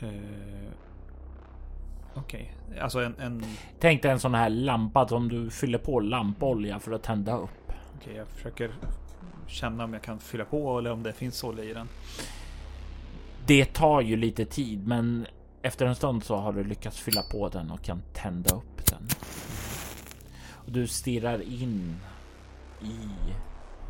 [0.00, 0.72] Eh,
[2.14, 3.14] Okej, alltså en...
[3.18, 3.44] en
[3.78, 7.72] Tänk dig en sån här lampa som du fyller på lampolja för att tända upp.
[7.96, 8.70] Okej, jag försöker
[9.46, 11.88] känna om jag kan fylla på eller om det finns olja i den.
[13.48, 15.26] Det tar ju lite tid, men
[15.62, 19.08] efter en stund så har du lyckats fylla på den och kan tända upp den.
[20.50, 21.96] Och du stirrar in
[22.82, 23.08] i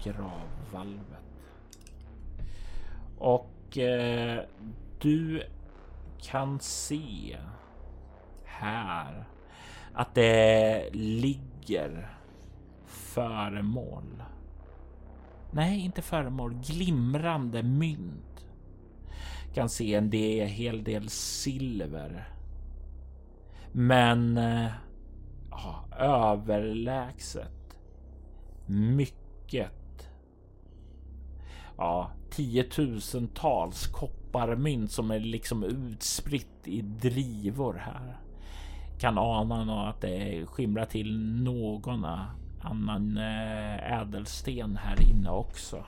[0.05, 1.19] gravvalvet.
[3.19, 4.41] Och eh,
[5.01, 5.43] du
[6.23, 7.37] kan se
[8.45, 9.25] här
[9.93, 12.17] att det ligger
[12.87, 14.23] föremål.
[15.51, 16.55] Nej, inte föremål.
[16.55, 18.28] Glimrande mynt.
[19.59, 22.29] Kan se en del, hel del silver.
[23.73, 24.71] Men eh,
[25.51, 27.79] ja, överlägset
[28.67, 30.11] mycket.
[31.77, 38.17] Ja, tiotusentals kopparmynt som är liksom utspritt i drivor här.
[38.99, 42.07] Kan ana att det skimrar till någon
[42.61, 45.85] annan eh, ädelsten här inne också.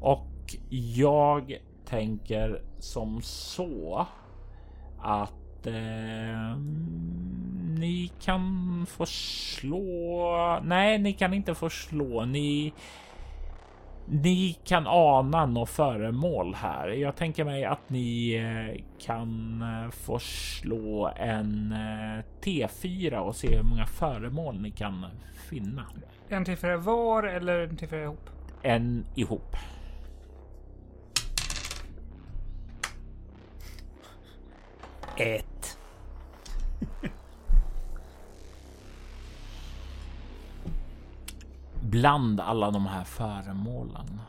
[0.00, 4.06] Och jag tänker som så
[5.00, 6.56] att eh,
[7.78, 10.60] ni kan få slå.
[10.62, 12.24] Nej, ni kan inte få slå.
[12.24, 12.72] Ni
[14.10, 16.88] ni kan ana något föremål här.
[16.88, 23.56] Jag tänker mig att ni eh, kan eh, få slå en eh, T4 och se
[23.56, 25.06] hur många föremål ni kan
[25.50, 25.86] finna.
[26.28, 28.30] En T4 var eller en T4 ihop?
[28.62, 29.56] En ihop.
[35.18, 35.78] Ett.
[41.80, 44.20] bland alla de här föremålen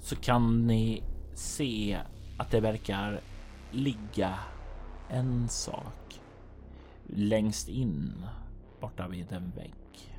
[0.00, 1.02] så kan ni
[1.34, 1.98] se
[2.38, 3.20] att det verkar
[3.70, 4.38] ligga
[5.08, 6.20] en sak
[7.06, 8.26] längst in
[8.80, 10.18] borta vid en vägg.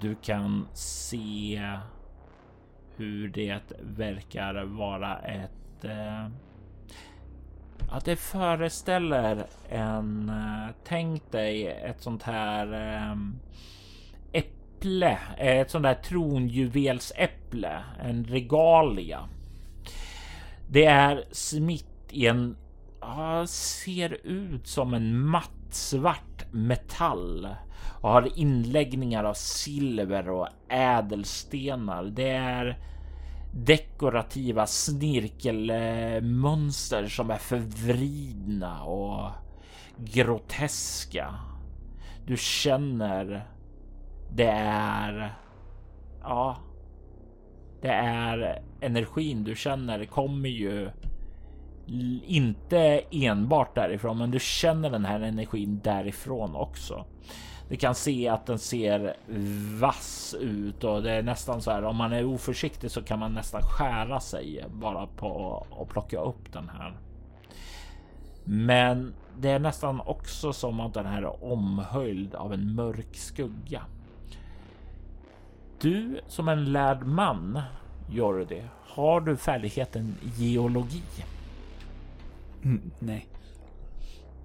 [0.00, 1.78] Du kan se
[2.96, 6.28] hur det verkar vara ett eh,
[7.90, 13.38] att det föreställer en, eh, tänk dig ett sånt här ehm,
[14.32, 19.28] äpple, eh, ett sånt där tronjuvelsäpple, en regalia.
[20.68, 22.56] Det är smitt i en,
[23.46, 27.48] ser ut som en mattsvart metall
[28.00, 32.04] och har inläggningar av silver och ädelstenar.
[32.04, 32.78] Det är
[33.56, 39.30] dekorativa snirkelmönster som är förvridna och
[39.96, 41.34] groteska.
[42.26, 43.48] Du känner
[44.32, 45.34] det är...
[46.22, 46.56] Ja.
[47.82, 50.90] Det är energin du känner kommer ju
[52.26, 57.04] inte enbart därifrån, men du känner den här energin därifrån också.
[57.68, 59.16] Du kan se att den ser
[59.80, 63.34] vass ut och det är nästan så här om man är oförsiktig så kan man
[63.34, 66.96] nästan skära sig bara på att plocka upp den här.
[68.44, 73.82] Men det är nästan också som att den här är omhöljd av en mörk skugga.
[75.80, 77.60] Du som en lärd man,
[78.10, 81.02] Jordi, har du färdigheten geologi?
[82.62, 83.26] Mm, nej.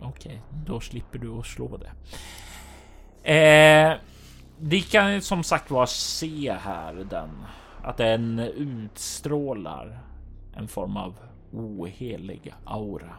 [0.02, 1.92] Okej, okay, då slipper du att slå det.
[3.30, 3.94] Eh,
[4.60, 7.30] vi kan som sagt var se här den
[7.84, 10.00] att den utstrålar
[10.56, 11.16] en form av
[11.52, 13.16] ohelig aura.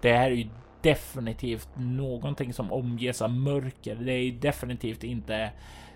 [0.00, 0.48] Det är ju
[0.82, 3.94] definitivt någonting som omges av mörker.
[3.94, 5.52] Det är ju definitivt inte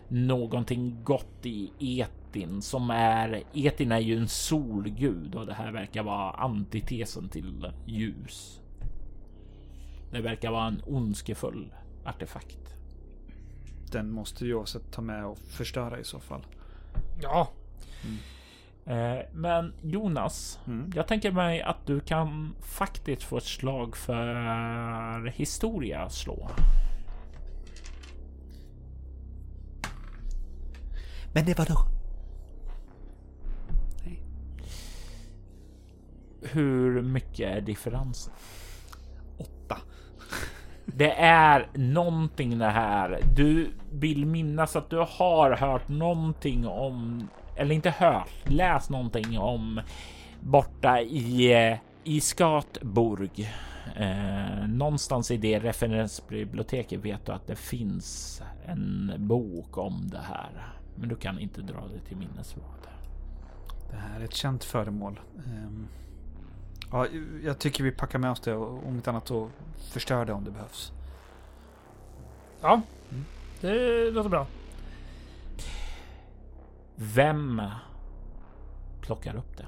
[0.09, 6.03] någonting gott i Etin som är Etin är ju en solgud och det här verkar
[6.03, 8.61] vara antitesen till ljus.
[10.11, 11.73] Det verkar vara en ondskefull
[12.05, 12.75] artefakt.
[13.95, 16.47] Den måste också ta med och förstöra i så fall.
[17.23, 17.49] Ja.
[18.05, 18.19] Mm.
[18.87, 20.93] Eh, men Jonas, mm.
[20.95, 26.51] jag tänker mig att du kan faktiskt få ett slag för historia slå.
[31.35, 31.79] Men det var då?
[34.05, 34.23] Nej.
[36.43, 38.35] Hur mycket är differensen?
[40.97, 43.21] Det är någonting det här.
[43.37, 49.81] Du vill minnas att du har hört någonting om, eller inte hört, läst någonting om
[50.41, 53.53] borta i, eh, i Skatborg.
[53.97, 60.75] Eh, någonstans i det referensbiblioteket vet du att det finns en bok om det här.
[60.97, 62.89] Men du kan inte dra det till minnes vad.
[63.91, 65.21] Det här är ett känt föremål.
[65.37, 66.04] Eh
[66.91, 67.07] ja,
[67.45, 69.51] jag tycker vi packar med oss det och om inte annat så
[69.93, 70.93] förstör det om det behövs.
[72.61, 72.81] Ja,
[73.11, 73.25] mm.
[73.61, 74.47] det låter bra.
[76.97, 77.63] Vem
[79.01, 79.67] plockar upp det?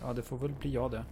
[0.00, 1.04] Ja, det får väl bli jag det.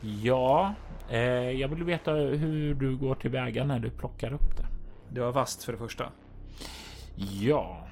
[0.00, 0.74] Ja,
[1.10, 4.66] eh, jag vill veta hur du går tillväga när du plockar upp det.
[5.08, 6.12] Det var vast för det första.
[7.16, 7.87] Ja,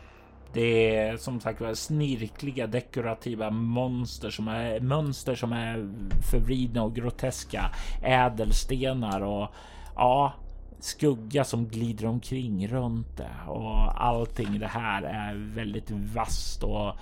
[0.56, 5.88] det är som sagt var snirkliga dekorativa monster som är mönster som är
[6.30, 7.70] förvridna och groteska.
[8.02, 9.48] Ädelstenar och
[9.94, 10.32] ja,
[10.78, 16.92] skugga som glider omkring runt det och allting det här är väldigt vasst och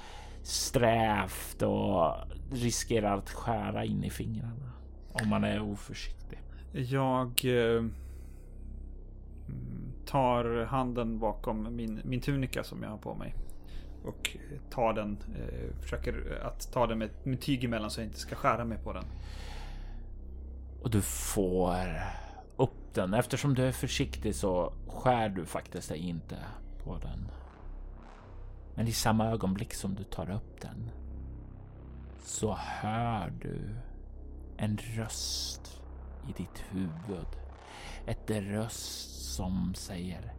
[0.42, 2.14] strävt och
[2.52, 4.72] riskerar att skära in i fingrarna
[5.12, 6.38] om man är oförsiktig.
[6.72, 7.84] Jag eh,
[10.06, 13.34] tar handen bakom min, min tunika som jag har på mig.
[14.04, 18.00] Och eh, tar den, eh, försöker eh, att ta den med, med tyg emellan så
[18.00, 19.04] jag inte ska skära mig på den.
[20.82, 22.02] Och du får
[22.56, 23.14] upp den.
[23.14, 26.36] Eftersom du är försiktig så skär du faktiskt inte
[26.84, 27.28] på den.
[28.74, 30.90] Men i samma ögonblick som du tar upp den
[32.24, 33.76] så hör du
[34.56, 35.80] en röst
[36.28, 37.26] i ditt huvud.
[38.06, 40.34] Ett röst som säger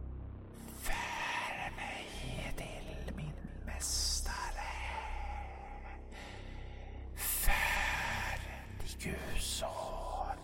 [9.06, 10.36] dig gusår.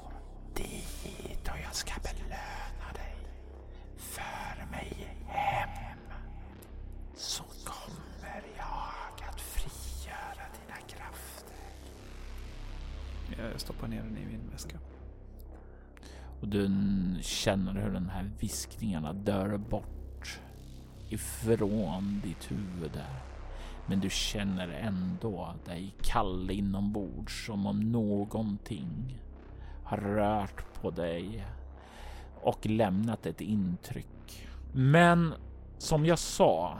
[0.55, 3.16] Dit och jag ska belöna dig.
[3.97, 5.98] För mig hem.
[7.14, 11.56] Så kommer jag att frigöra dina krafter.
[13.52, 14.78] Jag stoppar ner den i min väska.
[16.40, 16.70] Och du
[17.22, 20.40] känner hur den här viskningarna dör bort
[21.09, 23.01] ifrån ditt huvud.
[23.87, 29.19] Men du känner ändå dig kall inombords som om någonting
[29.85, 31.47] har rört på dig
[32.41, 34.49] och lämnat ett intryck.
[34.73, 35.35] Men
[35.79, 36.79] som jag sa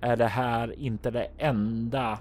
[0.00, 2.18] är det här inte det enda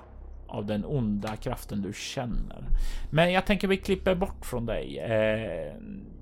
[0.48, 2.68] av den onda kraften du känner.
[3.12, 4.99] Men jag tänker vi klipper bort från dig.
[4.99, 5.74] Eh,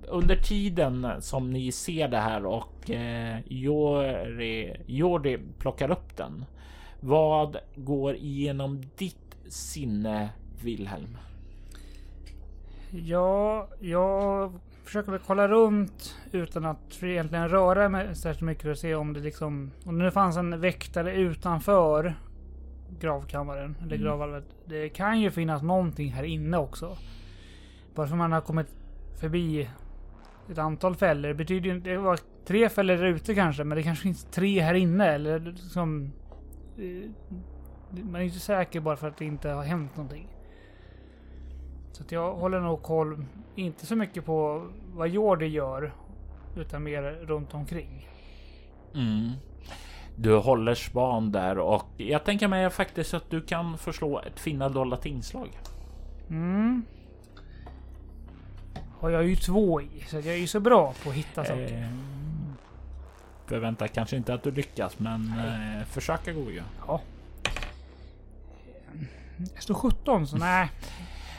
[0.08, 6.46] under tiden som ni ser det här och eh, Jordi, Jordi plockar upp den.
[7.00, 10.30] Vad går igenom ditt sinne,
[10.64, 11.18] Wilhelm?
[12.92, 14.54] Ja, jag
[14.84, 19.20] försöker väl kolla runt utan att egentligen röra mig särskilt mycket och se om det
[19.20, 19.72] liksom...
[19.86, 22.16] Om det nu fanns en väktare utanför
[23.00, 24.04] gravkammaren, eller Mm.
[24.04, 24.46] gravvalvet.
[24.66, 26.98] Det kan ju finnas någonting här inne också.
[27.96, 28.68] Bara för man har kommit
[29.20, 29.70] förbi
[30.52, 31.90] ett antal fällor betyder ju inte...
[31.90, 35.40] Det var tre fällor där ute kanske, men det kanske finns tre här inne eller
[35.40, 36.12] liksom...
[36.80, 37.10] eh,
[38.04, 40.28] Man är inte säker bara för att det inte har hänt någonting.
[41.92, 43.26] Så att jag håller nog koll,
[43.56, 45.94] inte så mycket på vad Jordi gör,
[46.58, 48.08] utan mer runt omkring.
[48.96, 49.32] Mm.
[50.16, 54.70] Du håller span där och jag tänker mig faktiskt att du kan förslå ett finna
[54.70, 55.60] dolda tingslag.
[56.30, 56.86] Mm.
[59.00, 61.82] Har jag ju två i, så jag är ju så bra på att hitta saker.
[61.82, 62.19] Eh,
[63.50, 66.62] förväntar kanske inte att du lyckas, men eh, försöka går ju.
[66.88, 67.02] Ja.
[69.54, 70.70] Jag står 17, så nej.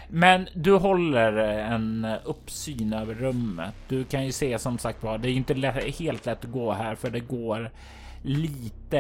[0.09, 3.74] Men du håller en uppsyn över rummet.
[3.89, 6.51] Du kan ju se som sagt var, det är ju inte lätt, helt lätt att
[6.51, 7.70] gå här för det går
[8.23, 8.97] lite,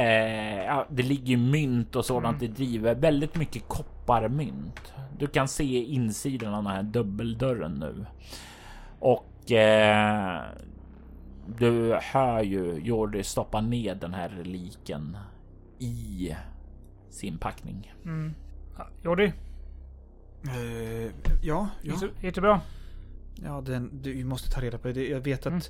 [0.66, 2.94] ja, det ligger mynt och sådant i driver.
[2.94, 4.92] Väldigt mycket kopparmynt.
[5.18, 8.06] Du kan se insidan av den här dubbeldörren nu.
[8.98, 10.42] Och eh,
[11.58, 15.16] du hör ju Jordi stoppa ner den här reliken
[15.78, 16.36] i
[17.10, 17.94] sin packning.
[18.04, 18.34] Mm.
[18.78, 19.32] Ja, Jordi,
[20.44, 21.12] Eh,
[21.42, 21.94] ja, ja.
[22.20, 22.60] gick det- bra?
[23.44, 25.08] ja den, du måste ta reda på det.
[25.08, 25.60] Jag vet att Mm.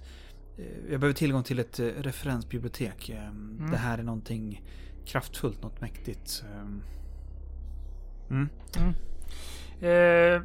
[0.59, 3.09] eh, jag behöver tillgång till ett eh, referensbibliotek.
[3.11, 3.69] Mm.
[3.70, 4.62] Det här är någonting
[5.07, 6.44] kraftfullt, något mäktigt.
[6.55, 6.66] Eh,
[8.31, 8.48] Mm.
[9.81, 10.43] Eh,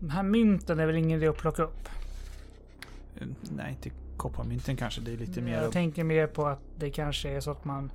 [0.00, 1.88] de här mynten är väl ingen idé att plocka upp?
[3.50, 5.00] Nej, inte kopparmynten kanske.
[5.00, 5.62] Det är lite mer...
[5.62, 7.90] Jag tänker mer på att det kanske är så att man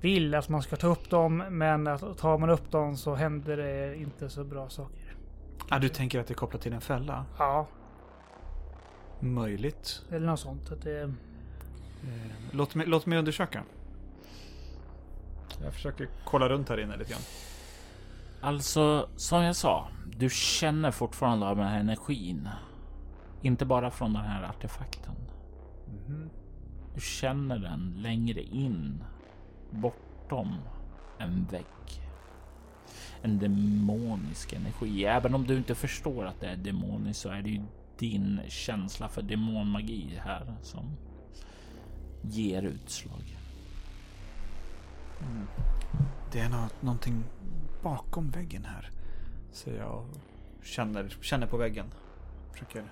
[0.00, 3.56] vill att man ska ta upp dem, men att tar man upp dem så händer
[3.56, 5.16] det inte så bra saker.
[5.68, 7.24] ah, du tänker att det är kopplat till en fälla?
[7.38, 7.66] Ja,
[9.20, 10.02] Möjligt.
[10.10, 10.72] eller något sånt.
[10.72, 11.14] Att det,
[12.04, 13.62] Eh, Låt mig, låt mig undersöka.
[15.62, 17.20] Jag försöker kolla runt här inne lite grann.
[18.40, 22.48] Alltså, som jag sa, du känner fortfarande av den här energin.
[23.42, 25.14] Inte bara från den här artefakten.
[25.86, 26.30] Mhm.
[26.94, 29.04] Du känner den längre in,
[29.70, 30.54] bortom
[31.18, 31.64] en vägg.
[33.22, 35.04] En demonisk energi.
[35.04, 37.62] Även om du inte förstår att det är demoniskt så är det ju
[37.98, 40.96] din känsla för demonmagi här som
[42.22, 43.38] ger utslag.
[45.20, 45.46] Mm.
[46.32, 47.24] Det är något, någonting
[47.82, 48.90] bakom väggen här.
[49.52, 51.86] Säger jag och känner, känner på väggen.
[52.52, 52.84] Försöker.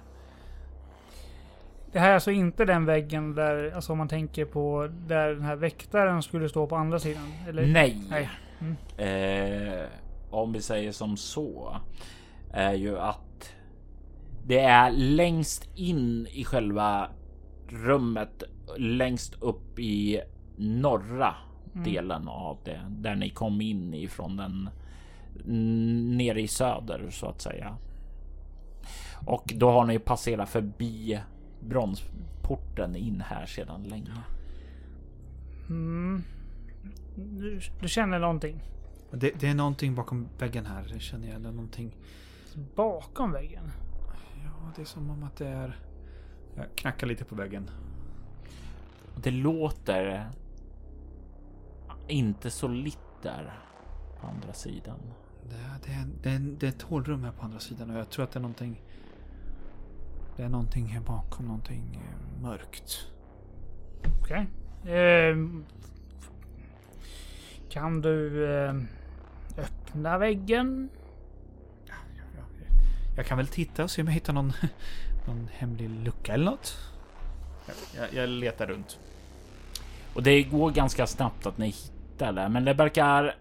[1.94, 5.42] Det här är alltså inte den väggen där, alltså om man tänker på där den
[5.42, 7.32] här väktaren skulle stå på andra sidan?
[7.48, 7.66] Eller?
[7.66, 8.00] Nej.
[8.10, 8.30] Nej.
[8.60, 8.76] Mm.
[8.98, 9.86] Eh,
[10.30, 11.76] om vi säger som så
[12.52, 13.52] är ju att
[14.46, 17.08] det är längst in i själva
[17.68, 18.42] rummet
[18.76, 20.20] längst upp i
[20.56, 21.34] norra
[21.74, 21.84] Mm.
[21.84, 24.68] delen av det där ni kom in ifrån den
[26.16, 27.76] nere i söder så att säga.
[29.26, 31.20] Och då har ni passerat förbi
[31.68, 34.10] bronsporten in här sedan länge.
[35.68, 36.22] Mm.
[37.16, 38.62] Du, du känner någonting
[39.10, 41.34] Det, det är någonting bakom väggen här, det känner jag.
[41.36, 41.96] Är någonting.
[42.74, 43.70] bakom väggen?
[44.44, 45.78] Ja, det är som om att det är...
[46.56, 47.70] Jag knackar lite på väggen.
[49.22, 50.30] Det låter
[52.08, 53.58] inte så litt där
[54.20, 54.98] på andra sidan.
[55.48, 57.96] Det, är- det, är, det, är, det är ett hålrum här på andra sidan och
[57.98, 58.82] jag tror att det är någonting...
[60.36, 63.06] Det är någonting här bakom, någonting eh, mörkt.
[64.22, 64.46] Okej.
[64.86, 65.64] Ehm,
[67.68, 68.86] kan du ehm,
[69.58, 70.88] öppna väggen?
[71.86, 71.94] Ja,
[73.16, 74.52] Jag kan väl titta och se om jag hittar någon,
[75.26, 76.76] någon hemlig lucka eller något.
[77.66, 78.98] Jag, jag, jag letar runt.
[80.14, 83.34] Och det går ganska snabbt att ni hittar det, men det verkar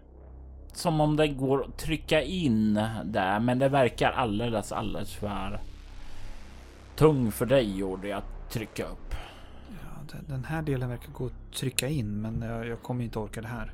[0.74, 5.60] som om det går att trycka in där, men det verkar alldeles, alldeles för
[6.96, 9.16] tung för dig Jordi att trycka upp.
[9.70, 13.42] Ja, den, här delen verkar gå att trycka in men jag, jag kommer inte orka
[13.42, 13.74] det här.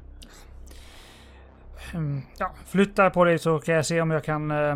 [1.93, 4.51] Mm, ja, flyttar på dig så kan jag se om jag kan...
[4.51, 4.75] eh,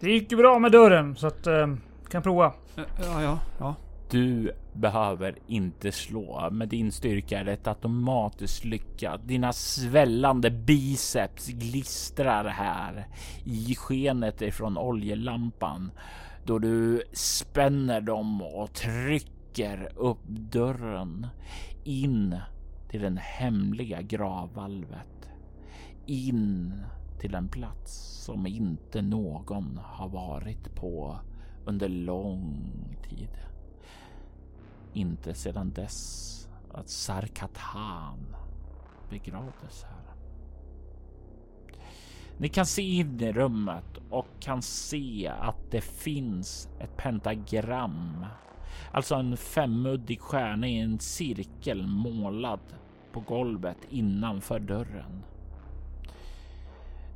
[0.00, 1.46] det gick ju bra med dörren så att...
[1.46, 1.74] Uh,
[2.08, 2.52] kan prova.
[2.74, 2.84] Ja,
[3.22, 3.74] ja, ja.
[4.10, 6.50] Du behöver inte slå.
[6.50, 9.28] Med din styrka är det automatiskt lyckat.
[9.28, 13.06] Dina svällande biceps glistrar här
[13.44, 15.90] i skenet ifrån oljelampan
[16.44, 21.26] då du spänner dem och trycker upp dörren
[21.84, 22.36] in
[22.88, 25.30] till den hemliga gravvalvet.
[26.06, 26.72] In
[27.20, 27.92] till en plats
[28.24, 31.18] som inte någon har varit på
[31.64, 33.28] under lång tid.
[34.94, 38.36] Inte sedan dess att Sarkatan
[39.10, 40.14] begravdes här.
[42.38, 48.26] Ni kan se in i rummet och kan se att det finns ett pentagram.
[48.92, 52.60] Alltså en femuddig stjärna i en cirkel målad
[53.12, 55.22] på golvet innanför dörren.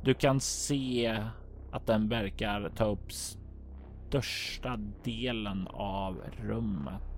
[0.03, 1.23] Du kan se
[1.71, 7.08] att den verkar ta upp största delen av rummet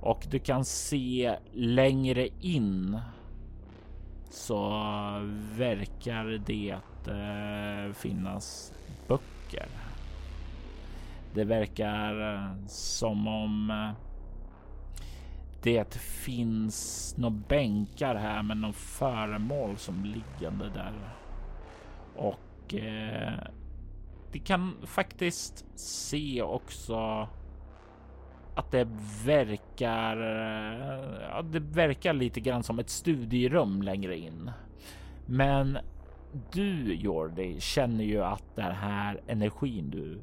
[0.00, 3.00] och du kan se längre in
[4.30, 4.68] så
[5.52, 8.72] verkar det eh, finnas
[9.08, 9.66] böcker.
[11.34, 14.10] Det verkar eh, som om eh,
[15.62, 21.14] det finns några bänkar här med någon föremål som liggande där.
[22.16, 23.32] Och eh,
[24.32, 27.28] det kan faktiskt se också
[28.54, 28.88] att det
[29.24, 30.16] verkar.
[30.16, 34.50] eh, Ja, det verkar lite grann som ett studierum längre in.
[35.26, 35.78] Men
[36.52, 40.18] du Jordi känner ju att den här energin du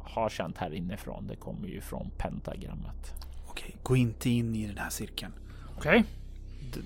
[0.00, 1.26] har känt här inifrån.
[1.26, 3.14] Det kommer ju från pentagrammet.
[3.48, 5.32] Okej, gå inte in i den här cirkeln.
[5.76, 6.04] Okej.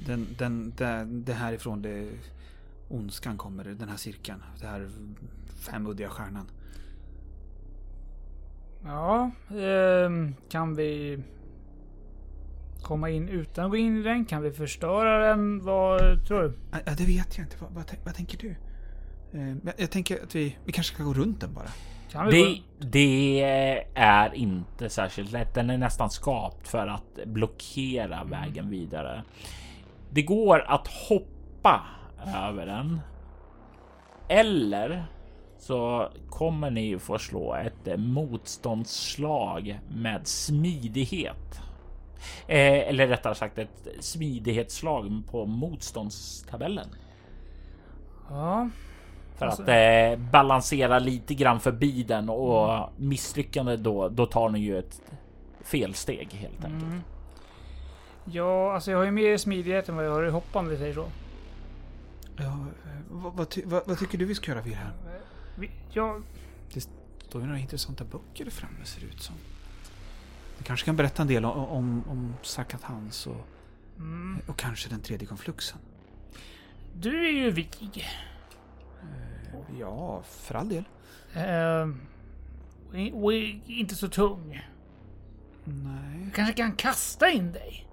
[0.06, 2.10] Den, den, den, det härifrån det
[2.88, 4.42] ondskan kommer, den här cirkeln.
[4.60, 4.88] Det här
[5.46, 6.50] femuddiga stjärnan.
[8.84, 11.18] Ja, ehm, kan vi
[12.82, 14.24] komma in utan att gå in i den?
[14.24, 15.64] Kan vi förstöra den?
[15.64, 16.52] Vad tror du?
[16.70, 17.56] Ja, det vet jag inte.
[17.60, 18.56] Vad, vad, vad tänker du?
[19.32, 21.68] Eh, jag, jag tänker att vi, vi kanske ska gå runt den bara.
[22.10, 23.40] Kan vi Det, det
[23.94, 25.54] är inte särskilt lätt.
[25.54, 29.22] Den är nästan skapt för att blockera vägen vidare.
[30.10, 31.82] Det går att hoppa
[32.36, 33.00] över den.
[34.28, 35.06] Eller
[35.62, 41.60] så kommer ni få slå ett motståndsslag med smidighet.
[42.46, 46.88] Eh, eller rättare sagt ett smidighetsslag på motståndstabellen.
[48.30, 48.68] Ja,
[49.36, 54.58] För Alltså- att eh, balansera lite grann förbi den och misslyckande då, då tar ni
[54.58, 55.00] ju ett
[55.64, 56.82] felsteg helt enkelt.
[56.82, 57.00] Mm.
[58.24, 60.94] Ja, alltså jag har ju mer smidighet än vad jag har i hoppande, vi säger
[60.94, 61.04] så.
[62.36, 62.52] Ja, eh,
[63.10, 64.92] vad, vad, ty, vad, vad tycker du vi ska göra vid det här?
[65.54, 66.20] Vi, ja,
[66.74, 69.34] Det står ju några intressanta böcker där framme ser det ut som.
[70.58, 73.46] Du kanske kan berätta en del om, om, om Sakatans och,
[73.98, 75.78] mm, och kanske den tredje konfluxen.
[76.94, 78.06] du är ju vig.
[79.78, 80.84] Ja, för all del.
[81.34, 82.00] Ehm,
[83.12, 83.32] och
[83.66, 84.68] inte så tung.
[85.64, 86.22] Nej.
[86.24, 87.88] Jag kanske kan kasta in dig?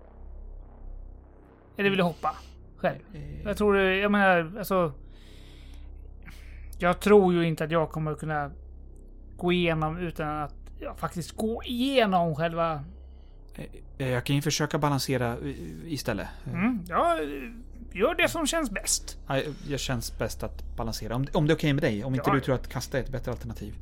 [1.78, 2.36] Eller vill du hoppa?
[2.78, 3.00] Själv?
[3.14, 4.94] Eh, Jag tror, jag menar, alltså...
[6.82, 8.52] Jag tror ju inte att jag kommer kunna
[9.38, 12.84] gå igenom utan att ja, faktiskt gå igenom själva...
[13.98, 15.38] eh, Jag kan ju försöka balansera eh,
[15.94, 16.28] istället.
[16.46, 17.18] Eh, Mm, ja,
[17.94, 19.18] gör det som känns bäst.
[19.28, 21.16] ja, Jag känns bäst att balansera.
[21.16, 22.04] Om, om det är okej med dig.
[22.04, 22.34] Om inte Ja.
[22.36, 23.74] du tror att kasta är ett bättre alternativ.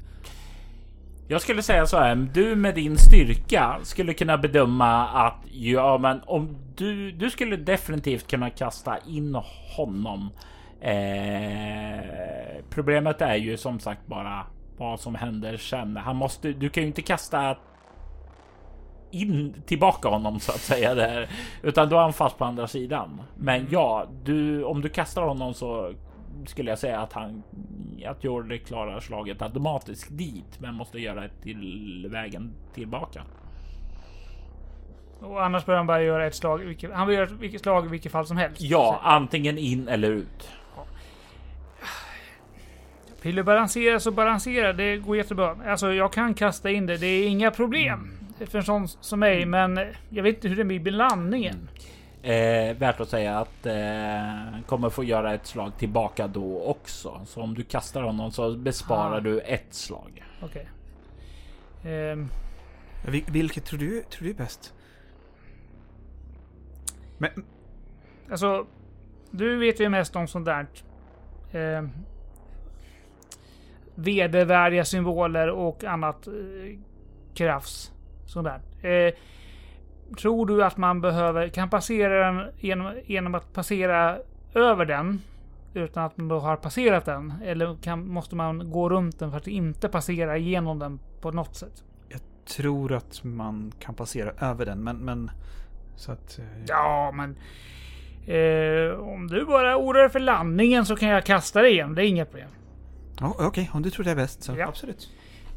[1.30, 2.16] Jag skulle säga så här.
[2.34, 8.28] Du med din styrka skulle kunna bedöma att ja, men om du, du skulle definitivt
[8.28, 9.36] kunna kasta in
[9.76, 10.30] honom.
[10.82, 14.46] Eh, problemet är ju som sagt bara
[14.78, 15.98] vad som händer sen.
[15.98, 16.54] Han måste.
[16.54, 17.58] Du kan ju inte kasta
[19.12, 21.30] in tillbaka honom så att säga där,
[21.64, 23.22] utan då är han fast på andra sidan.
[23.36, 25.94] Men ja, du om du kastar honom så
[26.46, 27.44] skulle jag säga att han
[28.06, 33.24] att Jordi klarar slaget automatiskt dit, men måste göra ett till vägen tillbaka.
[35.20, 36.90] Och annars bör han bara göra ett slag.
[36.94, 38.62] han vill göra vilket slag i vilket fall som helst.
[38.62, 40.50] Ja, antingen in eller ut.
[43.28, 44.74] Vill du balansera så balansera.
[44.74, 45.58] Det går jättebra.
[45.68, 46.98] Alltså jag kan kasta in det.
[46.98, 48.12] Det är inga problem.
[48.46, 49.46] För en sån som mig.
[49.46, 49.80] Men
[50.10, 51.70] jag vet inte hur det blir med landningen.
[52.22, 57.22] Eh, värt att säga att eh, kommer få göra ett slag tillbaka då också.
[57.26, 59.20] Så om du kastar honom så besparar Ah.
[59.20, 60.24] du ett slag.
[60.42, 60.68] Okej.
[61.86, 62.30] Ehm,
[63.08, 64.74] Vil- Vilket tror du, tror du är bäst?
[67.18, 67.32] Men,
[68.32, 68.66] alltså.
[69.32, 70.68] Du vet ju mest om sånt där.
[71.52, 71.84] Eh,
[73.98, 76.34] vedervärdiga symboler och annat eh,
[77.34, 77.92] krafs.
[78.26, 78.90] Sånt där.
[78.92, 79.14] Eh,
[80.20, 84.18] tror du att man behöver, kan passera den genom, genom att passera
[84.54, 85.22] över den?
[85.74, 87.34] Utan att man då har passerat den?
[87.44, 91.56] Eller kan, måste man gå runt den för att inte passera igenom den på något
[91.56, 91.84] sätt?
[92.10, 94.98] jag tror att man kan passera över den, men...
[94.98, 95.32] men
[95.96, 96.40] så att...
[96.40, 97.36] eh, Ja, men...
[98.28, 101.96] Eh, om du bara oroar dig för landningen så kan jag kasta dig igen.
[101.96, 102.50] Det är inga problem.
[103.20, 104.68] Ja, Okej, om du tror det är bäst så Ja.
[104.68, 105.10] absolut.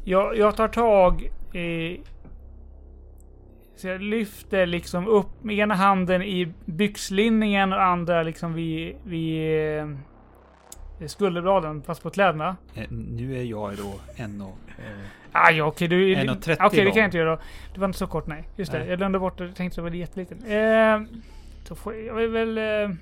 [0.03, 1.99] Jag, jag tar tag i...
[3.75, 9.77] Så jag lyfter liksom upp med ena handen i byxlinningen och andra liksom vid, vid
[9.79, 9.87] eh,
[11.07, 12.55] skulderbladen, fast på kläderna.
[12.75, 14.57] Eh, nu är jag då en och...
[14.77, 16.15] Eh, ja, okej, du...
[16.15, 17.41] 1,30 Okej, det kan jag inte göra då.
[17.73, 18.47] Det var inte så kort, nej.
[18.55, 18.87] Just det, Nej.
[18.89, 19.45] jag glömde bort det.
[19.45, 20.37] Jag tänkte att det var jätteliten.
[20.45, 21.01] Eh,
[21.63, 22.57] så får jag, jag väl...
[22.57, 22.95] Eh,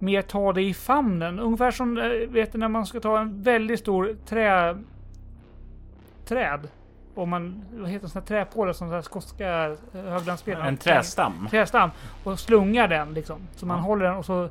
[0.00, 1.38] mer ta det i famnen.
[1.38, 4.78] Ungefär som, eh, vet du, när man ska ta en väldigt stor trä...
[6.26, 6.68] Träd.
[7.14, 9.64] Och man, vad heter sådana träpålar som så här skotska
[9.94, 10.68] eh, höglandsspelare.
[10.68, 11.48] En trästam.
[11.50, 11.90] Trästam.
[12.24, 13.40] Och slungar den liksom.
[13.56, 13.82] Så man Ja.
[13.84, 14.48] håller den och så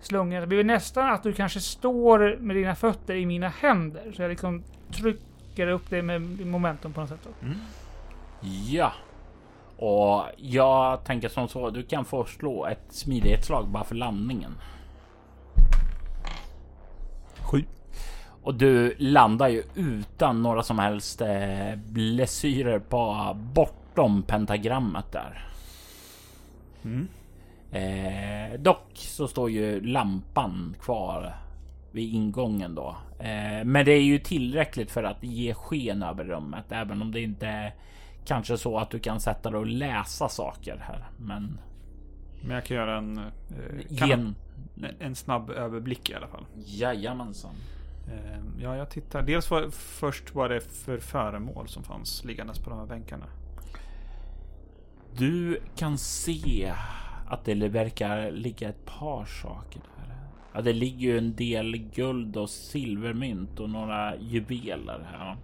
[0.00, 0.40] slungar.
[0.40, 4.12] Det blir nästan att du kanske står med dina fötter i mina händer.
[4.16, 4.62] Så jag liksom
[4.92, 7.28] trycker upp det med momentum på något sätt.
[7.42, 7.56] Mm.
[8.68, 8.92] Ja.
[9.78, 11.70] Och jag tänker som så.
[11.70, 14.52] Du kan få slå ett smidighetsslag bara för landningen.
[17.46, 17.64] Sju.
[18.42, 25.48] Och du landar ju utan några som helst eh, blessyrer på bortom pentagrammet där.
[26.84, 27.08] Mm.
[27.70, 31.36] Eh, dock så står ju lampan kvar
[31.90, 32.96] vid ingången då.
[33.18, 37.20] Eh, men det är ju tillräckligt för att ge sken över rummet, även om det
[37.20, 37.74] inte är
[38.26, 41.04] kanske så att du kan sätta dig och läsa saker här.
[41.16, 41.58] Men
[42.46, 43.18] Men jag kan göra en...
[43.18, 44.34] Eh, kan gen...
[44.98, 46.44] en snabb överblick i alla fall.
[46.54, 47.54] Jajamensan.
[48.08, 49.22] Eh, ja, jag tittar.
[49.22, 53.26] Dels var, först vad det är för föremål som fanns liggandes på de här bänkarna.
[55.16, 56.72] Du kan se
[57.26, 60.16] att det verkar ligga ett par saker där.
[60.52, 65.36] Ja, det ligger ju en del guld och silvermynt och några juveler här.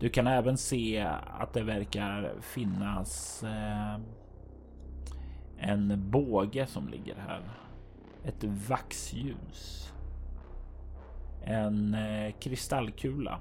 [0.00, 1.06] Du kan även se
[1.38, 4.00] att det verkar finnas eh,
[5.60, 7.40] en båge som ligger här.
[8.24, 9.92] Ett vaxljus.
[11.44, 13.38] En eh, kristallkula.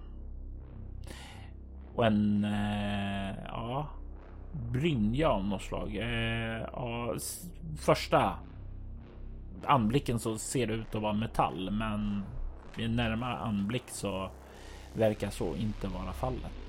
[1.95, 3.87] Och en eh, ja,
[4.71, 5.95] brynja av något slag.
[5.95, 7.15] Eh, ja,
[7.77, 8.35] första
[9.65, 12.23] anblicken så ser det ut att vara metall, men
[12.75, 14.29] vid en närmare anblick så
[14.93, 16.68] verkar så inte vara fallet.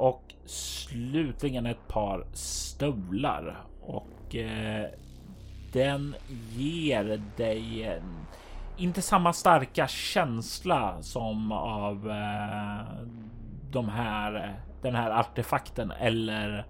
[0.00, 4.86] Och slutligen ett par stövlar och eh,
[5.72, 6.14] den
[6.56, 8.26] ger dig en,
[8.76, 13.06] inte samma starka känsla som av eh,
[13.70, 16.66] de här, den här artefakten eller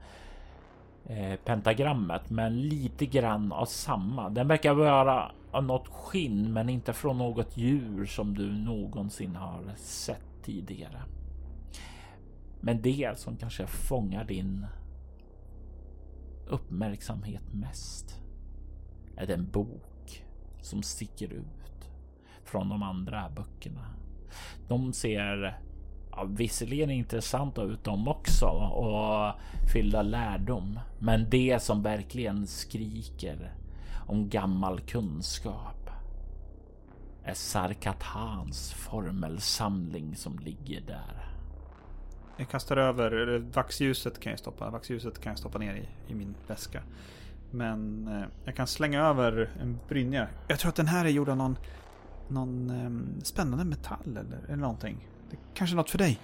[1.07, 4.29] eh, pentagrammet, men lite grann av samma.
[4.29, 9.63] Den verkar vara av något skinn, men inte från något djur som du någonsin har
[9.77, 11.03] sett tidigare.
[12.61, 14.67] Men det som kanske fångar din
[16.47, 18.21] uppmärksamhet mest
[19.17, 20.25] är den bok
[20.61, 21.91] som sticker ut
[22.45, 23.87] från de andra böckerna.
[24.69, 25.61] De ser
[26.11, 29.41] ja, visserligen intressanta ut de också och
[29.73, 30.81] fyllda lärdom.
[30.99, 33.55] Men det som verkligen skriker
[34.07, 35.91] om gammal kunskap
[37.25, 41.30] är Sarkatans formelsamling som ligger där.
[42.41, 44.71] Jag kastar över vaxljuset kan jag stoppa.
[44.71, 46.83] Vaxljuset kan jag stoppa ner i, i min väska.
[47.51, 50.29] Men eh, jag kan slänga över en brynja.
[50.49, 51.59] Jag tror att den här är gjord av någon,
[52.29, 55.09] någon eh, spännande metall eller, eller någonting.
[55.31, 56.19] Det är kanske något för dig.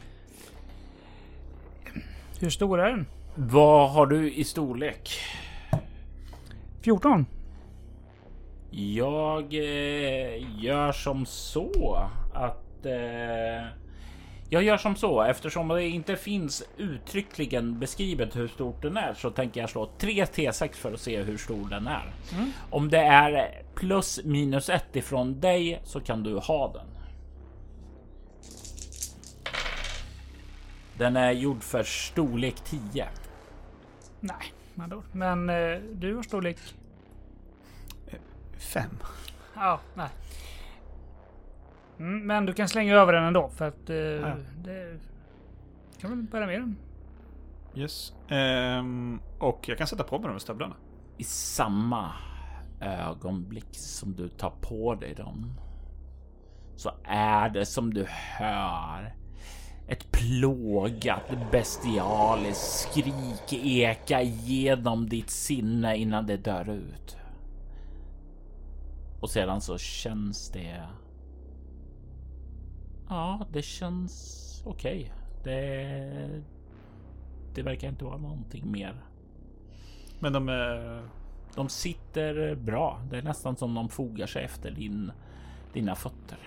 [2.40, 3.06] Hur stor är den?
[3.34, 5.10] Vad har du i storlek?
[6.80, 7.26] 14.
[8.70, 13.85] Jag eh, gör som så att eh,
[14.48, 19.30] jag gör som så eftersom det inte finns uttryckligen beskrivet hur stort den är så
[19.30, 22.12] tänker jag slå 3 T6 för att se hur stor den är.
[22.34, 22.52] Mm.
[22.70, 26.86] Om det är plus minus 1 ifrån dig så kan du ha den.
[30.98, 33.08] Den är gjord för storlek 10.
[34.20, 34.52] Nej?
[35.12, 36.58] Men eh, du har storlek?
[38.58, 38.98] Fem.
[39.54, 40.08] Ja, nej.
[41.98, 44.36] Mm, men du kan slänga över den ändå för att eh, Ja.
[44.64, 44.98] det
[46.00, 46.76] kan väl bära med den.
[47.74, 48.12] Yes.
[48.28, 50.74] Ehm, och jag kan sätta på mig de stövlarna.
[51.18, 52.12] I samma
[52.80, 55.52] ögonblick som du tar på dig dem
[56.76, 58.06] så är det som du
[58.38, 59.14] hör
[59.88, 67.16] ett plågat bestialiskt skrik eka genom ditt sinne innan det dör ut.
[69.20, 70.82] Och sedan så känns det.
[73.08, 75.12] Ja, det känns okej.
[75.44, 76.42] Det.
[77.54, 79.04] Det verkar inte vara någonting mer.
[80.20, 81.02] Men de är...
[81.54, 83.00] De sitter bra.
[83.10, 85.12] Det är nästan som de fogar sig efter din,
[85.72, 86.38] dina fötter.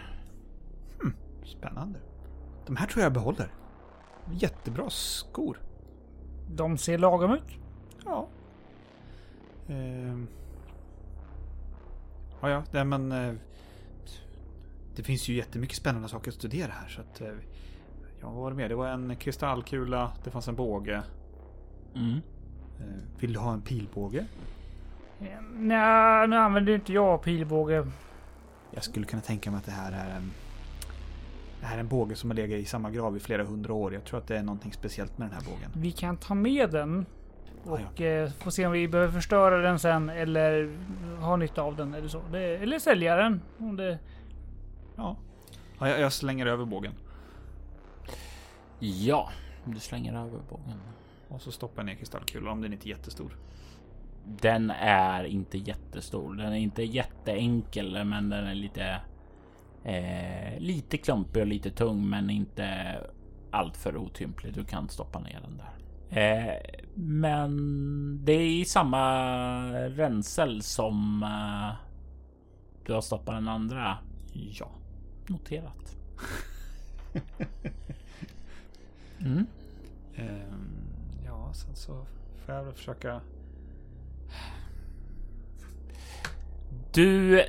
[1.44, 1.99] Spännande.
[2.65, 3.53] De här tror jag behåller.
[4.31, 5.61] Jättebra skor.
[6.56, 7.57] De ser lagom ut.
[8.06, 8.27] Ja.
[9.68, 10.27] Ehm.
[12.41, 13.11] Ja, ja, nej, men...
[13.11, 13.34] eh,
[15.00, 17.22] Det finns ju jättemycket spännande saker att studera här så att...
[17.22, 17.28] eh,
[18.22, 18.70] Ja, vad var det mer?
[18.70, 21.02] Det var en kristallkula, det fanns en båge.
[21.96, 22.14] Mm.
[22.80, 22.86] Eh,
[23.20, 24.26] Vill du ha en pilbåge?
[25.22, 27.88] Eh, Nej, nu använder inte jag pilbåge.
[28.72, 30.32] Jag skulle kunna tänka mig att det här är en...
[31.60, 33.94] Det här är en båge som har legat i samma grav i flera hundra år.
[33.94, 35.72] Jag tror att det är någonting speciellt med den här bågen.
[35.74, 37.06] Vi kan ta med den
[37.66, 40.78] Ja, och eh, få se om vi behöver förstöra den sen eller
[41.22, 42.22] ha nytta av den eller så.
[42.32, 43.42] Det, eller sälja den.
[43.58, 44.00] Om det,
[45.00, 45.18] Ja.
[45.80, 46.94] ja jag, jag slänger över bågen.
[48.80, 49.30] Ja,
[49.66, 50.80] du slänger över bågen.
[51.28, 53.38] Och så stoppar jag ner kristallkulan om den inte är jättestor.
[54.26, 56.34] Den är inte jättestor.
[56.34, 59.02] Den är inte jätteenkel, men den är lite
[59.84, 62.98] eh, lite klumpig och lite tung, men inte
[63.52, 64.54] allt för otymplig.
[64.54, 65.74] Du kan stoppa ner den där.
[66.10, 66.54] Eh,
[66.96, 69.04] men det är i samma
[69.74, 71.76] ränsel som eh,
[72.86, 73.98] du har stoppat den andra.
[74.34, 74.79] Ja.
[75.30, 75.96] Noterat.
[79.22, 79.46] Mm.
[80.16, 80.70] Ehm,
[81.26, 82.06] ja, sen så
[82.46, 83.22] får jag väl försöka...
[86.94, 87.44] Du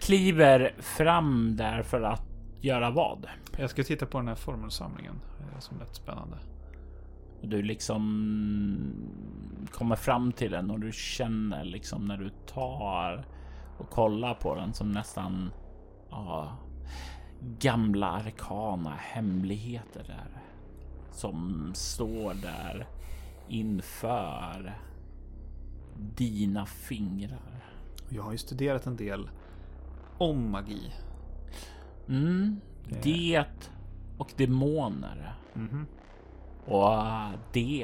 [0.00, 2.22] kliver fram där för att
[2.60, 3.26] göra vad?
[3.58, 5.20] Jag ska titta på den här formelsamlingen
[5.58, 6.36] som lät spännande.
[7.42, 8.02] Du liksom
[9.70, 13.26] kommer fram till den och du känner liksom när du tar
[13.78, 15.50] och kollar på den som nästan
[16.10, 16.56] ja,
[17.58, 20.42] gamla arkana hemligheter där
[21.12, 22.86] som står där
[23.48, 24.78] inför
[26.16, 27.64] dina fingrar.
[28.08, 29.28] Jag har ju studerat en del
[30.18, 30.92] om magi.
[32.08, 33.44] Mm, Det- det
[34.18, 35.34] och demoner.
[35.54, 35.86] Mhm.
[36.66, 36.92] Och
[37.52, 37.82] det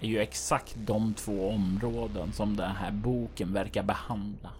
[0.00, 4.50] är ju exakt de två områden som den här boken verkar behandla.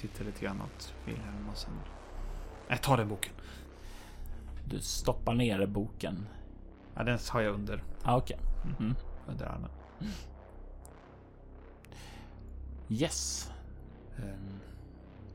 [0.00, 1.72] Tittar lite grann åt Wilhelm och sen...
[2.68, 3.32] Jag tar den boken.
[4.64, 6.26] Du stoppar ner boken.
[6.96, 8.38] Ja, den har jag under, Ah, Okej.
[8.78, 8.94] Mm.
[9.28, 9.70] under armen.
[12.88, 13.50] Yes.
[14.16, 14.60] Ehm,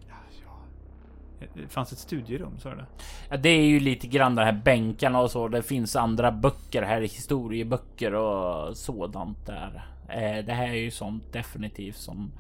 [0.08, 0.16] ja,
[0.46, 1.48] ja.
[1.54, 2.86] Det fanns ett studierum, sa du det?
[3.30, 5.48] Ja, det är ju lite grann de här bänkarna och så.
[5.48, 9.88] Det finns andra böcker här, historieböcker och sådant där.
[10.10, 12.32] Eh, det här är ju sånt definitivt som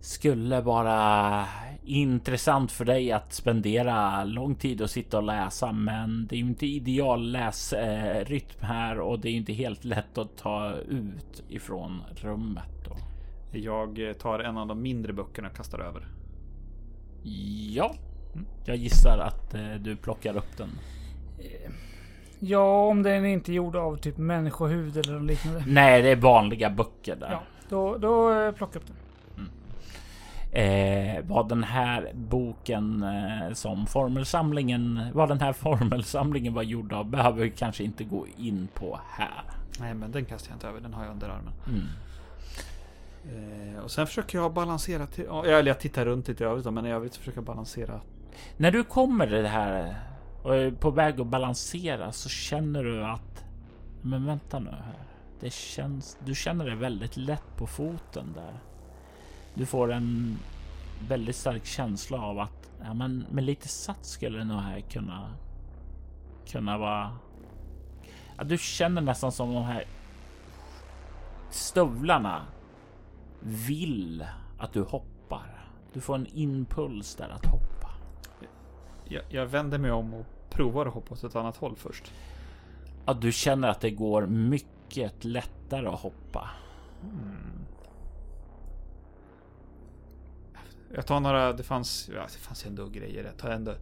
[0.00, 1.44] skulle vara
[1.84, 5.72] intressant för dig att spendera lång tid och sitta och läsa.
[5.72, 10.36] Men det är ju inte ideal läsrytm här och det är inte helt lätt att
[10.36, 12.84] ta ut ifrån rummet.
[12.84, 12.96] Då.
[13.58, 16.08] Jag tar en av de mindre böckerna och kastar över.
[17.74, 17.94] Ja,
[18.64, 20.70] jag gissar att eh, du plockar upp den.
[22.38, 25.64] Ja, om den inte är gjord av typ människohud eller något liknande.
[25.66, 27.30] Nej, det är vanliga böcker där.
[27.30, 28.96] Ja, då, då eh, plockar jag upp den.
[30.52, 37.10] Eh, vad den här boken eh, som formelsamlingen, vad den här formelsamlingen var gjord av
[37.10, 39.42] behöver vi kanske inte gå in på här.
[39.80, 40.80] Nej, men den kastar jag inte över.
[40.80, 41.52] Den har jag under armen.
[41.66, 41.86] Mm.
[43.28, 45.24] Eh, och sen försöker jag balansera till...
[45.24, 48.00] Eller jag tittar runt lite i övrigt men i övrigt försöker jag balansera.
[48.56, 49.96] När du kommer det här
[50.42, 53.44] och är på väg att balansera så känner du att
[54.02, 54.98] men vänta nu här.
[55.40, 56.18] Det känns.
[56.24, 58.60] Du känner dig väldigt lätt på foten där.
[59.58, 60.38] Du får en
[61.08, 65.34] väldigt stark känsla av att ja, men med lite sats skulle det nog här kunna
[66.46, 67.16] kunna vara.
[68.36, 69.84] Ja, du känner nästan som de här
[71.50, 72.42] stövlarna
[73.40, 74.26] vill
[74.58, 75.70] att du hoppar.
[75.92, 77.90] Du får en impuls där att hoppa.
[79.04, 82.12] Jag, jag vänder mig om och provar att hoppa åt ett annat håll först.
[83.06, 86.50] Ja, du känner att det går mycket lättare att hoppa.
[90.94, 93.24] Jag tar några, det fanns, ja, det fanns ändå grejer.
[93.24, 93.74] Jag tar ändå,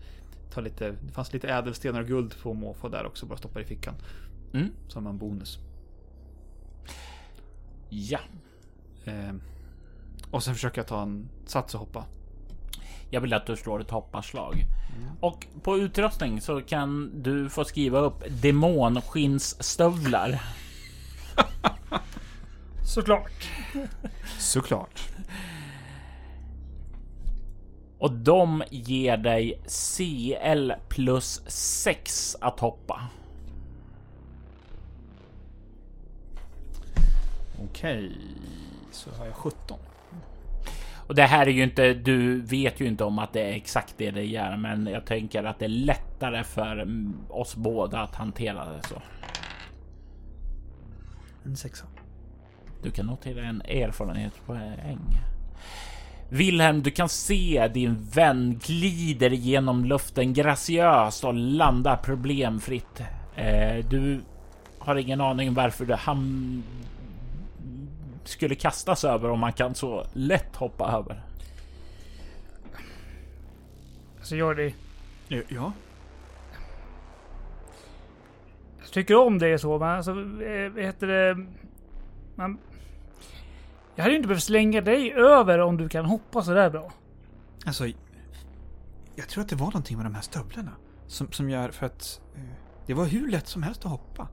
[0.51, 3.27] tar lite, det fanns lite ädelstenar och guld på måfå där också.
[3.27, 3.95] Bara stoppar i fickan.
[4.53, 4.71] Mm.
[4.89, 5.59] Som en bonus.
[7.89, 8.21] Ja,
[9.07, 9.35] Eh,
[10.31, 12.05] och sen försöker jag ta en sats och hoppa.
[13.11, 14.65] jag vill att du slår ett hopparslag.
[15.21, 20.43] Och på utrustning så kan du få skriva upp demonskinnsstövlar.
[22.95, 23.49] Såklart.
[24.39, 25.09] Såklart.
[27.99, 33.09] Och de ger dig CL plus 6 att hoppa.
[37.65, 38.13] Okej,
[38.93, 39.79] så har jag 17.
[41.07, 43.95] Och det här är ju inte, du vet ju inte om att det är exakt
[43.97, 46.89] det det gör, men jag tänker att det är lättare för
[47.29, 49.03] oss båda att hantera det så.
[51.45, 51.87] En sexa.
[52.83, 55.21] Du kan notera en erfarenhetspoäng.
[56.29, 63.01] Wilhelm, du kan se din vän glider genom luften graciöst och landar problemfritt.
[63.37, 64.21] Eh, du
[64.79, 66.63] har ingen aning varför det han
[68.25, 71.23] skulle kastas över om man kan så lätt hoppa över.
[74.23, 74.75] Så gör det.
[75.29, 75.73] Ja.
[78.81, 81.47] Jag tycker om det så, men alltså, eh, vad heter det?
[82.35, 82.59] Man,
[83.97, 86.93] jag hade ju inte behövt slänga dig över om du kan hoppa så där bra.
[87.67, 87.87] Alltså,
[89.15, 90.73] jag tror att det var någonting med de här stövlarna.
[91.07, 92.41] Som, som gör för att eh,
[92.87, 94.29] det var hur lätt som helst att hoppa.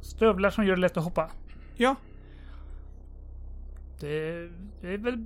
[0.00, 1.30] Stövlar som gör det lätt att hoppa.
[1.76, 1.94] Ja,
[4.00, 4.48] Det,
[4.80, 5.24] det är väl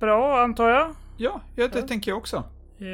[0.00, 0.94] bra antar jag.
[1.16, 1.86] ja, ja det Ja.
[1.86, 2.44] tänker jag också.
[2.78, 2.86] Eh,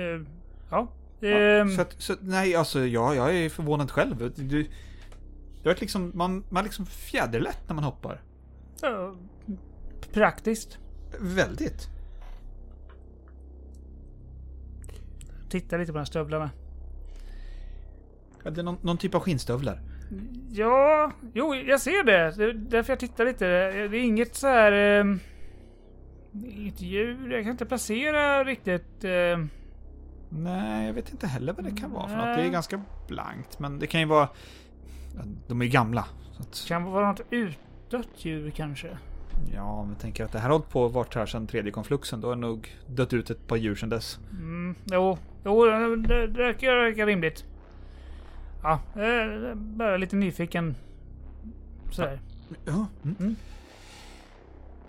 [0.70, 0.88] ja.
[1.20, 4.32] Ja, Ehm, så att, så, nej, alltså ja, jag är förvånad själv.
[4.36, 4.68] Du,
[5.62, 8.22] du är liksom, man, man är liksom fjäderlätt när man hoppar.
[8.82, 9.14] Ja,
[10.12, 10.78] praktiskt.
[11.20, 11.88] Väldigt.
[15.48, 16.50] Titta lite på de här stövlarna.
[18.44, 19.80] Ja, det är någon, någon typ av skinnstövlar.
[20.50, 22.34] Ja, jo, jag ser det.
[22.36, 23.46] Det är därför jag tittar lite.
[23.88, 24.72] Det är inget så här...
[24.72, 25.20] ehm,
[26.32, 27.32] inget djur.
[27.32, 29.04] Jag kan inte placera riktigt.
[29.04, 29.48] ehm,
[30.28, 32.36] Nej, jag vet inte heller vad det kan vara för något.
[32.36, 34.28] Det är ganska blankt, men det kan ju vara...
[35.48, 36.04] De är ju gamla.
[36.38, 37.20] Att, kan vara något
[37.86, 38.98] utdött djur kanske.
[39.54, 41.72] ja, om vi tänker att det här har hållit på att varit här sedan tredje
[41.72, 44.18] konfluxen, då har det nog dött ut ett par djur sedan dess.
[44.30, 47.44] Mm, jo, jo det, det, det verkar verkar rimligt.
[48.62, 48.80] Ja,
[49.54, 50.74] bara lite nyfiken.
[51.90, 52.20] Sådär.
[52.64, 52.86] Ja.
[53.04, 53.36] Mm.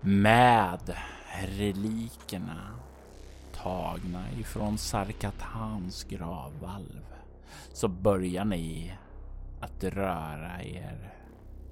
[0.01, 0.95] Med
[1.57, 2.61] relikerna
[3.53, 7.05] tagna ifrån Sarkatans gravvalv
[7.73, 8.93] så börjar ni
[9.61, 11.13] att röra er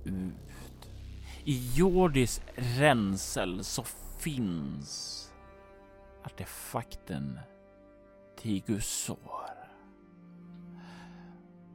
[0.06, 0.34] ut.
[1.48, 3.84] I Jordis ränsel så
[4.18, 5.22] finns
[6.24, 7.40] artefakten
[8.38, 9.50] Tigusor.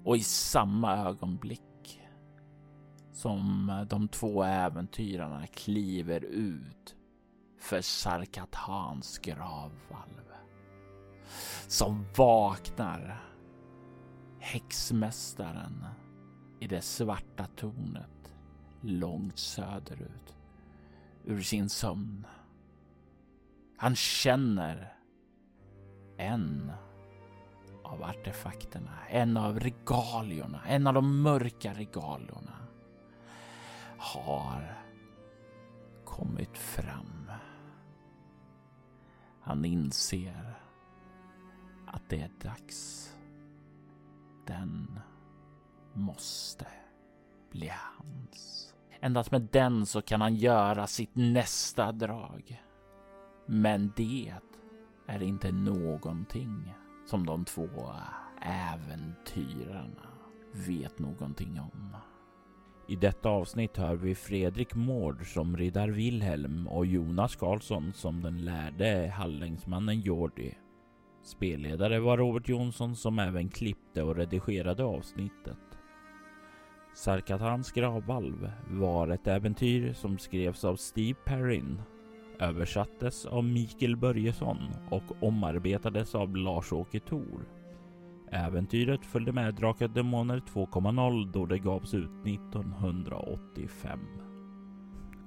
[0.04, 2.00] Och i samma ögonblick
[3.12, 6.96] som de två äventyrarna kliver ut
[7.58, 10.32] för Sarkatans gravvalv.
[11.68, 13.20] Så vaknar
[14.38, 15.86] häxmästaren
[16.60, 18.19] i det svarta tornet
[18.80, 20.36] långt söderut
[21.24, 22.26] ur sin sömn.
[23.76, 24.96] Han känner
[26.16, 26.72] en
[27.84, 32.66] av artefakterna, en av regaliorna, en av de mörka regaliorna
[33.98, 34.78] har
[36.04, 37.30] kommit fram.
[39.40, 40.54] Han inser
[41.86, 43.10] att det är dags.
[44.46, 45.00] Den
[45.92, 46.66] måste
[47.50, 48.69] bli hans.
[49.00, 52.62] Endast med den så kan han göra sitt nästa drag.
[53.46, 54.34] Men det
[55.06, 56.74] är inte någonting
[57.06, 57.68] som de två
[58.42, 60.08] äventyrarna
[60.52, 61.96] vet någonting om.
[62.88, 68.44] I detta avsnitt hör vi Fredrik Mård som riddar Wilhelm och Jonas Karlsson som den
[68.44, 70.54] lärde hallängsmannen Jordi.
[71.22, 75.69] Spelledare var Robert Jonsson som även klippte och redigerade avsnittet.
[76.94, 81.82] Sarkatans gravvalv var ett äventyr som skrevs av Steve Perrin,
[82.38, 84.58] översattes av Mikael Börjesson
[84.90, 87.48] och omarbetades av Lars-Åke Thor.
[88.30, 94.00] Äventyret följde med Drakar Demoner 2.0 då det gavs ut 1985.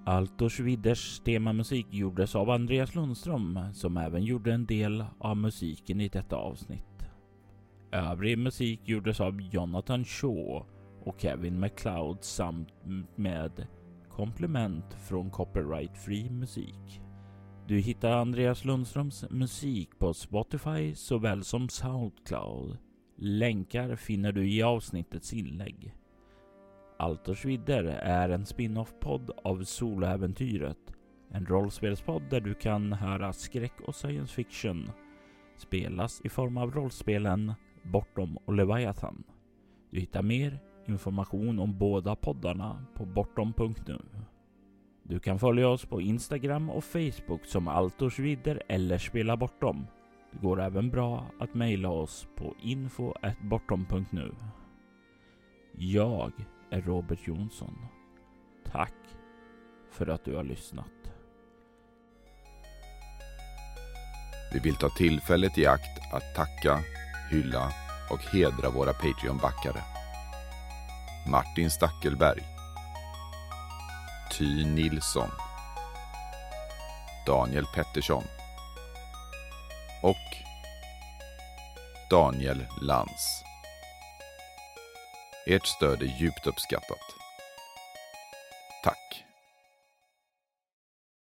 [0.06, 6.08] Altors Widders temamusik gjordes av Andreas Lundström som även gjorde en del av musiken i
[6.08, 7.06] detta avsnitt.
[7.92, 10.66] Övrig musik gjordes av Jonathan Shaw
[11.06, 12.70] och Kevin MacLeod samt
[13.16, 13.68] med
[14.10, 17.02] komplement från Copyright Free Musik.
[17.68, 22.78] Du hittar Andreas Lundströms musik på Spotify såväl som Soundcloud.
[23.18, 25.96] Länkar finner du i avsnittets inlägg.
[27.00, 30.94] Alters vidder är en spin-off-podd av Soloäventyret.
[31.32, 34.92] En rollspelspodd där du kan höra skräck och science fiction
[35.58, 37.54] spelas i form av rollspelen
[37.84, 39.24] Bortom och Leviathan.
[39.92, 44.00] Du hittar mer information om båda poddarna på bortom.nu.
[45.04, 49.88] Du kan följa oss på Instagram och Facebook som altorsvidder eller Spela Bortom.
[50.32, 54.32] Det går även bra att mejla oss på info.bortom.nu.
[55.78, 56.32] Jag
[56.70, 57.78] är Robert Jonsson.
[58.72, 58.94] Tack
[59.92, 61.14] för att du har lyssnat.
[64.54, 66.80] Vi vill ta tillfället i akt att tacka,
[67.32, 67.72] hylla
[68.12, 70.03] och hedra våra Patreon-backare.
[71.26, 72.44] Martin Stackelberg
[74.32, 75.30] Ty Nilsson
[77.26, 78.24] Daniel Pettersson
[80.02, 80.38] och
[82.10, 83.44] Daniel Lantz.
[85.48, 87.00] Ert stöd är djupt uppskattat.
[88.84, 89.23] Tack!